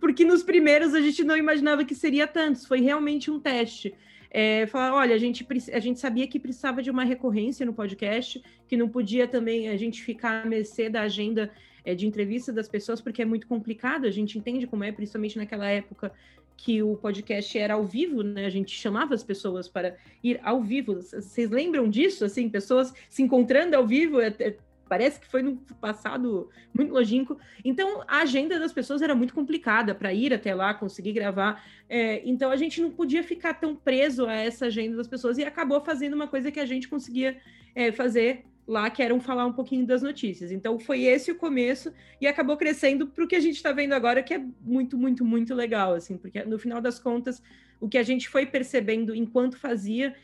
Porque 0.00 0.24
nos 0.24 0.42
primeiros 0.42 0.94
a 0.94 1.00
gente 1.00 1.22
não 1.22 1.36
imaginava 1.36 1.84
que 1.84 1.94
seria 1.94 2.26
tantos. 2.26 2.66
Foi 2.66 2.80
realmente 2.80 3.30
um 3.30 3.38
teste. 3.38 3.94
É, 4.34 4.66
falar, 4.66 4.94
olha, 4.94 5.14
a 5.14 5.18
gente, 5.18 5.46
a 5.70 5.78
gente 5.78 6.00
sabia 6.00 6.26
que 6.26 6.40
precisava 6.40 6.82
de 6.82 6.90
uma 6.90 7.04
recorrência 7.04 7.66
no 7.66 7.74
podcast, 7.74 8.42
que 8.66 8.78
não 8.78 8.88
podia 8.88 9.28
também 9.28 9.68
a 9.68 9.76
gente 9.76 10.02
ficar 10.02 10.42
a 10.42 10.48
mercê 10.48 10.88
da 10.88 11.02
agenda 11.02 11.50
é, 11.84 11.94
de 11.94 12.06
entrevista 12.06 12.50
das 12.50 12.66
pessoas, 12.66 12.98
porque 12.98 13.20
é 13.20 13.26
muito 13.26 13.46
complicado, 13.46 14.06
a 14.06 14.10
gente 14.10 14.38
entende 14.38 14.66
como 14.66 14.84
é, 14.84 14.90
principalmente 14.90 15.36
naquela 15.36 15.68
época 15.68 16.10
que 16.56 16.82
o 16.82 16.96
podcast 16.96 17.58
era 17.58 17.74
ao 17.74 17.84
vivo, 17.84 18.22
né? 18.22 18.46
A 18.46 18.50
gente 18.50 18.74
chamava 18.74 19.14
as 19.14 19.22
pessoas 19.22 19.68
para 19.68 19.96
ir 20.22 20.40
ao 20.42 20.62
vivo. 20.62 20.94
Vocês 20.94 21.50
lembram 21.50 21.88
disso? 21.88 22.24
Assim, 22.24 22.48
pessoas 22.48 22.94
se 23.10 23.22
encontrando 23.22 23.76
ao 23.76 23.86
vivo, 23.86 24.20
é, 24.20 24.34
é, 24.38 24.56
parece 24.92 25.18
que 25.18 25.26
foi 25.26 25.40
no 25.40 25.56
passado 25.80 26.50
muito 26.74 26.92
longínquo. 26.92 27.38
Então, 27.64 28.04
a 28.06 28.18
agenda 28.18 28.60
das 28.60 28.74
pessoas 28.74 29.00
era 29.00 29.14
muito 29.14 29.32
complicada 29.32 29.94
para 29.94 30.12
ir 30.12 30.34
até 30.34 30.54
lá, 30.54 30.74
conseguir 30.74 31.14
gravar. 31.14 31.64
É, 31.88 32.20
então, 32.28 32.50
a 32.50 32.56
gente 32.56 32.78
não 32.78 32.90
podia 32.90 33.24
ficar 33.24 33.54
tão 33.54 33.74
preso 33.74 34.26
a 34.26 34.34
essa 34.34 34.66
agenda 34.66 34.94
das 34.98 35.08
pessoas 35.08 35.38
e 35.38 35.44
acabou 35.44 35.80
fazendo 35.80 36.12
uma 36.12 36.28
coisa 36.28 36.52
que 36.52 36.60
a 36.60 36.66
gente 36.66 36.88
conseguia 36.88 37.38
é, 37.74 37.90
fazer 37.90 38.44
lá 38.68 38.90
que 38.90 39.02
eram 39.02 39.18
falar 39.18 39.46
um 39.46 39.52
pouquinho 39.54 39.86
das 39.86 40.02
notícias. 40.02 40.52
Então 40.52 40.78
foi 40.78 41.04
esse 41.04 41.32
o 41.32 41.36
começo 41.36 41.90
e 42.20 42.26
acabou 42.26 42.58
crescendo 42.58 43.06
para 43.06 43.24
o 43.24 43.26
que 43.26 43.34
a 43.34 43.40
gente 43.40 43.56
está 43.56 43.72
vendo 43.72 43.94
agora, 43.94 44.22
que 44.22 44.34
é 44.34 44.44
muito, 44.60 44.98
muito, 44.98 45.24
muito 45.24 45.54
legal, 45.54 45.94
assim, 45.94 46.18
porque 46.18 46.44
no 46.44 46.58
final 46.58 46.82
das 46.82 46.98
contas 46.98 47.42
o 47.80 47.88
que 47.88 47.96
a 47.96 48.02
gente 48.02 48.28
foi 48.28 48.44
percebendo 48.44 49.14
enquanto 49.14 49.56
fazia 49.56 50.14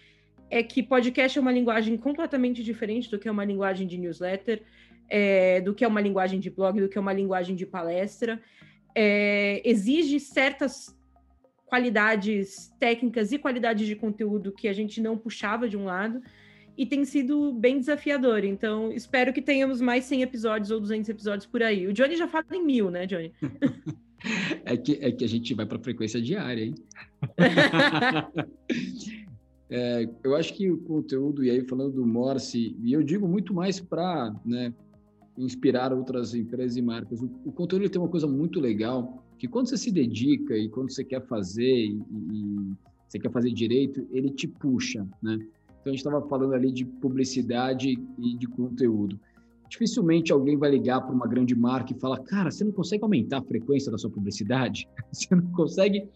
é 0.50 0.62
que 0.62 0.82
podcast 0.82 1.36
é 1.38 1.40
uma 1.40 1.52
linguagem 1.52 1.96
completamente 1.96 2.62
diferente 2.62 3.10
do 3.10 3.18
que 3.18 3.28
é 3.28 3.30
uma 3.30 3.44
linguagem 3.44 3.86
de 3.86 3.98
newsletter, 3.98 4.62
é, 5.08 5.60
do 5.60 5.74
que 5.74 5.84
é 5.84 5.88
uma 5.88 6.00
linguagem 6.00 6.40
de 6.40 6.50
blog, 6.50 6.80
do 6.80 6.88
que 6.88 6.98
é 6.98 7.00
uma 7.00 7.12
linguagem 7.12 7.54
de 7.54 7.66
palestra. 7.66 8.40
É, 8.94 9.62
exige 9.64 10.18
certas 10.18 10.96
qualidades 11.66 12.72
técnicas 12.80 13.30
e 13.30 13.38
qualidades 13.38 13.86
de 13.86 13.94
conteúdo 13.94 14.52
que 14.52 14.68
a 14.68 14.72
gente 14.72 15.00
não 15.00 15.18
puxava 15.18 15.68
de 15.68 15.76
um 15.76 15.84
lado 15.84 16.22
e 16.76 16.86
tem 16.86 17.04
sido 17.04 17.52
bem 17.52 17.78
desafiador. 17.78 18.44
Então, 18.44 18.90
espero 18.92 19.32
que 19.32 19.42
tenhamos 19.42 19.80
mais 19.80 20.04
100 20.04 20.22
episódios 20.22 20.70
ou 20.70 20.80
200 20.80 21.08
episódios 21.08 21.46
por 21.46 21.62
aí. 21.62 21.86
O 21.86 21.92
Johnny 21.92 22.16
já 22.16 22.26
fala 22.26 22.46
em 22.52 22.64
mil, 22.64 22.90
né, 22.90 23.04
Johnny? 23.04 23.32
é, 24.64 24.76
que, 24.76 24.98
é 25.00 25.10
que 25.12 25.24
a 25.24 25.28
gente 25.28 25.52
vai 25.54 25.66
para 25.66 25.78
frequência 25.78 26.22
diária, 26.22 26.64
hein? 26.64 26.74
é, 29.70 30.08
eu 30.24 30.34
acho 30.34 30.54
que 30.54 30.70
o 30.70 30.78
conteúdo, 30.78 31.44
e 31.44 31.50
aí 31.50 31.62
falando 31.66 31.92
do 31.92 32.06
Morse, 32.06 32.76
e 32.82 32.92
eu 32.92 33.02
digo 33.02 33.28
muito 33.28 33.52
mais 33.52 33.78
para 33.78 34.34
né, 34.44 34.72
inspirar 35.36 35.92
outras 35.92 36.34
empresas 36.34 36.76
e 36.76 36.82
marcas, 36.82 37.20
o, 37.20 37.30
o 37.44 37.52
conteúdo 37.52 37.88
tem 37.88 38.00
uma 38.00 38.08
coisa 38.08 38.26
muito 38.26 38.60
legal, 38.60 39.24
que 39.38 39.46
quando 39.46 39.68
você 39.68 39.76
se 39.76 39.92
dedica 39.92 40.56
e 40.56 40.68
quando 40.68 40.90
você 40.90 41.04
quer 41.04 41.24
fazer 41.26 41.86
e, 41.86 42.00
e 42.32 42.72
você 43.06 43.18
quer 43.18 43.30
fazer 43.30 43.52
direito, 43.52 44.06
ele 44.10 44.30
te 44.30 44.48
puxa, 44.48 45.06
né? 45.22 45.34
Então 45.34 45.86
a 45.86 45.90
gente 45.90 45.98
estava 45.98 46.26
falando 46.28 46.54
ali 46.54 46.72
de 46.72 46.84
publicidade 46.84 47.98
e 48.18 48.36
de 48.36 48.46
conteúdo. 48.46 49.18
Dificilmente 49.68 50.32
alguém 50.32 50.56
vai 50.56 50.70
ligar 50.70 51.00
para 51.00 51.14
uma 51.14 51.26
grande 51.26 51.54
marca 51.54 51.92
e 51.92 52.00
falar: 52.00 52.18
Cara, 52.24 52.50
você 52.50 52.64
não 52.64 52.72
consegue 52.72 53.02
aumentar 53.02 53.38
a 53.38 53.42
frequência 53.42 53.92
da 53.92 53.98
sua 53.98 54.10
publicidade? 54.10 54.88
Você 55.12 55.34
não 55.34 55.46
consegue 55.52 56.08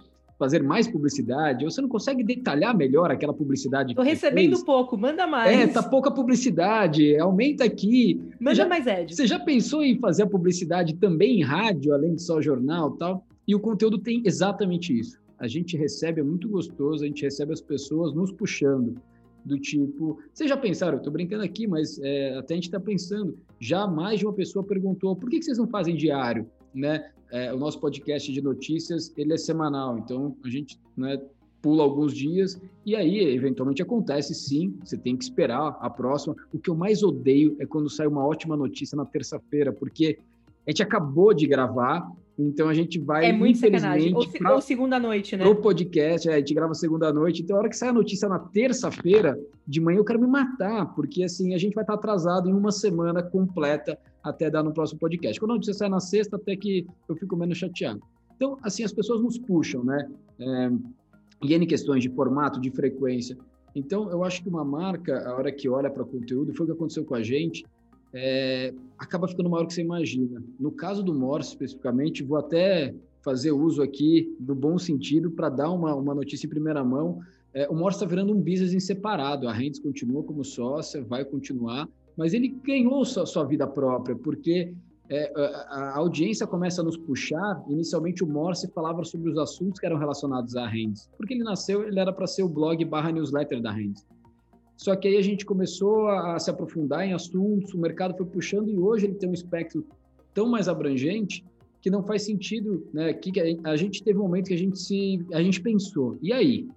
fazer 0.42 0.60
mais 0.60 0.88
publicidade? 0.88 1.64
Ou 1.64 1.70
você 1.70 1.80
não 1.80 1.88
consegue 1.88 2.24
detalhar 2.24 2.76
melhor 2.76 3.12
aquela 3.12 3.32
publicidade? 3.32 3.92
Estou 3.92 4.04
recebendo 4.04 4.50
fez? 4.50 4.64
pouco, 4.64 4.98
manda 4.98 5.24
mais. 5.24 5.56
É, 5.56 5.68
tá 5.68 5.80
pouca 5.80 6.10
publicidade, 6.10 7.16
aumenta 7.16 7.62
aqui. 7.62 8.20
Manda 8.40 8.56
já, 8.56 8.66
mais, 8.66 8.84
Ed. 8.84 9.14
Você 9.14 9.24
já 9.24 9.38
pensou 9.38 9.84
em 9.84 10.00
fazer 10.00 10.24
a 10.24 10.26
publicidade 10.26 10.94
também 10.96 11.38
em 11.38 11.42
rádio, 11.44 11.94
além 11.94 12.16
de 12.16 12.22
só 12.22 12.42
jornal 12.42 12.90
tal? 12.96 13.24
E 13.46 13.54
o 13.54 13.60
conteúdo 13.60 13.98
tem 13.98 14.20
exatamente 14.24 14.98
isso. 14.98 15.16
A 15.38 15.46
gente 15.46 15.76
recebe, 15.76 16.20
é 16.20 16.24
muito 16.24 16.48
gostoso, 16.48 17.04
a 17.04 17.06
gente 17.06 17.22
recebe 17.22 17.52
as 17.52 17.60
pessoas 17.60 18.12
nos 18.12 18.32
puxando 18.32 18.96
do 19.44 19.58
tipo, 19.58 20.18
vocês 20.32 20.48
já 20.48 20.56
pensaram, 20.56 20.98
eu 20.98 21.02
tô 21.02 21.10
brincando 21.10 21.42
aqui, 21.42 21.66
mas 21.66 21.98
é, 22.00 22.38
até 22.38 22.54
a 22.54 22.56
gente 22.56 22.66
está 22.66 22.78
pensando, 22.78 23.36
já 23.58 23.88
mais 23.88 24.20
de 24.20 24.26
uma 24.26 24.32
pessoa 24.32 24.64
perguntou, 24.64 25.16
por 25.16 25.28
que, 25.28 25.38
que 25.40 25.44
vocês 25.44 25.58
não 25.58 25.66
fazem 25.66 25.96
diário, 25.96 26.48
né? 26.74 27.10
É, 27.30 27.52
o 27.52 27.58
nosso 27.58 27.80
podcast 27.80 28.30
de 28.30 28.42
notícias, 28.42 29.12
ele 29.16 29.32
é 29.32 29.38
semanal, 29.38 29.96
então 29.98 30.36
a 30.44 30.50
gente 30.50 30.78
né, 30.94 31.18
pula 31.62 31.82
alguns 31.82 32.12
dias 32.12 32.60
e 32.84 32.94
aí 32.94 33.20
eventualmente 33.34 33.80
acontece 33.80 34.34
sim, 34.34 34.76
você 34.84 34.98
tem 34.98 35.16
que 35.16 35.24
esperar 35.24 35.78
a 35.80 35.88
próxima. 35.88 36.36
O 36.52 36.58
que 36.58 36.68
eu 36.68 36.74
mais 36.74 37.02
odeio 37.02 37.56
é 37.58 37.64
quando 37.64 37.88
sai 37.88 38.06
uma 38.06 38.26
ótima 38.26 38.56
notícia 38.56 38.96
na 38.96 39.06
terça-feira, 39.06 39.72
porque 39.72 40.18
a 40.66 40.70
gente 40.70 40.82
acabou 40.82 41.32
de 41.32 41.46
gravar, 41.46 42.10
então 42.48 42.68
a 42.68 42.74
gente 42.74 42.98
vai. 42.98 43.26
É 43.26 43.32
muito 43.32 43.58
sacanagem. 43.58 44.14
Ou, 44.14 44.28
pra, 44.28 44.54
ou 44.54 44.60
segunda 44.60 44.98
noite, 44.98 45.36
né? 45.36 45.44
Pro 45.44 45.56
podcast, 45.56 46.28
é, 46.28 46.34
a 46.34 46.38
gente 46.38 46.54
grava 46.54 46.74
segunda 46.74 47.12
noite. 47.12 47.42
Então, 47.42 47.56
a 47.56 47.60
hora 47.60 47.68
que 47.68 47.76
sai 47.76 47.90
a 47.90 47.92
notícia 47.92 48.28
na 48.28 48.38
terça-feira, 48.38 49.38
de 49.66 49.80
manhã, 49.80 49.98
eu 49.98 50.04
quero 50.04 50.20
me 50.20 50.26
matar, 50.26 50.86
porque 50.94 51.22
assim 51.22 51.54
a 51.54 51.58
gente 51.58 51.74
vai 51.74 51.84
estar 51.84 51.94
atrasado 51.94 52.48
em 52.48 52.52
uma 52.52 52.72
semana 52.72 53.22
completa 53.22 53.98
até 54.22 54.50
dar 54.50 54.62
no 54.62 54.72
próximo 54.72 55.00
podcast. 55.00 55.38
Quando 55.38 55.52
a 55.52 55.54
notícia 55.54 55.74
sai 55.74 55.88
na 55.88 56.00
sexta, 56.00 56.36
até 56.36 56.56
que 56.56 56.86
eu 57.08 57.16
fico 57.16 57.36
menos 57.36 57.58
chateado. 57.58 58.00
Então, 58.36 58.58
assim, 58.62 58.82
as 58.82 58.92
pessoas 58.92 59.22
nos 59.22 59.38
puxam, 59.38 59.84
né? 59.84 60.08
É, 60.40 60.70
e 61.42 61.54
N 61.54 61.66
questões 61.66 62.02
de 62.02 62.08
formato, 62.08 62.60
de 62.60 62.70
frequência. 62.70 63.36
Então, 63.74 64.10
eu 64.10 64.22
acho 64.22 64.42
que 64.42 64.48
uma 64.48 64.64
marca, 64.64 65.28
a 65.28 65.34
hora 65.34 65.50
que 65.50 65.68
olha 65.68 65.90
para 65.90 66.02
o 66.02 66.06
conteúdo, 66.06 66.54
foi 66.54 66.64
o 66.64 66.66
que 66.68 66.74
aconteceu 66.74 67.04
com 67.04 67.14
a 67.14 67.22
gente, 67.22 67.64
é, 68.14 68.74
acaba 68.98 69.26
ficando 69.26 69.48
maior 69.48 69.66
que 69.66 69.74
você 69.74 69.80
imagina. 69.80 70.42
No 70.58 70.70
caso 70.70 71.02
do 71.02 71.14
Morse, 71.14 71.50
especificamente, 71.50 72.22
vou 72.22 72.38
até 72.38 72.94
fazer 73.22 73.52
uso 73.52 73.82
aqui 73.82 74.34
do 74.38 74.54
bom 74.54 74.78
sentido 74.78 75.30
para 75.30 75.48
dar 75.48 75.70
uma, 75.70 75.94
uma 75.94 76.14
notícia 76.14 76.46
em 76.46 76.50
primeira 76.50 76.84
mão. 76.84 77.20
É, 77.54 77.68
o 77.68 77.74
Morse 77.74 77.96
está 77.96 78.06
virando 78.06 78.32
um 78.32 78.40
business 78.40 78.74
em 78.74 78.80
separado. 78.80 79.48
A 79.48 79.52
Rendes 79.52 79.80
continua 79.80 80.22
como 80.22 80.44
sócia, 80.44 81.02
vai 81.02 81.24
continuar, 81.24 81.88
mas 82.16 82.34
ele 82.34 82.48
ganhou 82.48 83.04
sua, 83.04 83.24
sua 83.24 83.44
vida 83.44 83.66
própria, 83.66 84.16
porque 84.16 84.74
é, 85.08 85.32
a, 85.36 85.74
a, 85.76 85.98
audiência 85.98 86.46
começa 86.46 86.80
a 86.80 86.84
nos 86.84 86.96
puxar. 86.96 87.62
Inicialmente, 87.68 88.24
o 88.24 88.26
Morse 88.26 88.68
falava 88.72 89.04
sobre 89.04 89.30
os 89.30 89.38
assuntos 89.38 89.78
que 89.78 89.86
eram 89.86 89.98
relacionados 89.98 90.56
à 90.56 90.66
Rendes, 90.66 91.08
porque 91.16 91.34
ele 91.34 91.44
nasceu, 91.44 91.86
ele 91.86 92.00
era 92.00 92.12
para 92.12 92.26
ser 92.26 92.42
o 92.42 92.48
blog 92.48 92.84
barra 92.84 93.12
newsletter 93.12 93.60
da 93.60 93.70
Rendes. 93.70 94.04
Só 94.76 94.96
que 94.96 95.06
aí 95.08 95.16
a 95.16 95.22
gente 95.22 95.44
começou 95.44 96.08
a, 96.08 96.38
se 96.38 96.50
aprofundar 96.50 97.06
em 97.06 97.12
assuntos, 97.12 97.72
o 97.72 97.78
mercado 97.78 98.16
foi 98.16 98.26
puxando 98.26 98.68
e 98.68 98.76
hoje 98.76 99.06
ele 99.06 99.14
tem 99.14 99.28
um 99.28 99.34
espectro 99.34 99.84
tão 100.34 100.48
mais 100.48 100.68
abrangente 100.68 101.44
que 101.80 101.90
não 101.90 102.02
faz 102.02 102.22
sentido, 102.22 102.86
né? 102.92 103.12
Que 103.12 103.32
a 103.64 103.76
gente 103.76 104.02
teve 104.02 104.18
um 104.18 104.22
momento 104.22 104.46
que 104.46 104.54
a 104.54 104.58
gente 104.58 104.78
se, 104.78 105.24
a 105.32 105.42
gente 105.42 105.60
pensou, 105.60 106.16
e 106.22 106.32
aí, 106.32 106.68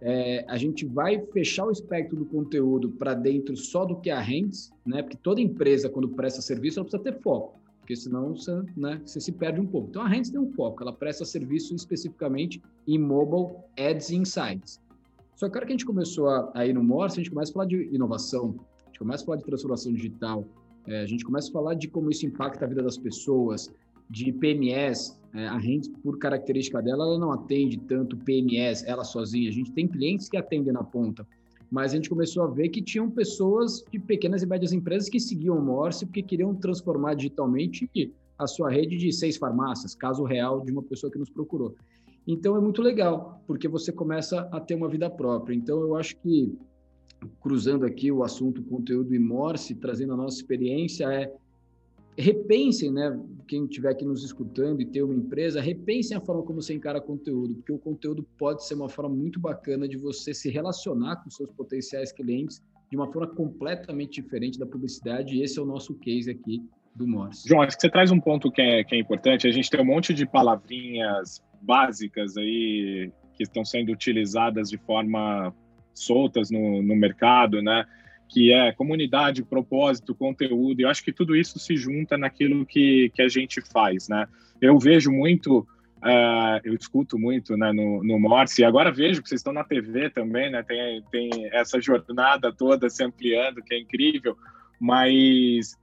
é, 0.00 0.44
a 0.46 0.56
gente 0.56 0.84
vai 0.86 1.20
fechar 1.32 1.66
o 1.66 1.70
espectro 1.70 2.16
do 2.16 2.24
conteúdo 2.26 2.90
para 2.90 3.14
dentro 3.14 3.56
só 3.56 3.84
do 3.84 3.96
que 3.96 4.10
a 4.10 4.20
Hands, 4.20 4.70
né? 4.84 5.02
Porque 5.02 5.16
toda 5.16 5.40
empresa 5.40 5.88
quando 5.88 6.08
presta 6.08 6.40
serviço 6.40 6.78
ela 6.78 6.88
precisa 6.88 7.02
ter 7.02 7.20
foco, 7.20 7.58
porque 7.80 7.96
senão 7.96 8.34
você, 8.36 8.62
né, 8.76 9.00
você 9.04 9.20
se 9.20 9.32
perde 9.32 9.60
um 9.60 9.66
pouco. 9.66 9.88
Então 9.88 10.02
a 10.02 10.08
Hands 10.08 10.30
tem 10.30 10.40
um 10.40 10.52
foco, 10.52 10.82
ela 10.82 10.92
presta 10.92 11.24
serviço 11.24 11.74
especificamente 11.74 12.62
em 12.86 12.98
mobile 12.98 13.56
ads 13.76 14.10
insights. 14.10 14.80
Só 15.36 15.50
que 15.50 15.58
a 15.58 15.60
que 15.60 15.66
a 15.66 15.70
gente 15.70 15.84
começou 15.84 16.28
a, 16.28 16.50
a 16.54 16.66
ir 16.66 16.72
no 16.72 16.82
Morse, 16.82 17.20
a 17.20 17.22
gente 17.22 17.30
começa 17.30 17.52
a 17.52 17.54
falar 17.54 17.66
de 17.66 17.94
inovação, 17.94 18.56
a 18.82 18.86
gente 18.86 18.98
começa 18.98 19.22
a 19.22 19.26
falar 19.26 19.36
de 19.36 19.44
transformação 19.44 19.92
digital, 19.92 20.44
é, 20.86 21.02
a 21.02 21.06
gente 21.06 21.24
começa 21.24 21.50
a 21.50 21.52
falar 21.52 21.74
de 21.74 21.88
como 21.88 22.10
isso 22.10 22.24
impacta 22.24 22.64
a 22.64 22.68
vida 22.68 22.82
das 22.82 22.96
pessoas, 22.96 23.70
de 24.08 24.32
PMS, 24.32 25.20
é, 25.34 25.46
a 25.46 25.58
Rentes, 25.58 25.90
por 26.02 26.18
característica 26.18 26.80
dela, 26.80 27.04
ela 27.04 27.18
não 27.18 27.32
atende 27.32 27.76
tanto 27.76 28.16
PMS, 28.16 28.82
ela 28.86 29.04
sozinha. 29.04 29.50
A 29.50 29.52
gente 29.52 29.72
tem 29.72 29.86
clientes 29.86 30.28
que 30.28 30.38
atendem 30.38 30.72
na 30.72 30.82
ponta. 30.82 31.26
mas 31.70 31.92
a 31.92 31.96
gente 31.96 32.08
começou 32.08 32.44
a 32.44 32.46
ver 32.46 32.68
que 32.68 32.80
tinham 32.80 33.10
pessoas 33.10 33.84
de 33.90 33.98
pequenas 33.98 34.42
e 34.42 34.46
médias 34.46 34.72
empresas 34.72 35.08
que 35.08 35.18
seguiam 35.18 35.58
o 35.58 35.62
Morse 35.62 36.06
porque 36.06 36.22
queriam 36.22 36.54
transformar 36.54 37.14
digitalmente 37.14 37.90
a 38.38 38.46
sua 38.46 38.70
rede 38.70 38.96
de 38.96 39.12
seis 39.12 39.36
farmácias, 39.36 39.94
caso 39.94 40.22
real 40.22 40.60
de 40.60 40.70
uma 40.70 40.82
pessoa 40.82 41.10
que 41.10 41.18
nos 41.18 41.28
procurou. 41.28 41.74
Então 42.26 42.56
é 42.56 42.60
muito 42.60 42.82
legal, 42.82 43.42
porque 43.46 43.68
você 43.68 43.92
começa 43.92 44.48
a 44.52 44.60
ter 44.60 44.74
uma 44.74 44.88
vida 44.88 45.08
própria. 45.08 45.54
Então 45.54 45.80
eu 45.80 45.96
acho 45.96 46.16
que 46.16 46.58
cruzando 47.40 47.86
aqui 47.86 48.10
o 48.10 48.22
assunto 48.22 48.62
conteúdo 48.62 49.14
e 49.14 49.18
Morse, 49.18 49.74
trazendo 49.74 50.12
a 50.14 50.16
nossa 50.16 50.36
experiência, 50.36 51.04
é 51.12 51.32
repensem, 52.18 52.90
né, 52.90 53.18
quem 53.46 53.64
estiver 53.64 53.90
aqui 53.90 54.04
nos 54.04 54.24
escutando 54.24 54.80
e 54.80 54.86
ter 54.86 55.02
uma 55.02 55.14
empresa, 55.14 55.60
repensem 55.60 56.16
a 56.16 56.20
forma 56.20 56.42
como 56.42 56.62
você 56.62 56.72
encara 56.72 57.00
conteúdo, 57.00 57.54
porque 57.56 57.72
o 57.72 57.78
conteúdo 57.78 58.26
pode 58.38 58.64
ser 58.64 58.74
uma 58.74 58.88
forma 58.88 59.14
muito 59.14 59.38
bacana 59.38 59.86
de 59.86 59.98
você 59.98 60.32
se 60.32 60.48
relacionar 60.48 61.16
com 61.16 61.30
seus 61.30 61.50
potenciais 61.50 62.12
clientes 62.12 62.62
de 62.90 62.96
uma 62.96 63.12
forma 63.12 63.28
completamente 63.28 64.22
diferente 64.22 64.58
da 64.58 64.64
publicidade, 64.64 65.36
e 65.36 65.42
esse 65.42 65.58
é 65.58 65.62
o 65.62 65.66
nosso 65.66 65.94
case 65.96 66.30
aqui 66.30 66.62
do 66.94 67.06
Morse. 67.06 67.46
João, 67.46 67.60
acho 67.60 67.76
que 67.76 67.82
você 67.82 67.90
traz 67.90 68.10
um 68.10 68.18
ponto 68.18 68.50
que 68.50 68.62
é, 68.62 68.82
que 68.82 68.94
é 68.94 68.98
importante, 68.98 69.46
a 69.46 69.50
gente 69.50 69.68
tem 69.68 69.80
um 69.80 69.84
monte 69.84 70.14
de 70.14 70.24
palavrinhas 70.24 71.42
básicas 71.60 72.36
aí 72.36 73.10
que 73.34 73.42
estão 73.42 73.64
sendo 73.64 73.92
utilizadas 73.92 74.70
de 74.70 74.78
forma 74.78 75.54
soltas 75.94 76.50
no, 76.50 76.82
no 76.82 76.96
mercado, 76.96 77.62
né? 77.62 77.84
que 78.28 78.52
é 78.52 78.72
comunidade, 78.72 79.42
propósito, 79.42 80.14
conteúdo, 80.14 80.80
eu 80.80 80.88
acho 80.88 81.02
que 81.02 81.12
tudo 81.12 81.36
isso 81.36 81.58
se 81.58 81.76
junta 81.76 82.18
naquilo 82.18 82.66
que, 82.66 83.10
que 83.14 83.22
a 83.22 83.28
gente 83.28 83.60
faz, 83.60 84.08
né? 84.08 84.26
Eu 84.60 84.78
vejo 84.78 85.12
muito, 85.12 85.60
uh, 85.98 86.60
eu 86.64 86.74
escuto 86.74 87.18
muito 87.18 87.56
né, 87.56 87.72
no, 87.72 88.02
no 88.02 88.18
Morse, 88.18 88.62
e 88.62 88.64
agora 88.64 88.90
vejo 88.90 89.22
que 89.22 89.28
vocês 89.28 89.40
estão 89.40 89.52
na 89.52 89.64
TV 89.64 90.10
também, 90.10 90.50
né? 90.50 90.62
Tem, 90.62 91.02
tem 91.10 91.30
essa 91.52 91.80
jornada 91.80 92.52
toda 92.52 92.90
se 92.90 93.04
ampliando, 93.04 93.62
que 93.62 93.74
é 93.74 93.78
incrível, 93.78 94.36
mas 94.80 95.76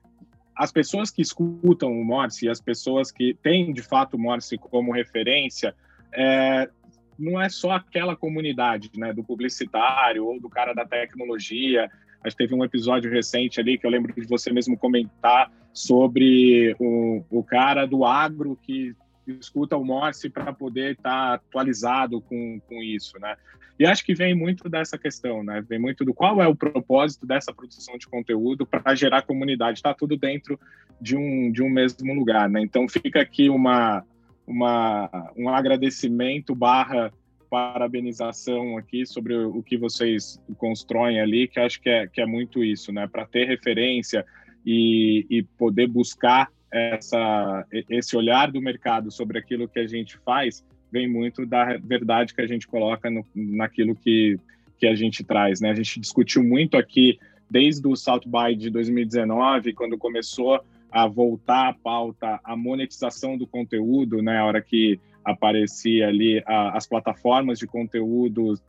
as 0.56 0.72
pessoas 0.72 1.10
que 1.10 1.22
escutam 1.22 1.92
o 1.92 2.06
Morse, 2.06 2.50
as 2.50 2.62
pessoas 2.62 3.12
que 3.12 3.34
têm, 3.42 3.74
de 3.74 3.82
fato, 3.82 4.16
o 4.16 4.20
Morse 4.20 4.58
como 4.58 4.92
referência, 4.92 5.76
é, 6.14 6.70
não 7.18 7.42
é 7.42 7.50
só 7.50 7.72
aquela 7.72 8.16
comunidade, 8.16 8.92
né, 8.96 9.14
do 9.14 9.24
publicitário 9.24 10.26
ou 10.26 10.40
do 10.40 10.50
cara 10.50 10.74
da 10.74 10.86
tecnologia, 10.86 11.90
Acho 12.24 12.38
que 12.38 12.44
teve 12.44 12.56
um 12.56 12.64
episódio 12.64 13.12
recente 13.12 13.60
ali 13.60 13.78
que 13.78 13.86
eu 13.86 13.92
lembro 13.92 14.14
de 14.14 14.26
você 14.26 14.52
mesmo 14.52 14.78
comentar 14.78 15.52
sobre 15.74 16.74
o, 16.80 17.24
o 17.30 17.44
cara 17.44 17.86
do 17.86 18.06
agro 18.06 18.58
que 18.62 18.96
escuta 19.28 19.78
o 19.78 19.86
Morse 19.86 20.30
para 20.30 20.52
poder 20.54 20.94
estar 20.94 21.04
tá 21.12 21.34
atualizado 21.36 22.22
com, 22.22 22.60
com 22.68 22.82
isso, 22.82 23.20
né? 23.20 23.36
E 23.80 23.86
acho 23.86 24.06
que 24.06 24.14
vem 24.14 24.36
muito 24.36 24.70
dessa 24.70 24.98
questão, 24.98 25.44
né? 25.44 25.64
Vem 25.68 25.80
muito 25.80 26.06
do 26.06 26.14
qual 26.14 26.42
é 26.42 26.48
o 26.48 26.56
propósito 26.56 27.26
dessa 27.26 27.54
produção 27.54 27.98
de 27.98 28.08
conteúdo 28.08 28.66
para 28.66 28.94
gerar 28.94 29.24
comunidade. 29.24 29.80
Está 29.80 29.94
tudo 29.94 30.16
dentro 30.16 30.60
de 31.02 31.18
um, 31.18 31.52
de 31.52 31.64
um 31.64 31.70
mesmo 31.70 32.14
lugar, 32.14 32.50
né? 32.50 32.62
Então 32.62 32.88
fica 32.88 33.22
aqui 33.22 33.50
uma, 33.50 34.06
uma, 34.46 35.32
um 35.36 35.50
agradecimento 35.50 36.54
barra 36.54 37.12
parabenização 37.50 38.80
aqui 38.80 39.06
sobre 39.06 39.36
o 39.36 39.62
que 39.62 39.78
vocês 39.78 40.42
constroem 40.58 41.22
ali, 41.22 41.48
que 41.48 41.60
acho 41.60 41.80
que 41.80 41.88
é, 41.88 42.08
que 42.08 42.20
é 42.20 42.26
muito 42.26 42.64
isso, 42.64 42.92
né? 42.92 43.08
Para 43.08 43.28
ter 43.28 43.46
referência 43.46 44.26
e, 44.66 45.26
e 45.30 45.44
poder 45.44 45.88
buscar 45.88 46.50
essa, 46.74 47.66
esse 47.72 48.18
olhar 48.18 48.52
do 48.52 48.60
mercado 48.60 49.12
sobre 49.12 49.38
aquilo 49.38 49.68
que 49.68 49.80
a 49.80 49.86
gente 49.86 50.18
faz, 50.18 50.66
vem 50.92 51.08
muito 51.08 51.46
da 51.46 51.78
verdade 51.78 52.34
que 52.34 52.42
a 52.42 52.48
gente 52.48 52.68
coloca 52.68 53.12
no, 53.12 53.24
naquilo 53.36 53.96
que, 53.96 54.40
que 54.80 54.88
a 54.88 54.96
gente 54.96 55.24
traz, 55.24 55.62
né? 55.62 55.70
A 55.70 55.76
gente 55.76 56.00
discutiu 56.00 56.44
muito 56.44 56.76
aqui 56.76 57.20
desde 57.50 57.88
o 57.88 57.96
South 57.96 58.22
by 58.26 58.56
de 58.56 58.72
2019, 58.72 59.74
quando 59.74 59.98
começou 60.00 60.60
a 60.92 61.08
voltar 61.08 61.70
a 61.70 61.74
pauta 61.74 62.40
a 62.44 62.56
monetização 62.56 63.38
do 63.38 63.46
conteúdo, 63.46 64.24
né? 64.24 64.40
A 64.40 64.46
hora 64.46 64.62
que 64.62 65.00
aparecia 65.24 66.08
ali 66.08 66.42
a, 66.46 66.76
as 66.76 66.88
plataformas 66.88 67.60
de 67.60 67.68
conteúdo 67.68 68.60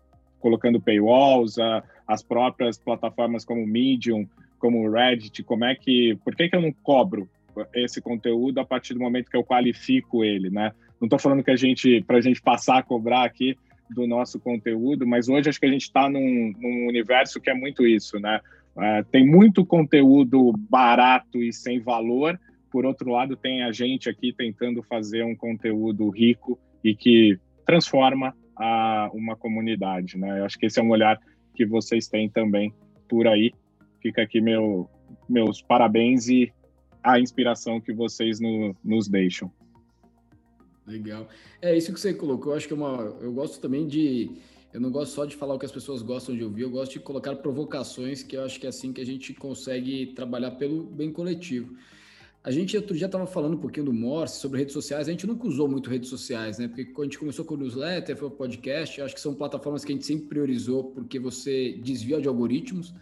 colocando 0.41 0.79
paywalls, 0.79 1.59
a, 1.59 1.83
as 2.07 2.23
próprias 2.23 2.77
plataformas 2.77 3.47
como 3.47 3.67
Medium, 3.67 4.29
como 4.59 4.91
Reddit, 4.91 5.43
como 5.43 5.65
é 5.65 5.75
que, 5.75 6.19
por 6.23 6.35
que 6.35 6.51
que 6.51 6.57
eu 6.57 6.61
não 6.61 6.73
cobro 6.83 7.29
esse 7.75 8.01
conteúdo 8.01 8.59
a 8.59 8.65
partir 8.65 8.95
do 8.95 9.01
momento 9.01 9.31
que 9.31 9.37
eu 9.37 9.45
qualifico 9.45 10.25
ele, 10.25 10.51
né? 10.51 10.73
Não 11.01 11.07
estou 11.07 11.19
falando 11.19 11.43
que 11.43 11.51
a 11.51 11.57
gente, 11.57 12.03
para 12.03 12.19
a 12.19 12.21
gente 12.21 12.41
passar 12.41 12.79
a 12.79 12.83
cobrar 12.83 13.25
aqui 13.25 13.57
do 13.91 14.07
nosso 14.07 14.41
conteúdo, 14.41 15.07
mas 15.07 15.29
hoje 15.29 15.49
acho 15.49 15.61
que 15.61 15.67
a 15.67 15.71
gente 15.71 15.83
está 15.83 16.09
num, 16.09 16.53
num, 16.59 16.87
universo 16.89 17.41
que 17.41 17.51
é 17.51 17.55
muito 17.55 17.87
isso, 17.87 18.19
né? 18.19 18.41
É, 18.77 19.03
tem 19.05 19.25
muito 19.25 19.65
conteúdo 19.65 20.53
barato 20.69 21.43
e 21.43 21.53
sem 21.53 21.81
valor, 21.81 22.39
por 22.71 22.85
outro 22.85 23.11
lado, 23.11 23.37
tem 23.37 23.63
a 23.63 23.71
gente 23.71 24.09
aqui 24.09 24.33
tentando 24.33 24.83
fazer 24.83 25.23
um 25.23 25.37
conteúdo 25.37 26.09
rico 26.09 26.59
e 26.83 26.95
que 26.95 27.39
transforma 27.65 28.35
a, 28.57 29.11
uma 29.15 29.37
comunidade, 29.37 30.19
né? 30.19 30.41
Eu 30.41 30.45
acho 30.45 30.59
que 30.59 30.67
esse 30.67 30.81
é 30.81 30.83
um 30.83 30.91
olhar 30.91 31.19
que 31.55 31.65
vocês 31.65 32.09
têm 32.09 32.29
também 32.29 32.75
por 33.09 33.29
aí. 33.29 33.53
Fica 34.03 34.23
aqui 34.23 34.41
meu, 34.41 34.91
meus 35.29 35.63
parabéns 35.63 36.29
e 36.29 36.53
a 37.05 37.21
inspiração 37.21 37.81
que 37.81 37.93
vocês 37.93 38.41
no, 38.41 38.75
nos 38.83 39.07
deixam. 39.07 39.53
Legal. 40.87 41.29
É 41.61 41.77
isso 41.77 41.93
que 41.93 42.01
você 42.01 42.15
colocou. 42.15 42.53
Eu 42.53 42.57
acho 42.57 42.67
que 42.67 42.73
é 42.73 42.77
uma. 42.77 43.17
Eu 43.21 43.33
gosto 43.33 43.61
também 43.61 43.87
de. 43.87 44.31
Eu 44.73 44.81
não 44.81 44.91
gosto 44.91 45.13
só 45.13 45.25
de 45.25 45.37
falar 45.37 45.55
o 45.55 45.59
que 45.59 45.67
as 45.67 45.71
pessoas 45.71 46.03
gostam 46.03 46.35
de 46.35 46.43
ouvir, 46.43 46.63
eu 46.63 46.71
gosto 46.71 46.93
de 46.95 46.99
colocar 46.99 47.37
provocações, 47.37 48.25
que 48.25 48.37
eu 48.37 48.45
acho 48.45 48.59
que 48.59 48.67
é 48.67 48.71
assim 48.71 48.93
que 48.93 49.01
a 49.01 49.07
gente 49.07 49.33
consegue 49.33 50.07
trabalhar 50.17 50.51
pelo 50.53 50.83
bem 50.83 51.13
coletivo. 51.13 51.77
A 52.43 52.51
gente 52.51 52.77
outro 52.77 52.97
dia 52.97 53.07
estava 53.07 53.25
falando 53.25 53.55
um 53.55 53.59
pouquinho 53.59 53.87
do 53.87 53.93
Morse, 53.93 54.41
sobre 54.41 54.59
redes 54.59 54.75
sociais. 54.75 55.07
A 55.07 55.13
gente 55.13 55.29
nunca 55.29 55.47
usou 55.47 55.69
muito 55.69 55.89
redes 55.89 56.11
sociais, 56.11 56.59
né? 56.59 56.67
Porque 56.67 56.87
quando 56.87 57.03
a 57.03 57.11
gente 57.11 57.19
começou 57.19 57.45
com 57.45 57.55
o 57.55 57.57
newsletter, 57.57 58.17
foi 58.17 58.29
o 58.29 58.31
podcast, 58.33 59.01
acho 59.01 59.15
que 59.15 59.21
são 59.21 59.33
plataformas 59.33 59.85
que 59.85 59.93
a 59.93 59.95
gente 59.95 60.05
sempre 60.05 60.27
priorizou 60.27 60.85
porque 60.91 61.21
você 61.21 61.79
desvia 61.83 62.21
de 62.21 62.27
algoritmos. 62.27 62.93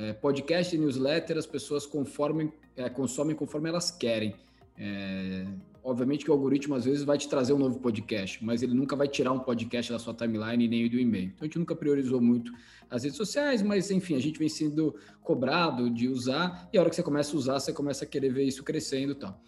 É, 0.00 0.14
podcast 0.14 0.74
e 0.74 0.78
newsletter, 0.78 1.36
as 1.36 1.44
pessoas 1.44 1.84
conforme, 1.84 2.50
é, 2.74 2.88
consomem 2.88 3.36
conforme 3.36 3.68
elas 3.68 3.90
querem. 3.90 4.34
É, 4.78 5.46
obviamente 5.84 6.24
que 6.24 6.30
o 6.30 6.32
algoritmo 6.32 6.74
às 6.74 6.86
vezes 6.86 7.04
vai 7.04 7.18
te 7.18 7.28
trazer 7.28 7.52
um 7.52 7.58
novo 7.58 7.78
podcast, 7.80 8.42
mas 8.42 8.62
ele 8.62 8.72
nunca 8.72 8.96
vai 8.96 9.06
tirar 9.06 9.30
um 9.30 9.38
podcast 9.38 9.92
da 9.92 9.98
sua 9.98 10.14
timeline 10.14 10.66
nem 10.66 10.88
do 10.88 10.98
e-mail. 10.98 11.26
Então 11.26 11.40
a 11.42 11.44
gente 11.44 11.58
nunca 11.58 11.76
priorizou 11.76 12.18
muito 12.18 12.50
as 12.88 13.02
redes 13.02 13.18
sociais, 13.18 13.60
mas 13.60 13.90
enfim, 13.90 14.16
a 14.16 14.20
gente 14.20 14.38
vem 14.38 14.48
sendo 14.48 14.94
cobrado 15.22 15.90
de 15.90 16.08
usar 16.08 16.70
e 16.72 16.78
a 16.78 16.80
hora 16.80 16.88
que 16.88 16.96
você 16.96 17.02
começa 17.02 17.36
a 17.36 17.38
usar, 17.38 17.60
você 17.60 17.70
começa 17.70 18.06
a 18.06 18.08
querer 18.08 18.32
ver 18.32 18.44
isso 18.44 18.64
crescendo 18.64 19.12
e 19.12 19.16
tal. 19.16 19.38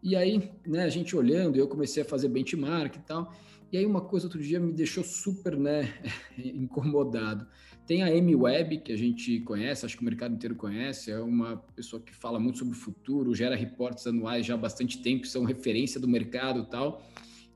E 0.00 0.14
aí, 0.14 0.52
né, 0.64 0.84
a 0.84 0.88
gente 0.88 1.16
olhando, 1.16 1.56
eu 1.56 1.66
comecei 1.66 2.04
a 2.04 2.06
fazer 2.06 2.28
benchmark 2.28 2.94
e 2.94 3.00
tal. 3.00 3.34
E 3.72 3.76
aí 3.76 3.84
uma 3.84 4.00
coisa 4.00 4.26
outro 4.26 4.40
dia 4.40 4.60
me 4.60 4.72
deixou 4.72 5.02
super, 5.02 5.56
né, 5.56 5.92
incomodado. 6.38 7.44
Tem 7.90 8.04
a 8.04 8.14
M 8.14 8.36
Web, 8.36 8.78
que 8.82 8.92
a 8.92 8.96
gente 8.96 9.40
conhece, 9.40 9.84
acho 9.84 9.96
que 9.96 10.02
o 10.02 10.04
mercado 10.04 10.32
inteiro 10.32 10.54
conhece, 10.54 11.10
é 11.10 11.18
uma 11.18 11.56
pessoa 11.74 12.00
que 12.00 12.14
fala 12.14 12.38
muito 12.38 12.58
sobre 12.58 12.72
o 12.72 12.76
futuro, 12.76 13.34
gera 13.34 13.56
reportes 13.56 14.06
anuais 14.06 14.46
já 14.46 14.54
há 14.54 14.56
bastante 14.56 15.02
tempo, 15.02 15.26
são 15.26 15.42
referência 15.42 15.98
do 15.98 16.06
mercado 16.06 16.60
e 16.60 16.70
tal, 16.70 17.02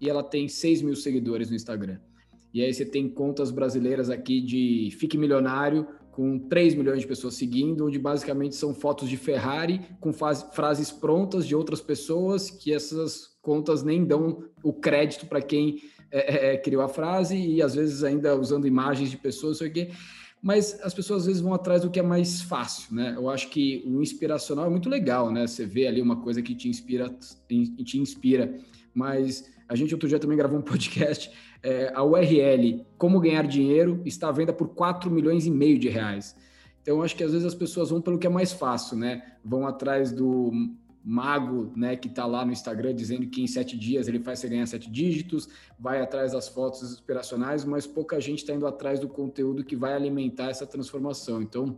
e 0.01 0.11
ela 0.11 0.24
tem 0.24 0.49
6 0.49 0.82
mil 0.82 0.97
seguidores 0.97 1.51
no 1.51 1.55
Instagram. 1.55 2.01
E 2.53 2.64
aí 2.64 2.74
você 2.74 2.85
tem 2.85 3.09
contas 3.09 3.53
brasileiras 3.53 4.11
aqui 4.11 4.41
de 4.41 4.91
Fique 4.99 5.16
Milionário, 5.16 5.87
com 6.11 6.37
3 6.37 6.74
milhões 6.74 7.03
de 7.03 7.07
pessoas 7.07 7.35
seguindo, 7.35 7.87
onde 7.87 8.01
basicamente 8.01 8.57
são 8.57 8.74
fotos 8.74 9.09
de 9.09 9.16
Ferrari 9.16 9.82
com 10.01 10.12
frases 10.12 10.91
prontas 10.91 11.47
de 11.47 11.55
outras 11.55 11.80
pessoas, 11.80 12.51
que 12.51 12.74
essas 12.74 13.39
contas 13.41 13.85
nem 13.85 14.05
dão 14.05 14.43
o 14.64 14.72
crédito 14.72 15.26
para 15.26 15.41
quem 15.41 15.76
é, 16.11 16.49
é, 16.49 16.55
é, 16.55 16.57
criou 16.57 16.82
a 16.82 16.89
frase, 16.89 17.37
e 17.37 17.62
às 17.62 17.76
vezes 17.76 18.03
ainda 18.03 18.35
usando 18.37 18.66
imagens 18.66 19.12
de 19.12 19.16
pessoas, 19.16 19.59
isso 19.59 19.64
aqui 19.64 19.93
mas 20.45 20.78
as 20.82 20.92
pessoas 20.92 21.22
às 21.22 21.26
vezes 21.26 21.40
vão 21.40 21.55
atrás 21.55 21.80
do 21.80 21.90
que 21.90 21.99
é 21.99 22.03
mais 22.03 22.42
fácil, 22.42 22.95
né? 22.95 23.14
Eu 23.16 23.30
acho 23.30 23.49
que 23.49 23.82
o 23.86 24.03
inspiracional 24.03 24.66
é 24.66 24.68
muito 24.68 24.90
legal, 24.90 25.32
né? 25.32 25.47
Você 25.47 25.64
vê 25.64 25.86
ali 25.86 26.03
uma 26.03 26.16
coisa 26.16 26.42
que 26.42 26.55
te 26.55 26.68
inspira, 26.68 27.09
te 27.49 27.99
inspira. 27.99 28.55
Mas 28.92 29.51
a 29.66 29.74
gente 29.74 29.95
outro 29.95 30.07
dia 30.07 30.18
também 30.18 30.36
gravou 30.36 30.59
um 30.59 30.61
podcast, 30.62 31.30
é, 31.62 31.90
a 31.95 32.05
URL 32.05 32.84
Como 32.99 33.20
Ganhar 33.20 33.47
Dinheiro 33.47 34.03
está 34.05 34.28
à 34.28 34.32
venda 34.32 34.53
por 34.53 34.68
4 34.68 35.11
milhões 35.11 35.47
e 35.47 35.51
meio 35.51 35.78
de 35.78 35.88
reais. 35.88 36.36
Então, 36.82 37.03
acho 37.03 37.16
que 37.16 37.24
às 37.24 37.32
vezes 37.32 37.47
as 37.47 37.55
pessoas 37.55 37.88
vão 37.88 38.03
pelo 38.03 38.18
que 38.18 38.26
é 38.26 38.30
mais 38.30 38.53
fácil, 38.53 38.99
né? 38.99 39.22
Vão 39.42 39.66
atrás 39.66 40.12
do 40.12 40.53
mago, 41.05 41.70
né, 41.76 41.96
que 41.96 42.09
está 42.09 42.24
lá 42.24 42.46
no 42.46 42.52
Instagram 42.52 42.94
dizendo 42.94 43.26
que 43.26 43.42
em 43.42 43.46
sete 43.46 43.76
dias 43.76 44.09
ele 44.09 44.18
faz 44.18 44.38
você 44.38 44.48
ganhar 44.48 44.66
sete 44.66 44.90
dígitos, 44.90 45.48
vai 45.78 46.00
atrás 46.00 46.32
das 46.32 46.48
fotos 46.48 46.82
inspiracionais, 46.92 47.62
mas 47.62 47.86
pouca 47.86 48.18
gente 48.18 48.38
está 48.38 48.55
indo 48.55 48.66
atrás 48.66 48.98
do 48.98 49.07
conteúdo 49.07 49.62
que 49.62 49.76
vai 49.76 49.92
alimentar 49.92 50.48
essa 50.48 50.66
transformação. 50.66 51.42
Então, 51.42 51.76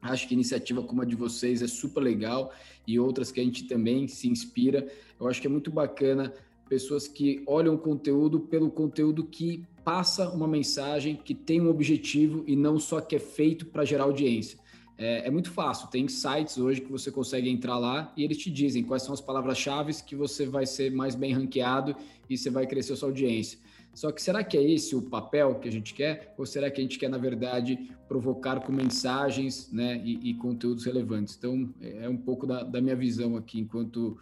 acho 0.00 0.28
que 0.28 0.34
iniciativa 0.34 0.82
como 0.82 1.02
a 1.02 1.04
de 1.04 1.16
vocês 1.16 1.62
é 1.62 1.66
super 1.66 2.00
legal 2.00 2.52
e 2.86 2.98
outras 2.98 3.32
que 3.32 3.40
a 3.40 3.44
gente 3.44 3.64
também 3.64 4.06
se 4.06 4.28
inspira. 4.28 4.86
Eu 5.18 5.26
acho 5.26 5.40
que 5.40 5.48
é 5.48 5.50
muito 5.50 5.70
bacana 5.70 6.32
pessoas 6.68 7.08
que 7.08 7.42
olham 7.46 7.74
o 7.74 7.78
conteúdo 7.78 8.38
pelo 8.38 8.70
conteúdo 8.70 9.24
que 9.24 9.64
passa 9.84 10.30
uma 10.30 10.46
mensagem, 10.46 11.16
que 11.16 11.34
tem 11.34 11.60
um 11.60 11.68
objetivo 11.68 12.44
e 12.46 12.54
não 12.54 12.78
só 12.78 13.00
que 13.00 13.16
é 13.16 13.18
feito 13.18 13.66
para 13.66 13.84
gerar 13.84 14.04
audiência. 14.04 14.56
É, 15.02 15.26
é, 15.26 15.30
muito 15.30 15.50
fácil, 15.50 15.88
tem 15.88 16.06
sites 16.08 16.58
hoje 16.58 16.82
que 16.82 16.92
você 16.92 17.10
consegue 17.10 17.48
entrar 17.48 17.78
lá 17.78 18.12
e 18.14 18.22
eles 18.22 18.36
te 18.36 18.50
dizem 18.50 18.84
quais 18.84 19.02
são 19.02 19.14
as 19.14 19.20
palavras-chave 19.20 19.94
que 20.04 20.14
você 20.14 20.44
vai 20.44 20.66
ser 20.66 20.92
mais 20.92 21.14
bem 21.14 21.32
ranqueado 21.32 21.96
e 22.28 22.36
você 22.36 22.50
vai 22.50 22.66
crescer 22.66 22.94
sua 22.96 23.08
audiência. 23.08 23.58
Só 23.94 24.12
que 24.12 24.20
será 24.20 24.44
que 24.44 24.58
é 24.58 24.62
esse 24.62 24.94
o 24.94 25.00
papel 25.00 25.54
que 25.54 25.66
a 25.66 25.72
gente 25.72 25.94
quer? 25.94 26.34
Ou 26.36 26.44
será 26.44 26.70
que 26.70 26.82
a 26.82 26.84
gente 26.84 26.98
quer, 26.98 27.08
na 27.08 27.16
verdade, 27.16 27.90
provocar 28.06 28.60
com 28.60 28.72
mensagens 28.72 29.72
né, 29.72 30.02
e, 30.04 30.30
e 30.30 30.34
conteúdos 30.34 30.84
relevantes? 30.84 31.34
Então, 31.34 31.72
é 31.80 32.06
um 32.06 32.18
pouco 32.18 32.46
da, 32.46 32.62
da 32.62 32.78
minha 32.78 32.94
visão 32.94 33.38
aqui, 33.38 33.58
enquanto 33.58 34.18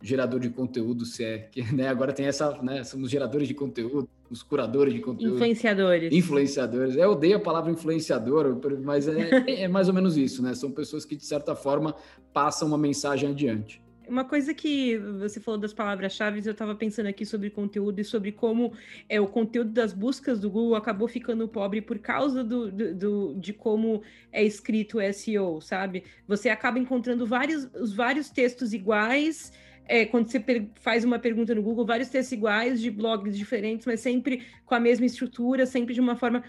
gerador 0.00 0.40
de 0.40 0.48
conteúdo, 0.48 1.04
se 1.04 1.24
é 1.24 1.38
que 1.40 1.60
né, 1.76 1.88
agora 1.88 2.10
tem 2.10 2.24
essa, 2.24 2.60
né, 2.62 2.82
somos 2.84 3.10
geradores 3.10 3.46
de 3.46 3.54
conteúdo, 3.54 4.08
os 4.32 4.42
curadores 4.42 4.94
de 4.94 5.00
conteúdo. 5.00 5.34
Influenciadores. 5.34 6.12
Influenciadores. 6.12 6.96
Eu 6.96 7.10
odeio 7.10 7.36
a 7.36 7.40
palavra 7.40 7.70
influenciador, 7.70 8.58
mas 8.82 9.06
é, 9.06 9.62
é 9.64 9.68
mais 9.68 9.88
ou 9.88 9.94
menos 9.94 10.16
isso, 10.16 10.42
né? 10.42 10.54
São 10.54 10.70
pessoas 10.70 11.04
que, 11.04 11.14
de 11.14 11.24
certa 11.24 11.54
forma, 11.54 11.94
passam 12.32 12.66
uma 12.66 12.78
mensagem 12.78 13.28
adiante. 13.28 13.82
Uma 14.08 14.24
coisa 14.24 14.52
que 14.52 14.98
você 15.20 15.38
falou 15.38 15.60
das 15.60 15.72
palavras-chave, 15.72 16.42
eu 16.44 16.52
estava 16.52 16.74
pensando 16.74 17.06
aqui 17.06 17.24
sobre 17.24 17.50
conteúdo 17.50 18.00
e 18.00 18.04
sobre 18.04 18.32
como 18.32 18.72
é, 19.08 19.20
o 19.20 19.26
conteúdo 19.26 19.70
das 19.70 19.92
buscas 19.92 20.40
do 20.40 20.50
Google 20.50 20.74
acabou 20.74 21.06
ficando 21.06 21.46
pobre 21.46 21.80
por 21.80 21.98
causa 21.98 22.42
do, 22.42 22.70
do, 22.70 22.94
do 22.94 23.34
de 23.38 23.52
como 23.52 24.02
é 24.32 24.42
escrito 24.42 24.98
o 24.98 25.12
SEO, 25.12 25.60
sabe? 25.60 26.04
Você 26.26 26.48
acaba 26.48 26.78
encontrando 26.78 27.26
vários, 27.26 27.68
os 27.74 27.94
vários 27.94 28.28
textos 28.28 28.72
iguais 28.72 29.52
é, 29.86 30.04
quando 30.06 30.28
você 30.28 30.68
faz 30.76 31.04
uma 31.04 31.18
pergunta 31.18 31.54
no 31.54 31.62
Google, 31.62 31.84
vários 31.84 32.08
textos 32.08 32.32
iguais 32.32 32.80
de 32.80 32.90
blogs 32.90 33.36
diferentes, 33.36 33.86
mas 33.86 34.00
sempre 34.00 34.46
com 34.64 34.74
a 34.74 34.80
mesma 34.80 35.06
estrutura, 35.06 35.66
sempre 35.66 35.94
de 35.94 36.00
uma 36.00 36.16
forma. 36.16 36.42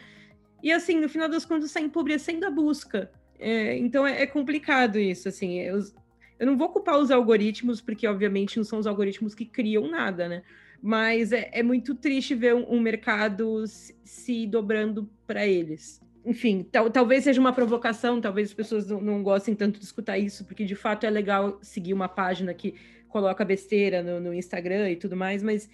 E 0.61 0.71
assim, 0.71 0.99
no 0.99 1.09
final 1.09 1.27
das 1.27 1.45
contas, 1.45 1.65
está 1.65 1.81
empobrecendo 1.81 2.45
a 2.45 2.51
busca. 2.51 3.11
É, 3.39 3.77
então 3.77 4.05
é, 4.05 4.21
é, 4.21 4.27
complicado 4.27 4.99
isso, 4.99 5.27
assim. 5.27 5.59
Eu, 5.59 5.79
eu 6.39 6.47
não 6.47 6.57
vou 6.57 6.69
culpar 6.69 6.97
os 6.97 7.11
algoritmos, 7.11 7.81
porque 7.81 8.07
obviamente 8.07 8.57
não 8.57 8.63
são 8.63 8.79
os 8.79 8.87
algoritmos 8.87 9.35
que 9.35 9.45
criam 9.45 9.87
nada, 9.87 10.29
né? 10.29 10.43
Mas 10.81 11.31
é, 11.31 11.49
é 11.51 11.63
muito 11.63 11.95
triste 11.95 12.35
ver 12.35 12.55
um, 12.55 12.75
um 12.75 12.79
mercado 12.79 13.65
se, 13.67 13.95
se 14.03 14.47
dobrando 14.47 15.09
para 15.25 15.45
eles 15.47 16.03
enfim, 16.25 16.65
tal, 16.71 16.89
talvez 16.89 17.25
seja 17.25 17.39
uma 17.39 17.51
provocação, 17.51 18.21
talvez 18.21 18.49
as 18.49 18.53
pessoas 18.53 18.87
não, 18.87 19.01
não, 19.01 19.21
gostem 19.21 19.53
tanto 19.53 19.77
de 19.77 19.85
escutar 19.85 20.17
isso, 20.17 20.45
porque 20.45 20.63
de 20.63 20.75
fato 20.75 21.05
é 21.05 21.09
legal 21.09 21.59
seguir 21.61 21.93
uma 21.93 22.07
página 22.07 22.53
que 22.53 22.75
coloca 23.13 23.45
besteira 23.45 24.01
no, 24.01 24.19
no 24.19 24.33
Instagram 24.33 24.89
e 24.89 24.95
tudo 24.95 25.15
mais, 25.15 25.43
mas 25.43 25.69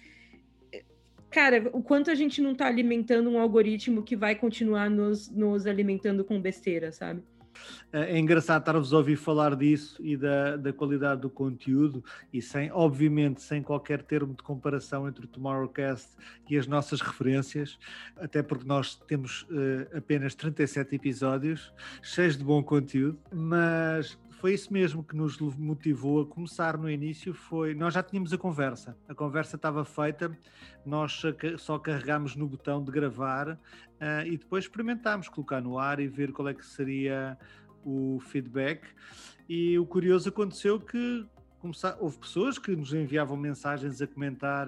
cara, 1.30 1.70
o 1.72 1.82
quanto 1.82 2.10
a 2.10 2.14
gente 2.14 2.42
não 2.42 2.52
está 2.52 2.66
alimentando 2.66 3.30
um 3.30 3.40
algoritmo 3.40 4.02
que 4.02 4.14
vai 4.14 4.34
continuar 4.34 4.90
nos, 4.90 5.30
nos 5.30 5.66
alimentando 5.66 6.22
com 6.22 6.38
besteira, 6.38 6.92
sabe? 6.92 7.22
É, 7.92 8.16
é 8.16 8.18
engraçado 8.18 8.60
estar-vos 8.60 8.92
a 8.92 8.98
ouvir 8.98 9.16
falar 9.16 9.56
disso 9.56 10.00
e 10.04 10.16
da, 10.16 10.56
da 10.56 10.72
qualidade 10.72 11.22
do 11.22 11.30
conteúdo 11.30 12.04
e 12.32 12.40
sem, 12.42 12.70
obviamente, 12.72 13.42
sem 13.42 13.62
qualquer 13.62 14.02
termo 14.02 14.34
de 14.34 14.42
comparação 14.42 15.08
entre 15.08 15.24
o 15.24 15.28
Tomorrowcast 15.28 16.08
e 16.48 16.56
as 16.56 16.66
nossas 16.66 17.00
referências, 17.00 17.78
até 18.16 18.42
porque 18.42 18.66
nós 18.66 18.96
temos 18.96 19.42
uh, 19.42 19.96
apenas 19.96 20.34
37 20.34 20.94
episódios, 20.94 21.72
cheios 22.02 22.36
de 22.36 22.44
bom 22.44 22.62
conteúdo, 22.62 23.18
mas 23.32 24.18
foi 24.40 24.54
isso 24.54 24.72
mesmo 24.72 25.04
que 25.04 25.14
nos 25.14 25.36
motivou 25.38 26.22
a 26.22 26.26
começar 26.26 26.78
no 26.78 26.90
início. 26.90 27.34
Foi 27.34 27.74
nós 27.74 27.92
já 27.92 28.02
tínhamos 28.02 28.32
a 28.32 28.38
conversa, 28.38 28.96
a 29.06 29.14
conversa 29.14 29.56
estava 29.56 29.84
feita, 29.84 30.34
nós 30.84 31.20
só 31.58 31.78
carregámos 31.78 32.34
no 32.34 32.48
botão 32.48 32.82
de 32.82 32.90
gravar 32.90 33.50
uh, 33.50 33.58
e 34.26 34.38
depois 34.38 34.64
experimentámos 34.64 35.28
colocar 35.28 35.60
no 35.60 35.78
ar 35.78 36.00
e 36.00 36.08
ver 36.08 36.32
qual 36.32 36.48
é 36.48 36.54
que 36.54 36.64
seria 36.64 37.36
o 37.84 38.18
feedback. 38.30 38.86
E 39.46 39.78
o 39.78 39.84
curioso 39.84 40.30
aconteceu 40.30 40.80
que 40.80 41.26
começar, 41.60 41.96
houve 42.00 42.18
pessoas 42.18 42.58
que 42.58 42.74
nos 42.74 42.92
enviavam 42.92 43.36
mensagens 43.36 44.00
a 44.00 44.06
comentar 44.06 44.66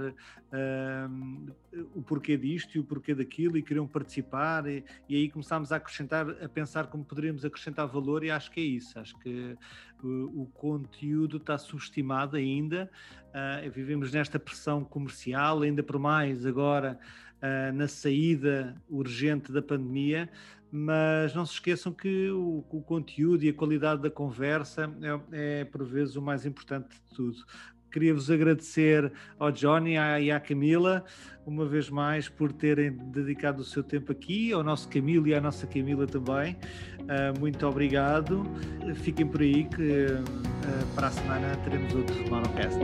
o 1.95 2.03
porquê 2.03 2.36
disto 2.36 2.76
e 2.76 2.78
o 2.78 2.84
porquê 2.84 3.14
daquilo 3.14 3.57
e 3.57 3.62
queriam 3.62 3.86
participar 3.86 4.66
e, 4.66 4.84
e, 5.09 5.16
aí 5.16 5.30
começámos 5.30 5.72
a 5.72 5.76
acrescentar, 5.76 6.28
a 6.43 6.49
pensar 6.49 6.88
como 6.88 7.05
poderíamos 7.05 7.45
acrescentar 7.45 7.86
valor 7.86 8.22
e 8.22 8.30
acho 8.30 8.51
que 8.51 8.61
é 8.61 8.64
isso, 8.64 8.99
acho 8.99 9.18
que 9.18 9.57
o, 10.03 10.43
o 10.43 10.47
conteúdo 10.53 11.38
está 11.38 11.57
subestimado 11.57 12.36
ainda, 12.36 12.90
uh, 13.28 13.70
vivemos 13.70 14.12
nesta 14.12 14.38
pressão 14.38 14.84
comercial, 14.84 15.62
ainda 15.62 15.82
por 15.82 15.99
mais 15.99 16.45
agora 16.45 16.99
uh, 17.43 17.72
na 17.74 17.88
saída 17.88 18.80
urgente 18.88 19.53
da 19.53 19.61
pandemia, 19.61 20.28
mas 20.70 21.34
não 21.34 21.45
se 21.45 21.55
esqueçam 21.55 21.93
que 21.93 22.30
o, 22.30 22.64
o 22.70 22.82
conteúdo 22.82 23.45
e 23.45 23.51
a 23.51 23.53
qualidade 23.53 24.01
da 24.01 24.11
conversa 24.11 24.90
é, 25.32 25.61
é, 25.61 25.64
por 25.64 25.84
vezes, 25.84 26.16
o 26.16 26.22
mais 26.22 26.47
importante 26.47 26.88
de 26.88 27.14
tudo. 27.14 27.45
Queria-vos 27.90 28.30
agradecer 28.30 29.12
ao 29.38 29.53
Johnny 29.53 29.97
e 30.22 30.30
à 30.30 30.40
Camila, 30.40 31.05
uma 31.45 31.66
vez 31.66 31.90
mais, 31.90 32.26
por 32.26 32.51
terem 32.51 32.90
dedicado 32.90 33.61
o 33.61 33.64
seu 33.64 33.82
tempo 33.82 34.11
aqui, 34.11 34.51
ao 34.51 34.64
nosso 34.64 34.88
Camilo 34.88 35.28
e 35.28 35.34
à 35.34 35.40
nossa 35.43 35.66
Camila 35.66 36.07
também. 36.07 36.57
Uh, 37.01 37.38
muito 37.38 37.66
obrigado. 37.66 38.47
Fiquem 38.95 39.26
por 39.26 39.43
aí, 39.43 39.64
que 39.64 40.07
uh, 40.07 40.95
para 40.95 41.09
a 41.09 41.11
semana 41.11 41.55
teremos 41.59 41.95
outro 41.95 42.30
Monocast. 42.30 42.80